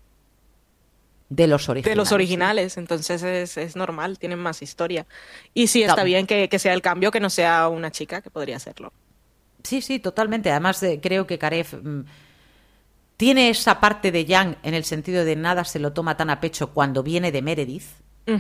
[1.28, 1.92] De los originales.
[1.92, 2.76] de los originales.
[2.76, 5.06] Entonces es, es normal, tienen más historia.
[5.52, 6.06] Y sí, está Claro.
[6.06, 8.92] bien que, que sea el cambio, que no sea una chica, que podría serlo.
[9.64, 10.50] Sí, sí, totalmente.
[10.50, 12.00] Además, eh, creo que Karef mm,
[13.16, 16.40] tiene esa parte de Yang en el sentido de nada se lo toma tan a
[16.40, 17.84] pecho cuando viene de Meredith.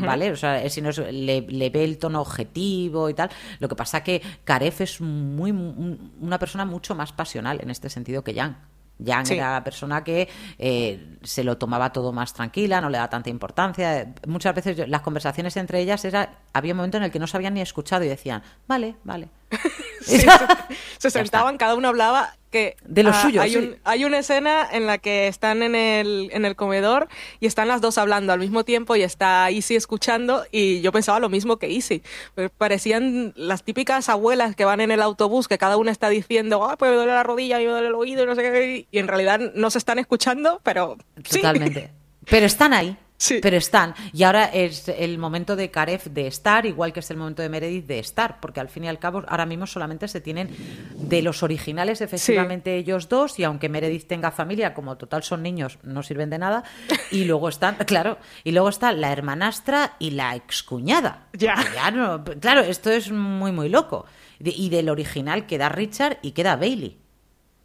[0.06, 0.30] ¿Vale?
[0.30, 3.28] O sea, si no es- le, le ve el tono objetivo y tal.
[3.58, 7.88] Lo que pasa que Karef es muy un- una persona mucho más pasional en este
[7.90, 8.56] sentido que Yang.
[9.02, 9.34] Yang Sí.
[9.34, 10.28] era la persona que
[10.58, 14.12] eh, se lo tomaba todo más tranquila, no le da tanta importancia.
[14.26, 17.26] Muchas veces yo- las conversaciones entre ellas era, había un momento en el que no
[17.26, 19.28] se habían ni escuchado y decían, vale, vale.
[20.00, 20.18] Sí,
[20.98, 23.56] se, sentaban, cada uno hablaba que De lo ah, suyo, hay, sí.
[23.58, 27.08] un- hay una escena en la que están en el, en el comedor
[27.38, 31.20] y están las dos hablando al mismo tiempo y está Easy escuchando y yo pensaba
[31.20, 32.02] lo mismo que Easy.
[32.34, 36.64] Pues Parecían las típicas abuelas que van en el autobús que cada una está diciendo,
[36.68, 38.98] ah, pues me duele la rodilla, me duele el oído y no sé qué, y
[38.98, 41.36] en realidad no se están escuchando, pero sí.
[41.38, 41.90] Totalmente.
[42.28, 42.96] Pero están ahí.
[43.22, 43.38] Sí.
[43.42, 43.94] Pero están.
[44.14, 47.50] Y ahora es el momento de Karef de estar, igual que es el momento de
[47.50, 50.48] Meredith de estar, porque al fin y al cabo ahora mismo solamente se tienen
[50.96, 55.78] de los originales efectivamente ellos dos, y aunque Meredith tenga familia, como total son niños,
[55.82, 56.64] no sirven de nada.
[57.10, 61.26] Y luego están, claro, y luego está la hermanastra y la excuñada.
[61.34, 61.56] Ya.
[61.92, 64.06] no- claro, esto es muy, muy loco.
[64.38, 66.96] Y del original queda Richard y queda Bailey.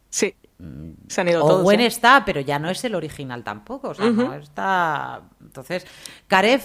[0.10, 0.34] Sí.
[1.08, 1.74] Se han ido todos.
[1.74, 1.86] ¿eh?
[1.86, 3.90] está, pero ya no es el original tampoco.
[3.90, 5.22] O sea, no está.
[5.42, 5.86] Entonces,
[6.28, 6.62] Karev,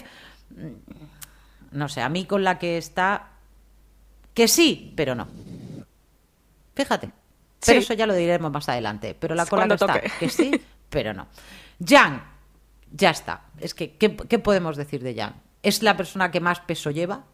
[0.51, 3.31] mm, no sé, a mí con la que está.
[4.33, 5.27] Que sí, pero no.
[6.75, 7.09] Fíjate.
[7.67, 7.85] Pero Sí.
[7.85, 9.17] eso ya lo diremos más adelante.
[9.19, 10.51] Pero la con la Cuando que está, que sí,
[10.89, 11.27] pero no.
[11.85, 12.23] Jan,
[12.93, 13.43] ya está.
[13.59, 15.35] Es que, ¿qué, qué podemos decir de Jan?
[15.63, 17.25] Es la persona que más peso lleva,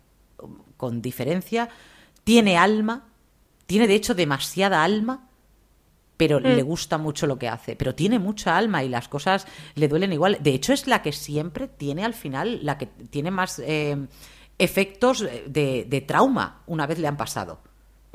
[0.76, 1.68] con diferencia.
[2.24, 3.04] Tiene alma.
[3.66, 5.25] Tiene, de hecho, demasiada alma
[6.16, 7.76] pero le gusta mucho lo que hace.
[7.76, 10.38] Pero tiene mucha alma y las cosas le duelen igual.
[10.40, 13.96] De hecho, es la que siempre tiene al final, la que tiene más eh,
[14.58, 17.60] efectos de, de trauma una vez le han pasado.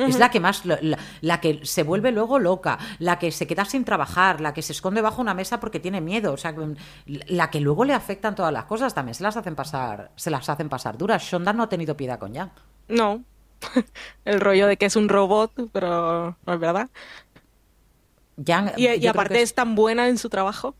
[0.08, 3.86] Es la que más, la, que se vuelve luego loca, la que se queda sin
[3.86, 6.76] trabajar, la que se esconde bajo una mesa porque tiene miedo, o sea, que,
[7.06, 10.48] la que luego le afectan todas las cosas también se las hacen pasar, se las
[10.50, 11.24] hacen pasar duras.
[11.24, 12.52] Shonda no ha tenido piedad con Jan.
[12.88, 13.24] No.
[14.26, 16.90] el rollo de que es un robot, pero no es verdad.
[18.78, 20.76] Y, aparte es tan buena en su trabajo.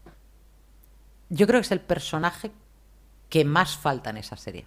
[1.30, 2.52] Yo creo que es el personaje
[3.30, 4.66] que más falta en esa serie.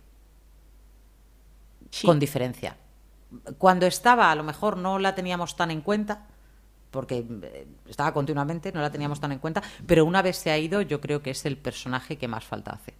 [1.91, 2.07] Sí.
[2.07, 2.77] Con diferencia.
[3.59, 6.27] Cuando estaba, a lo mejor no la teníamos tan en cuenta,
[6.91, 10.59] porque eh, estaba continuamente, no la teníamos tan en cuenta, pero una vez se ha
[10.59, 12.95] ido, yo creo que es el personaje que más falta hace.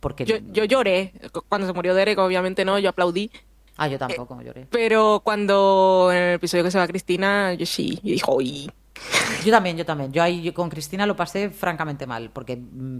[0.00, 1.14] Porque Yo, yo lloré
[1.48, 3.30] cuando se murió Derek, obviamente no, yo aplaudí.
[3.76, 4.66] Ah, yo tampoco lloré.
[4.70, 8.70] Pero cuando en el episodio que se va Cristina, yo sí, yo dije, "Uy".
[9.44, 10.12] Yo también, yo también.
[10.12, 12.98] Yo ahí con Cristina lo pasé francamente mal, porque mm,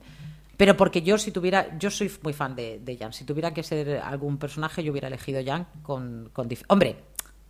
[0.56, 3.14] pero porque yo si tuviera, yo soy muy fan de, de Jan.
[3.14, 6.96] Si tuviera que ser algún personaje, yo hubiera elegido Jan con, con hombre,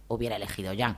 [0.07, 0.97] hubiera elegido Jan.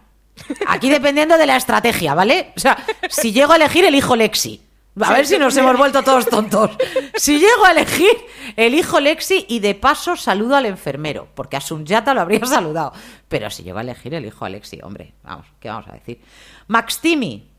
[0.66, 2.52] Aquí dependiendo de la estrategia, ¿vale?
[2.54, 2.76] O sea,
[3.08, 4.60] si llego a elegir, elijo Lexi.
[5.00, 6.70] A ver si nos hemos vuelto todos tontos.
[7.14, 8.12] Si llego a elegir,
[8.56, 12.92] elijo Lexi y de paso saludo al enfermero, porque a Sunyata lo habría saludado.
[13.28, 15.14] Pero si llego a elegir, elijo a Lexi, hombre.
[15.22, 16.20] Vamos, ¿qué vamos a decir?
[16.66, 17.50] Max Timmy,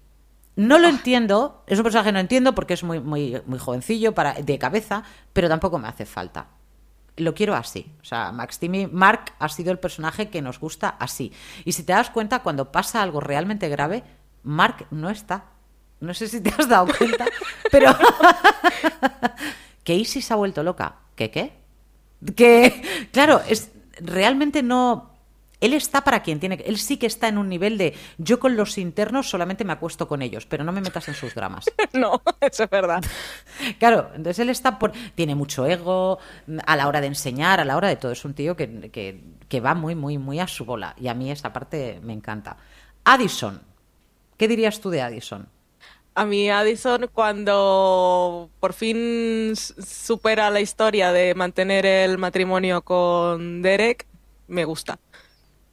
[0.55, 4.13] no lo entiendo, es un personaje que no entiendo porque es muy, muy, muy jovencillo
[4.13, 5.03] para, de cabeza,
[5.33, 6.47] pero tampoco me hace falta.
[7.17, 7.91] Lo quiero así.
[8.01, 11.31] O sea, Max Timmy, Mark ha sido el personaje que nos gusta así.
[11.65, 14.03] Y si te das cuenta, cuando pasa algo realmente grave,
[14.43, 15.45] Mark no está.
[16.03, 17.25] No sé si te has dado cuenta,
[17.71, 17.95] pero
[19.85, 20.95] que Isis se ha vuelto loca.
[21.15, 21.53] ¿Qué qué?
[22.35, 25.11] Que, claro, es realmente no.
[25.61, 26.65] Él está para quien tiene que.
[26.65, 27.95] Él sí que está en un nivel de.
[28.17, 31.33] Yo con los internos solamente me acuesto con ellos, pero no me metas en sus
[31.35, 31.65] dramas.
[31.93, 33.01] No, eso es verdad.
[33.79, 34.91] Claro, entonces él está por.
[35.15, 36.19] Tiene mucho ego
[36.65, 38.11] a la hora de enseñar, a la hora de todo.
[38.11, 40.95] Es un tío que, que, que va muy, muy, muy a su bola.
[40.99, 42.57] Y a mí esa parte me encanta.
[43.05, 43.61] Addison.
[44.35, 45.47] ¿Qué dirías tú de Addison?
[46.15, 54.05] A mí Addison cuando por fin supera la historia de mantener el matrimonio con Derek,
[54.47, 54.99] me gusta.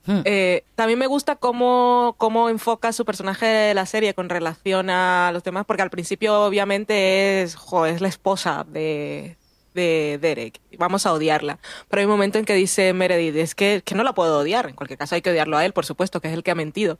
[0.06, 0.22] Hmm.
[0.24, 5.30] Eh, también me gusta cómo, cómo enfoca su personaje de la serie con relación a
[5.32, 9.36] los demás, porque al principio obviamente es, jo, es la esposa de,
[9.74, 10.60] de Derek.
[10.78, 11.58] Vamos a odiarla.
[11.88, 14.68] Pero hay un momento en que dice Meredith, es que, que no la puedo odiar.
[14.68, 16.54] En cualquier caso hay que odiarlo a él, por supuesto, que es el que ha
[16.54, 16.98] mentido.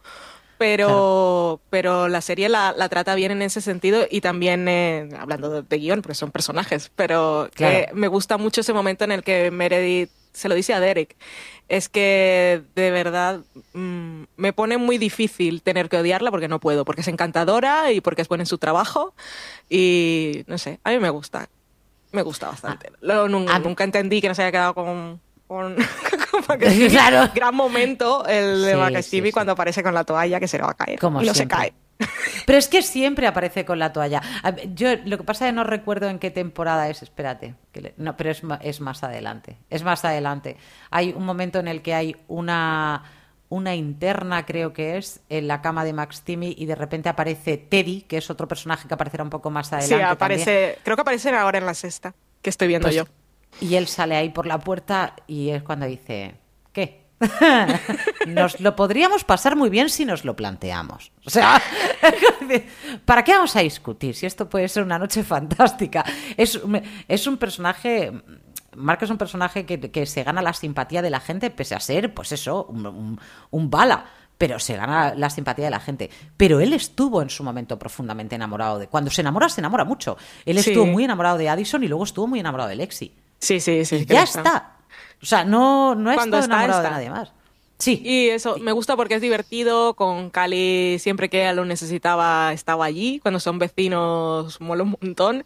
[0.60, 5.48] Pero, pero la serie la, la trata bien en ese sentido y también, eh, hablando
[5.48, 7.78] de, de guion, porque son personajes, pero Claro.
[7.78, 11.16] eh, me gusta mucho ese momento en el que Meredith se lo dice a Derek.
[11.68, 13.40] Es que de verdad
[13.72, 18.02] mm, me pone muy difícil tener que odiarla porque no puedo, porque es encantadora y
[18.02, 19.14] porque es buena en su trabajo
[19.70, 21.48] y no sé, a mí me gusta,
[22.12, 22.92] me gusta bastante.
[23.00, 25.20] Luego, nun- a mí- nunca entendí que no se haya quedado con...
[26.48, 26.88] Macastivi.
[26.90, 27.30] Claro.
[27.34, 29.32] Gran momento el de Sí, Macastivi sí, sí.
[29.32, 30.98] cuando aparece con la toalla que se le va a caer.
[30.98, 31.56] Como y no siempre.
[31.56, 31.74] se cae.
[32.46, 34.22] Pero es que siempre aparece con la toalla.
[34.74, 37.54] Yo lo que pasa es que no recuerdo en qué temporada es, espérate.
[37.72, 39.58] que le- no, pero es, es más adelante.
[39.68, 40.56] Es más adelante.
[40.90, 43.02] Hay un momento en el que hay una,
[43.50, 47.58] una interna, creo que es, en la cama de Max Timmy y de repente aparece
[47.58, 50.16] Teddy, que es otro personaje que aparecerá un poco más Sí, adelante.
[50.16, 50.40] también.
[50.40, 53.04] aparece, creo que aparece ahora en la sexta, que estoy viendo Pues, yo.
[53.60, 56.34] Y él sale ahí por la puerta y es cuando dice,
[56.72, 57.00] ¿qué?
[58.26, 61.12] nos lo podríamos pasar muy bien si nos lo planteamos.
[61.26, 61.60] O sea,
[63.04, 66.04] ¿para qué vamos a discutir si esto puede ser una noche fantástica?
[66.36, 66.60] Es,
[67.08, 68.12] es un personaje
[68.76, 72.14] Mark es un personaje que, se gana la simpatía de la gente, pese a ser,
[72.14, 74.04] pues eso, un, bala
[74.38, 76.08] pero se gana la simpatía de la gente.
[76.38, 78.86] Pero él estuvo en su momento profundamente enamorado de.
[78.86, 80.16] Cuando se enamora, se enamora mucho.
[80.46, 83.14] Él estuvo muy enamorado de Addison y luego estuvo muy enamorado de Lexi.
[83.40, 84.04] Sí, sí, sí.
[84.06, 84.76] ya está.
[85.22, 87.32] O sea, no, no ha estado enamorado de nadie más.
[87.80, 88.02] Sí.
[88.04, 89.94] Y eso me gusta porque es divertido.
[89.94, 93.20] Con Cali, siempre que ella lo necesitaba, estaba allí.
[93.20, 95.44] Cuando son vecinos, mola un montón.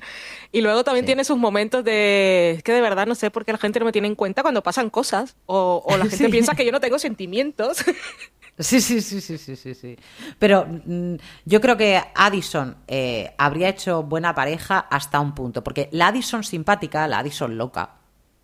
[0.50, 2.54] Y luego también tiene sus momentos de.
[2.56, 4.42] Es que de verdad no sé por qué la gente no me tiene en cuenta
[4.42, 5.36] cuando pasan cosas.
[5.46, 7.84] O, la gente piensa que yo no tengo sentimientos.
[8.58, 9.96] Sí, sí, sí, sí, sí, sí, sí.
[10.38, 11.14] Pero mm,
[11.44, 15.64] yo creo que Addison eh, habría hecho buena pareja hasta un punto.
[15.64, 17.96] Porque la Addison simpática, la Addison loca,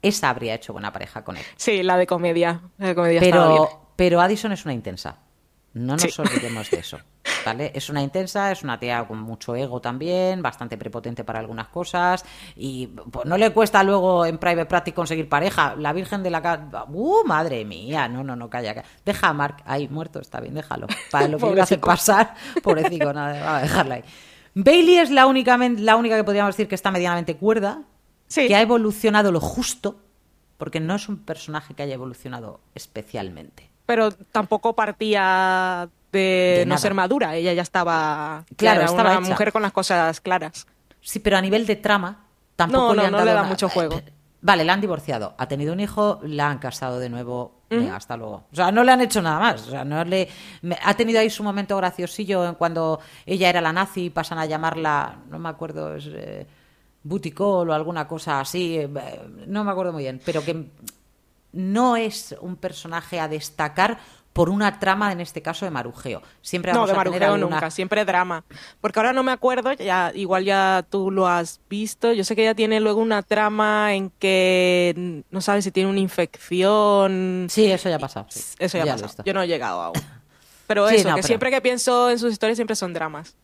[0.03, 1.45] esa habría hecho buena pareja con él.
[1.57, 2.61] Sí, la de comedia.
[2.79, 5.19] La de comedia pero, pero Addison es una intensa.
[5.73, 6.99] No nos olvidemos de eso.
[7.47, 7.73] ¿Vale?
[7.75, 12.25] Es una intensa, es una tía con mucho ego también, bastante prepotente para algunas cosas
[12.57, 15.75] y pues, no le cuesta luego en private practice conseguir pareja.
[15.77, 16.85] La Virgen de la Casa...
[16.89, 18.09] ¡Uh, madre mía!
[18.09, 18.85] No, no, no, calla.
[19.05, 20.87] Deja a Mark ahí muerto, está bien, déjalo.
[21.11, 24.05] Para lo que le hace pasar, pobrecito, nada, vamos a dejarla ahí.
[24.55, 27.85] Bailey es la única, la única que podríamos decir que está medianamente cuerda,
[28.35, 30.01] que ha evolucionado lo justo,
[30.59, 33.70] porque no es un personaje que haya evolucionado especialmente.
[33.91, 38.45] Pero tampoco partía de, no ser madura, ella ya estaba.
[38.55, 40.69] Claro, estaba una mujer con las cosas claras.
[41.01, 44.01] Sí, pero a nivel de trama, tampoco le han dado le da mucho juego.
[44.43, 47.63] Vale, la han divorciado, ha tenido un hijo, la han casado de nuevo,
[47.93, 48.45] hasta luego.
[48.53, 49.67] O sea, no le han hecho nada más.
[49.67, 50.29] O sea, no le...
[50.85, 55.17] Ha tenido ahí su momento graciosillo cuando ella era la nazi y pasan a llamarla,
[55.29, 56.47] no me acuerdo, es, eh,
[57.03, 58.89] Buticol o alguna cosa así, eh,
[59.49, 60.69] no me acuerdo muy bien, pero que
[61.53, 63.99] no es un personaje a destacar
[64.33, 66.23] por una trama, en este caso, de marujeo.
[66.41, 68.45] Siempre vamos no, de a marujeo nunca, siempre drama.
[68.81, 72.43] Porque ahora no me acuerdo, ya igual ya tú lo has visto, yo sé que
[72.43, 77.49] ella tiene luego una trama en que no sabes si tiene una infección.
[77.51, 78.27] Sí, eso ya ha pasado.
[78.31, 79.25] Eso ya, ha pasado.
[79.25, 79.95] Yo no he llegado aún.
[80.69, 83.35] Pero eso, que siempre que pienso en sus historias siempre son dramas.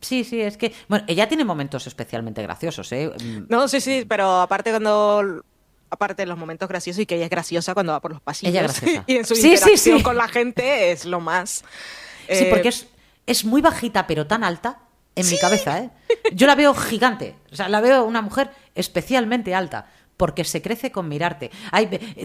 [0.00, 0.74] Sí, sí, es que.
[0.86, 3.10] Bueno, ella tiene momentos especialmente graciosos, ¿eh?
[3.48, 5.42] No, sí, sí, pero aparte cuando.
[5.90, 8.52] Aparte de los momentos graciosos y que ella es graciosa cuando va por los pasillos.
[8.52, 9.04] Ella graciosa.
[9.06, 11.64] y en su interacción con la gente es lo más.
[12.30, 12.86] Sí, porque es,
[13.26, 14.80] es muy bajita, pero tan alta
[15.14, 15.90] en mi cabeza, ¿eh?
[16.32, 17.34] Yo la veo gigante.
[17.50, 21.50] O sea, la veo una mujer especialmente alta porque se crece con mirarte.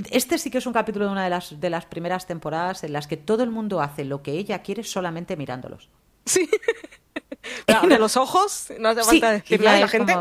[0.09, 2.91] este sí que es un capítulo de una de las, de las primeras temporadas en
[2.91, 5.89] las que todo el mundo hace lo que ella quiere solamente mirándolos.
[6.25, 6.49] Sí.
[7.87, 10.13] de los ojos, no hace falta decirle a la gente.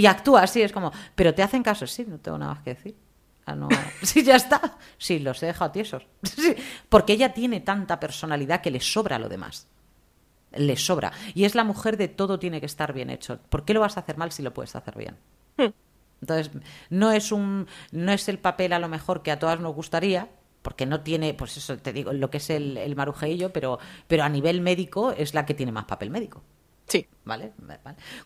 [0.00, 2.70] Y actúa así, es como, pero te hacen caso, sí, no tengo nada más que
[2.70, 2.96] decir.
[3.44, 3.68] Ah, no.
[4.02, 4.78] Sí, ya está.
[4.96, 6.06] Sí, los he dejado tiesos.
[6.88, 9.68] Porque ella tiene tanta personalidad que le sobra lo demás.
[10.52, 11.12] Le sobra.
[11.34, 13.40] Y es la mujer de todo tiene que estar bien hecho.
[13.50, 15.18] ¿Por qué lo vas a hacer mal si lo puedes hacer bien?
[15.58, 15.74] Hmm.
[16.22, 16.50] Entonces,
[16.88, 20.30] no es un, no es el papel a lo mejor que a todas nos gustaría,
[20.62, 24.24] porque no tiene, pues eso te digo, lo que es el, el marujeillo, pero, pero
[24.24, 26.42] a nivel médico es la que tiene más papel médico.
[26.90, 27.06] Sí.
[27.24, 27.52] ¿Vale?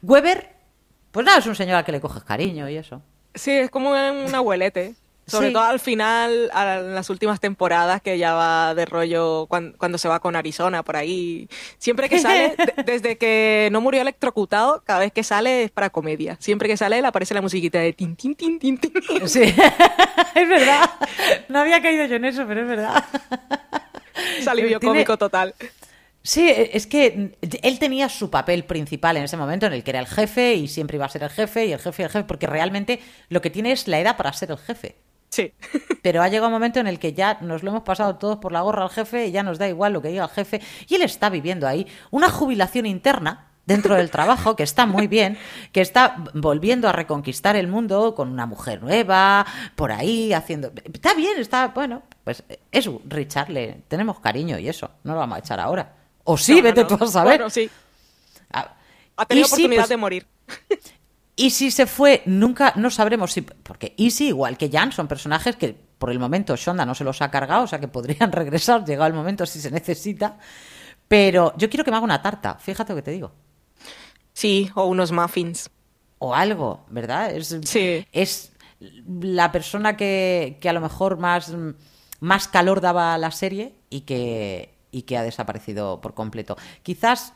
[0.02, 0.53] Weber,
[1.14, 3.00] pues nada, es un señor al que le coges cariño y eso.
[3.36, 4.96] Sí, es como un abuelete.
[5.26, 10.08] Sobre todo al final, en las últimas temporadas, que ya va de rollo cuando, se
[10.08, 11.48] va con Arizona por ahí.
[11.78, 16.36] Siempre que sale, desde que no murió electrocutado, cada vez que sale es para comedia.
[16.40, 18.92] Siempre que sale le aparece la musiquita de tin, tin, tin, tin, tin.
[19.26, 19.42] Sí,
[20.34, 20.90] es verdad.
[21.48, 23.04] No había caído yo en eso, pero es verdad.
[24.42, 25.54] Salió cómico total.
[26.26, 30.00] Sí, es que él tenía su papel principal en ese momento, en el que era
[30.00, 32.24] el jefe y siempre iba a ser el jefe y el jefe y el jefe,
[32.24, 34.96] porque realmente lo que tiene es la edad para ser el jefe.
[35.28, 35.52] Sí.
[36.02, 38.52] Pero ha llegado un momento en el que ya nos lo hemos pasado todos por
[38.52, 40.62] la gorra al jefe y ya nos da igual lo que diga el jefe.
[40.88, 45.36] Y él está viviendo ahí una jubilación interna dentro del trabajo, que está muy bien,
[45.72, 49.44] que está volviendo a reconquistar el mundo con una mujer nueva,
[49.76, 50.72] por ahí, haciendo...
[50.90, 55.36] Está bien, está, bueno, pues es Richard, le tenemos cariño y eso, no lo vamos
[55.36, 56.03] a echar ahora.
[56.24, 57.38] O sí, vete tú a saber.
[57.38, 57.70] Bueno, sí.
[58.52, 58.74] Ah,
[59.16, 60.26] ha tenido oportunidad pues de morir.
[61.36, 63.42] Y si se fue, nunca, no sabremos si.
[63.42, 67.22] Porque Easy, igual que Jan, son personajes que por el momento Shonda no se los
[67.22, 70.38] ha cargado, o sea que podrían regresar, llegado el momento si se necesita.
[71.08, 73.32] Pero yo quiero que me haga una tarta, fíjate lo que te digo.
[74.32, 75.70] Sí, o unos muffins.
[76.18, 77.32] O algo, ¿verdad?
[77.32, 78.06] Es, sí.
[78.12, 81.52] es la persona que, que a lo mejor más,
[82.20, 86.56] más calor daba a la serie y que, y que ha desaparecido por completo.
[86.82, 87.34] Quizás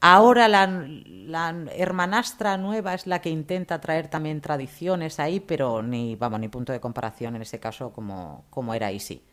[0.00, 6.16] Ahora la, la hermanastra nueva es la que intenta traer también tradiciones ahí, pero ni,
[6.16, 9.24] vamos, ni punto de comparación en ese caso como, como era Easy.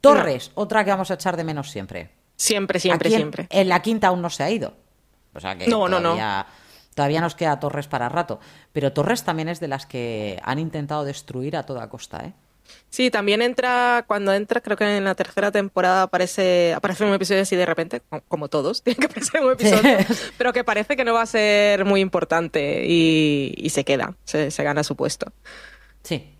[0.00, 2.10] Torres, otra que vamos a echar de menos siempre.
[2.36, 3.46] Siempre, siempre, Aquí siempre.
[3.50, 4.74] En la quinta aún no se ha ido.
[5.32, 6.16] O sea que No, no, no.
[6.94, 8.40] todavía nos queda Torres para rato.
[8.72, 12.32] Pero Torres también es de las que han intentado destruir a toda costa, ¿eh?
[12.88, 17.42] Sí, también entra, cuando entra, creo que en la tercera temporada aparece, aparece un episodio
[17.42, 19.98] así de repente, co- como todos, tiene que aparecer un episodio,
[20.38, 24.50] pero que parece que no va a ser muy importante y, y se queda, se,
[24.50, 25.32] se gana su puesto.
[26.02, 26.36] Sí,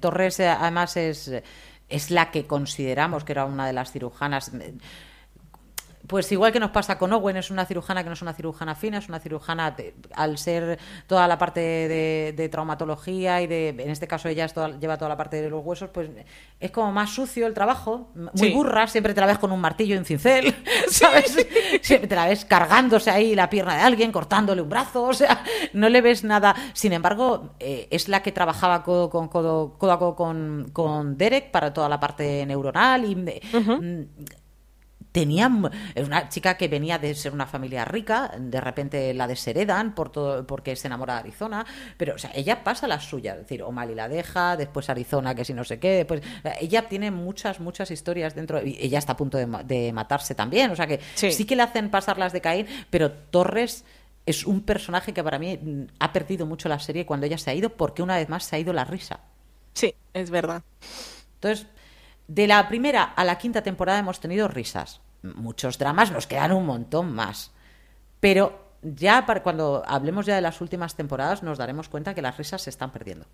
[0.00, 1.30] Torres eh, además es,
[1.88, 4.50] es la que consideramos que era una de las cirujanas.
[6.08, 8.74] Pues igual que nos pasa con Owen, es una cirujana que no es una cirujana
[8.74, 13.68] fina, es una cirujana, de- al ser toda la parte de, de traumatología y de,
[13.68, 16.08] en este caso ella es toda- lleva toda la parte de los huesos, pues
[16.58, 18.52] es como más sucio el trabajo, muy Sí.
[18.54, 20.54] burra, siempre te la ves con un martillo y un cincel,
[20.90, 21.46] ¿sabes?
[21.82, 25.44] Siempre te la ves cargándose ahí la pierna de alguien, cortándole un brazo, o sea,
[25.74, 26.54] no le ves nada.
[26.72, 31.18] Sin embargo, eh, es la que trabajaba codo con codo, codo a codo con, con
[31.18, 33.14] Derek para toda la parte neuronal y
[35.20, 40.10] tenía una chica que venía de ser una familia rica, de repente la desheredan por
[40.10, 41.66] todo, porque se enamora de Arizona,
[41.96, 45.44] pero o sea, ella pasa las suyas, es decir, O'Malley la deja, después Arizona que
[45.44, 46.22] si no sé qué, después
[46.60, 50.34] ella tiene muchas muchas historias dentro y ella está a punto de, ma- de matarse
[50.34, 51.32] también, o sea que Sí.
[51.32, 53.84] sí que le hacen pasar las de Caín, pero Torres
[54.26, 57.50] es un personaje que para mí mm, ha perdido mucho la serie cuando ella se
[57.50, 59.20] ha ido porque una vez más se ha ido la risa.
[59.72, 60.62] Sí, es verdad.
[61.34, 61.66] Entonces,
[62.26, 65.00] de la primera a la quinta temporada hemos tenido risas.
[65.22, 67.52] Muchos dramas, nos quedan un montón más.
[68.20, 72.36] Pero ya para cuando hablemos ya de las últimas temporadas nos daremos cuenta que las
[72.36, 73.26] risas se están perdiendo.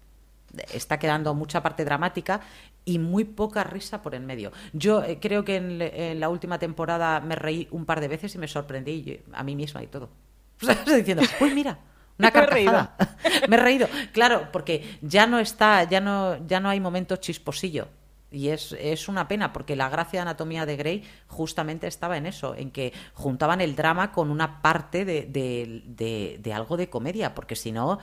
[0.73, 2.40] Está quedando mucha parte dramática
[2.85, 4.52] y muy poca risa por en medio.
[4.73, 8.39] Yo eh, creo que en, la última temporada me reí un par de veces y
[8.39, 10.11] me sorprendí a mí misma y todo.
[10.62, 11.78] O sea, estoy diciendo, uy, mira,
[12.19, 12.73] una Me he reído.
[12.73, 12.97] carcajada.
[13.48, 13.89] me he reído.
[14.12, 17.89] Claro, porque ya no está, ya no, ya no hay momento chisposillo.
[18.35, 22.27] Y es, es una pena, porque la gracia de Anatomía de Grey justamente estaba en
[22.27, 26.90] eso, en que juntaban el drama con una parte de, de- de- de algo de
[26.90, 27.98] comedia, porque si no,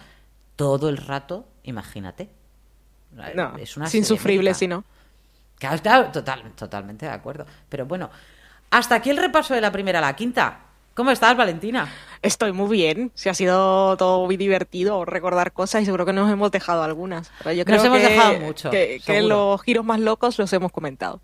[0.55, 2.29] todo el rato, imagínate.
[3.35, 4.83] No, es una es insufrible si no.
[5.59, 7.45] Claro, total, totalmente de acuerdo.
[7.69, 8.09] Pero bueno,
[8.71, 10.59] hasta aquí el repaso de la primera a la quinta.
[10.93, 11.89] ¿Cómo estás, Valentina?
[12.21, 16.31] Estoy muy bien, sí ha sido todo muy divertido recordar cosas y seguro que nos
[16.31, 17.31] hemos dejado algunas.
[17.43, 20.51] Pero yo creo Nos hemos que, dejado mucho, que, que los giros más locos los
[20.53, 21.21] hemos comentado.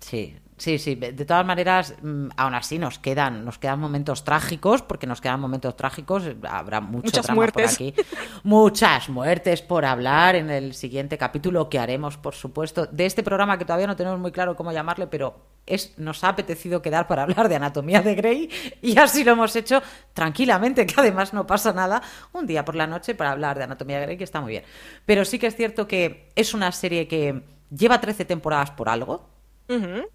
[0.00, 0.94] Sí, sí, sí.
[0.94, 5.40] De todas maneras, mm, aún así nos quedan, nos quedan momentos trágicos, porque nos quedan
[5.40, 6.24] momentos trágicos.
[6.48, 7.76] Habrá mucho Muchas drama muertes.
[7.78, 7.94] por aquí.
[8.42, 13.58] Muchas muertes por hablar en el siguiente capítulo que haremos, por supuesto, de este programa
[13.58, 17.22] que todavía no tenemos muy claro cómo llamarle, pero es, nos ha apetecido quedar para
[17.24, 18.48] hablar de anatomía de Grey
[18.82, 19.82] y así lo hemos hecho
[20.14, 22.00] tranquilamente, que además no pasa nada,
[22.32, 24.64] un día por la noche para hablar de anatomía de Grey, que está muy bien.
[25.04, 29.28] Pero sí que es cierto que es una serie que lleva 13 temporadas por algo
[29.68, 30.06] Ujú.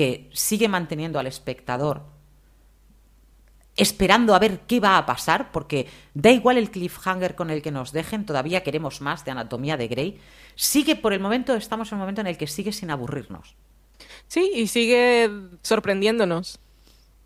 [0.00, 2.06] Que sigue manteniendo al espectador
[3.76, 7.70] esperando a ver qué va a pasar, porque da igual el cliffhanger con el que
[7.70, 10.18] nos dejen, todavía queremos más de Anatomía de Grey.
[10.54, 13.56] Sigue, por el momento, estamos en un momento en el que sigue sin aburrirnos.
[14.26, 15.30] Sí, y sigue
[15.62, 16.60] sorprendiéndonos.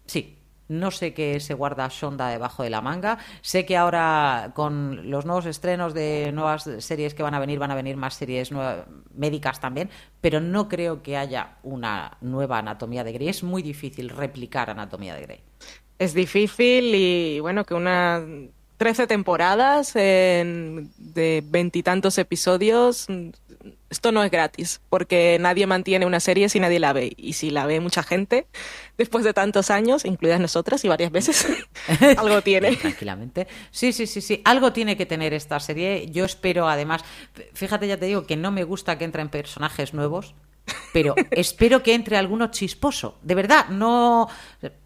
[0.07, 0.34] Sí,
[0.69, 3.19] no sé qué se guarda Shonda debajo de la manga.
[3.43, 7.71] Sé que ahora con los nuevos estrenos de nuevas series que van a venir, van
[7.71, 13.05] a venir más series nueva- médicas también, pero no creo que haya una nueva Anatomía
[13.05, 13.29] de Grey.
[13.29, 15.41] Es muy difícil replicar Anatomía de Grey.
[15.99, 18.23] Es difícil y bueno, que unas
[18.77, 23.07] 13 temporadas en- de veintitantos episodios,
[23.95, 27.13] esto no es gratis, porque nadie mantiene una serie si nadie la ve.
[27.17, 28.47] Y si la ve mucha gente,
[28.99, 31.47] después de tantos años, incluidas nosotras y varias veces,
[32.19, 32.77] algo tiene.
[32.77, 33.47] Tranquilamente.
[33.71, 34.43] Sí, sí, sí, sí.
[34.45, 36.09] Algo tiene que tener esta serie.
[36.11, 37.05] Yo espero, además,
[37.55, 40.35] fíjate, ya te digo que no me gusta que entren personajes nuevos,
[40.93, 43.19] pero espero que entre alguno chisposo.
[43.23, 44.29] De verdad, no.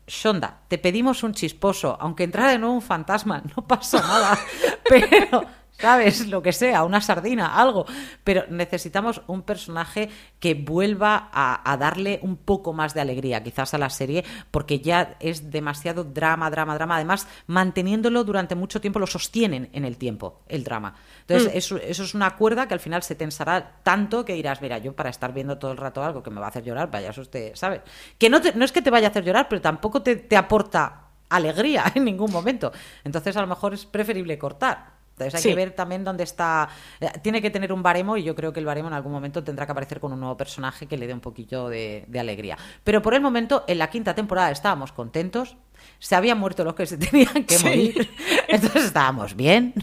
[0.06, 1.96] Shonda, te pedimos un chisposo.
[1.98, 4.38] Aunque entrara de nuevo un fantasma, no pasa nada.
[4.88, 5.57] Pero.
[5.80, 6.26] ¿Sabes?
[6.28, 7.86] Lo que sea, una sardina, algo.
[8.24, 10.08] Pero necesitamos un personaje
[10.40, 14.80] que vuelva a, a darle un poco más de alegría, quizás a la serie, porque
[14.80, 16.96] ya es demasiado drama, drama, drama.
[16.96, 20.94] Además, manteniéndolo durante mucho tiempo, lo sostienen en el tiempo, el drama.
[21.20, 24.78] Entonces, eso, eso es una cuerda que al final se tensará tanto que dirás, mira,
[24.78, 27.10] yo para estar viendo todo el rato algo que me va a hacer llorar, vaya,
[27.10, 27.82] eso usted, ¿sabes?
[28.18, 30.36] Que no, te- no es que te vaya a hacer llorar, pero tampoco te, te
[30.36, 32.72] aporta alegría en ningún momento.
[33.04, 34.97] Entonces, a lo mejor es preferible cortar.
[35.24, 35.48] Entonces hay Sí.
[35.50, 36.68] que ver también dónde está.
[37.00, 39.42] eh, Tiene que tener un baremo y yo creo que el baremo en algún momento
[39.44, 42.56] tendrá que aparecer con un nuevo personaje que le dé un poquillo de, de alegría.
[42.84, 45.56] Pero por el momento, en la quinta temporada estábamos contentos.
[46.00, 47.64] Se habían muerto los que se tenían que Sí.
[47.64, 48.10] morir.
[48.48, 49.74] Entonces estábamos bien.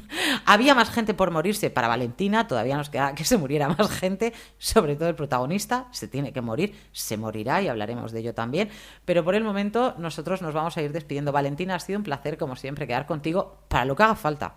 [0.45, 2.47] Había más gente por morirse para Valentina.
[2.47, 4.33] Todavía nos queda que se muriera más gente.
[4.57, 5.87] Sobre todo el protagonista.
[5.91, 6.75] Se tiene que morir.
[6.91, 8.69] Se morirá y hablaremos de ello también.
[9.05, 11.31] Pero por el momento, nosotros nos vamos a ir despidiendo.
[11.31, 14.55] Valentina, ha sido un placer, como siempre, quedar contigo para lo que haga falta.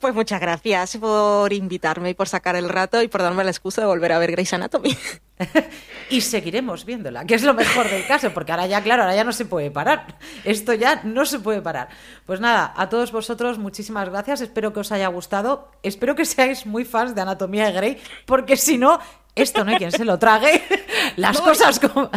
[0.00, 3.80] Pues muchas gracias por invitarme y por sacar el rato y por darme la excusa
[3.80, 4.96] de volver a ver Grey's Anatomy.
[6.10, 9.24] y seguiremos viéndola, que es lo mejor del caso, porque ahora ya, claro, ahora ya
[9.24, 10.18] no se puede parar.
[10.44, 11.88] Esto ya no se puede parar.
[12.26, 16.64] Pues nada, a todos vosotros muchísimas gracias, espero que os haya gustado, espero que seáis
[16.64, 19.00] muy fans de Anatomía de Grey, porque si no,
[19.34, 20.62] esto no hay quien se lo trague.
[21.16, 22.10] Las No, cosas como...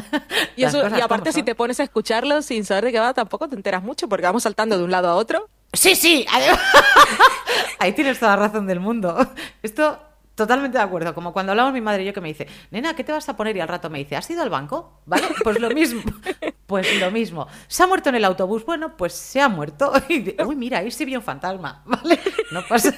[0.55, 3.13] Y, eso, y aparte, como si te pones a escucharlo sin saber de qué va,
[3.13, 5.49] tampoco te enteras mucho porque vamos saltando de un lado a otro.
[5.73, 6.25] Sí, sí,
[7.79, 9.17] ahí tienes toda la razón del mundo.
[9.61, 10.07] Esto...
[10.33, 13.03] Totalmente de acuerdo, como cuando hablamos mi madre y yo que me dice, nena, ¿qué
[13.03, 13.55] te vas a poner?
[13.57, 15.01] Y al rato me dice, ¿has ido al banco?
[15.05, 15.27] ¿Vale?
[15.43, 16.01] Pues lo mismo,
[16.65, 17.47] pues lo mismo.
[17.67, 18.65] ¿Se ha muerto en el autobús?
[18.65, 19.91] Bueno, pues se ha muerto.
[20.09, 22.19] Y uy, mira, ahí sí vi un fantasma, ¿vale?
[22.49, 22.95] No pasa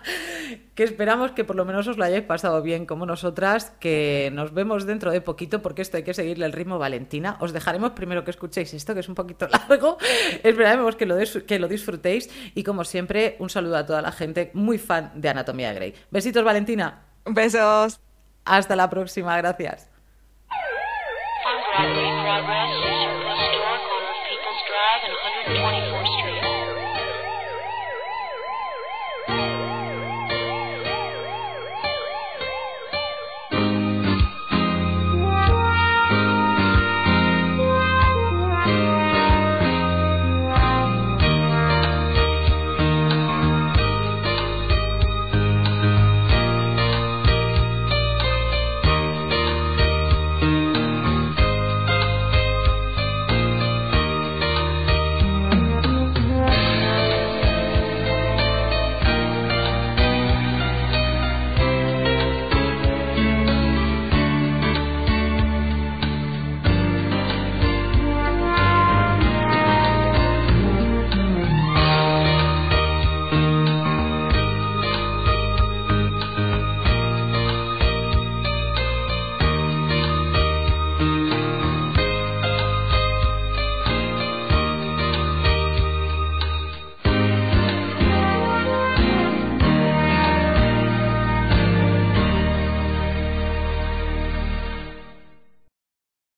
[0.74, 4.52] que esperamos que por lo menos os lo hayáis pasado bien como nosotras, que nos
[4.54, 7.36] vemos dentro de poquito porque esto hay que seguirle el ritmo Valentina.
[7.40, 9.98] Os dejaremos primero que escuchéis esto, que es un poquito largo.
[10.42, 11.16] Esperamos que lo,
[11.46, 15.28] que lo disfrutéis y como siempre, un saludo a toda la gente muy fan de
[15.28, 15.94] Anatomía de Grey.
[16.10, 17.02] Besitos Valentina.
[17.24, 18.00] Besos.
[18.44, 19.88] Hasta la próxima, gracias.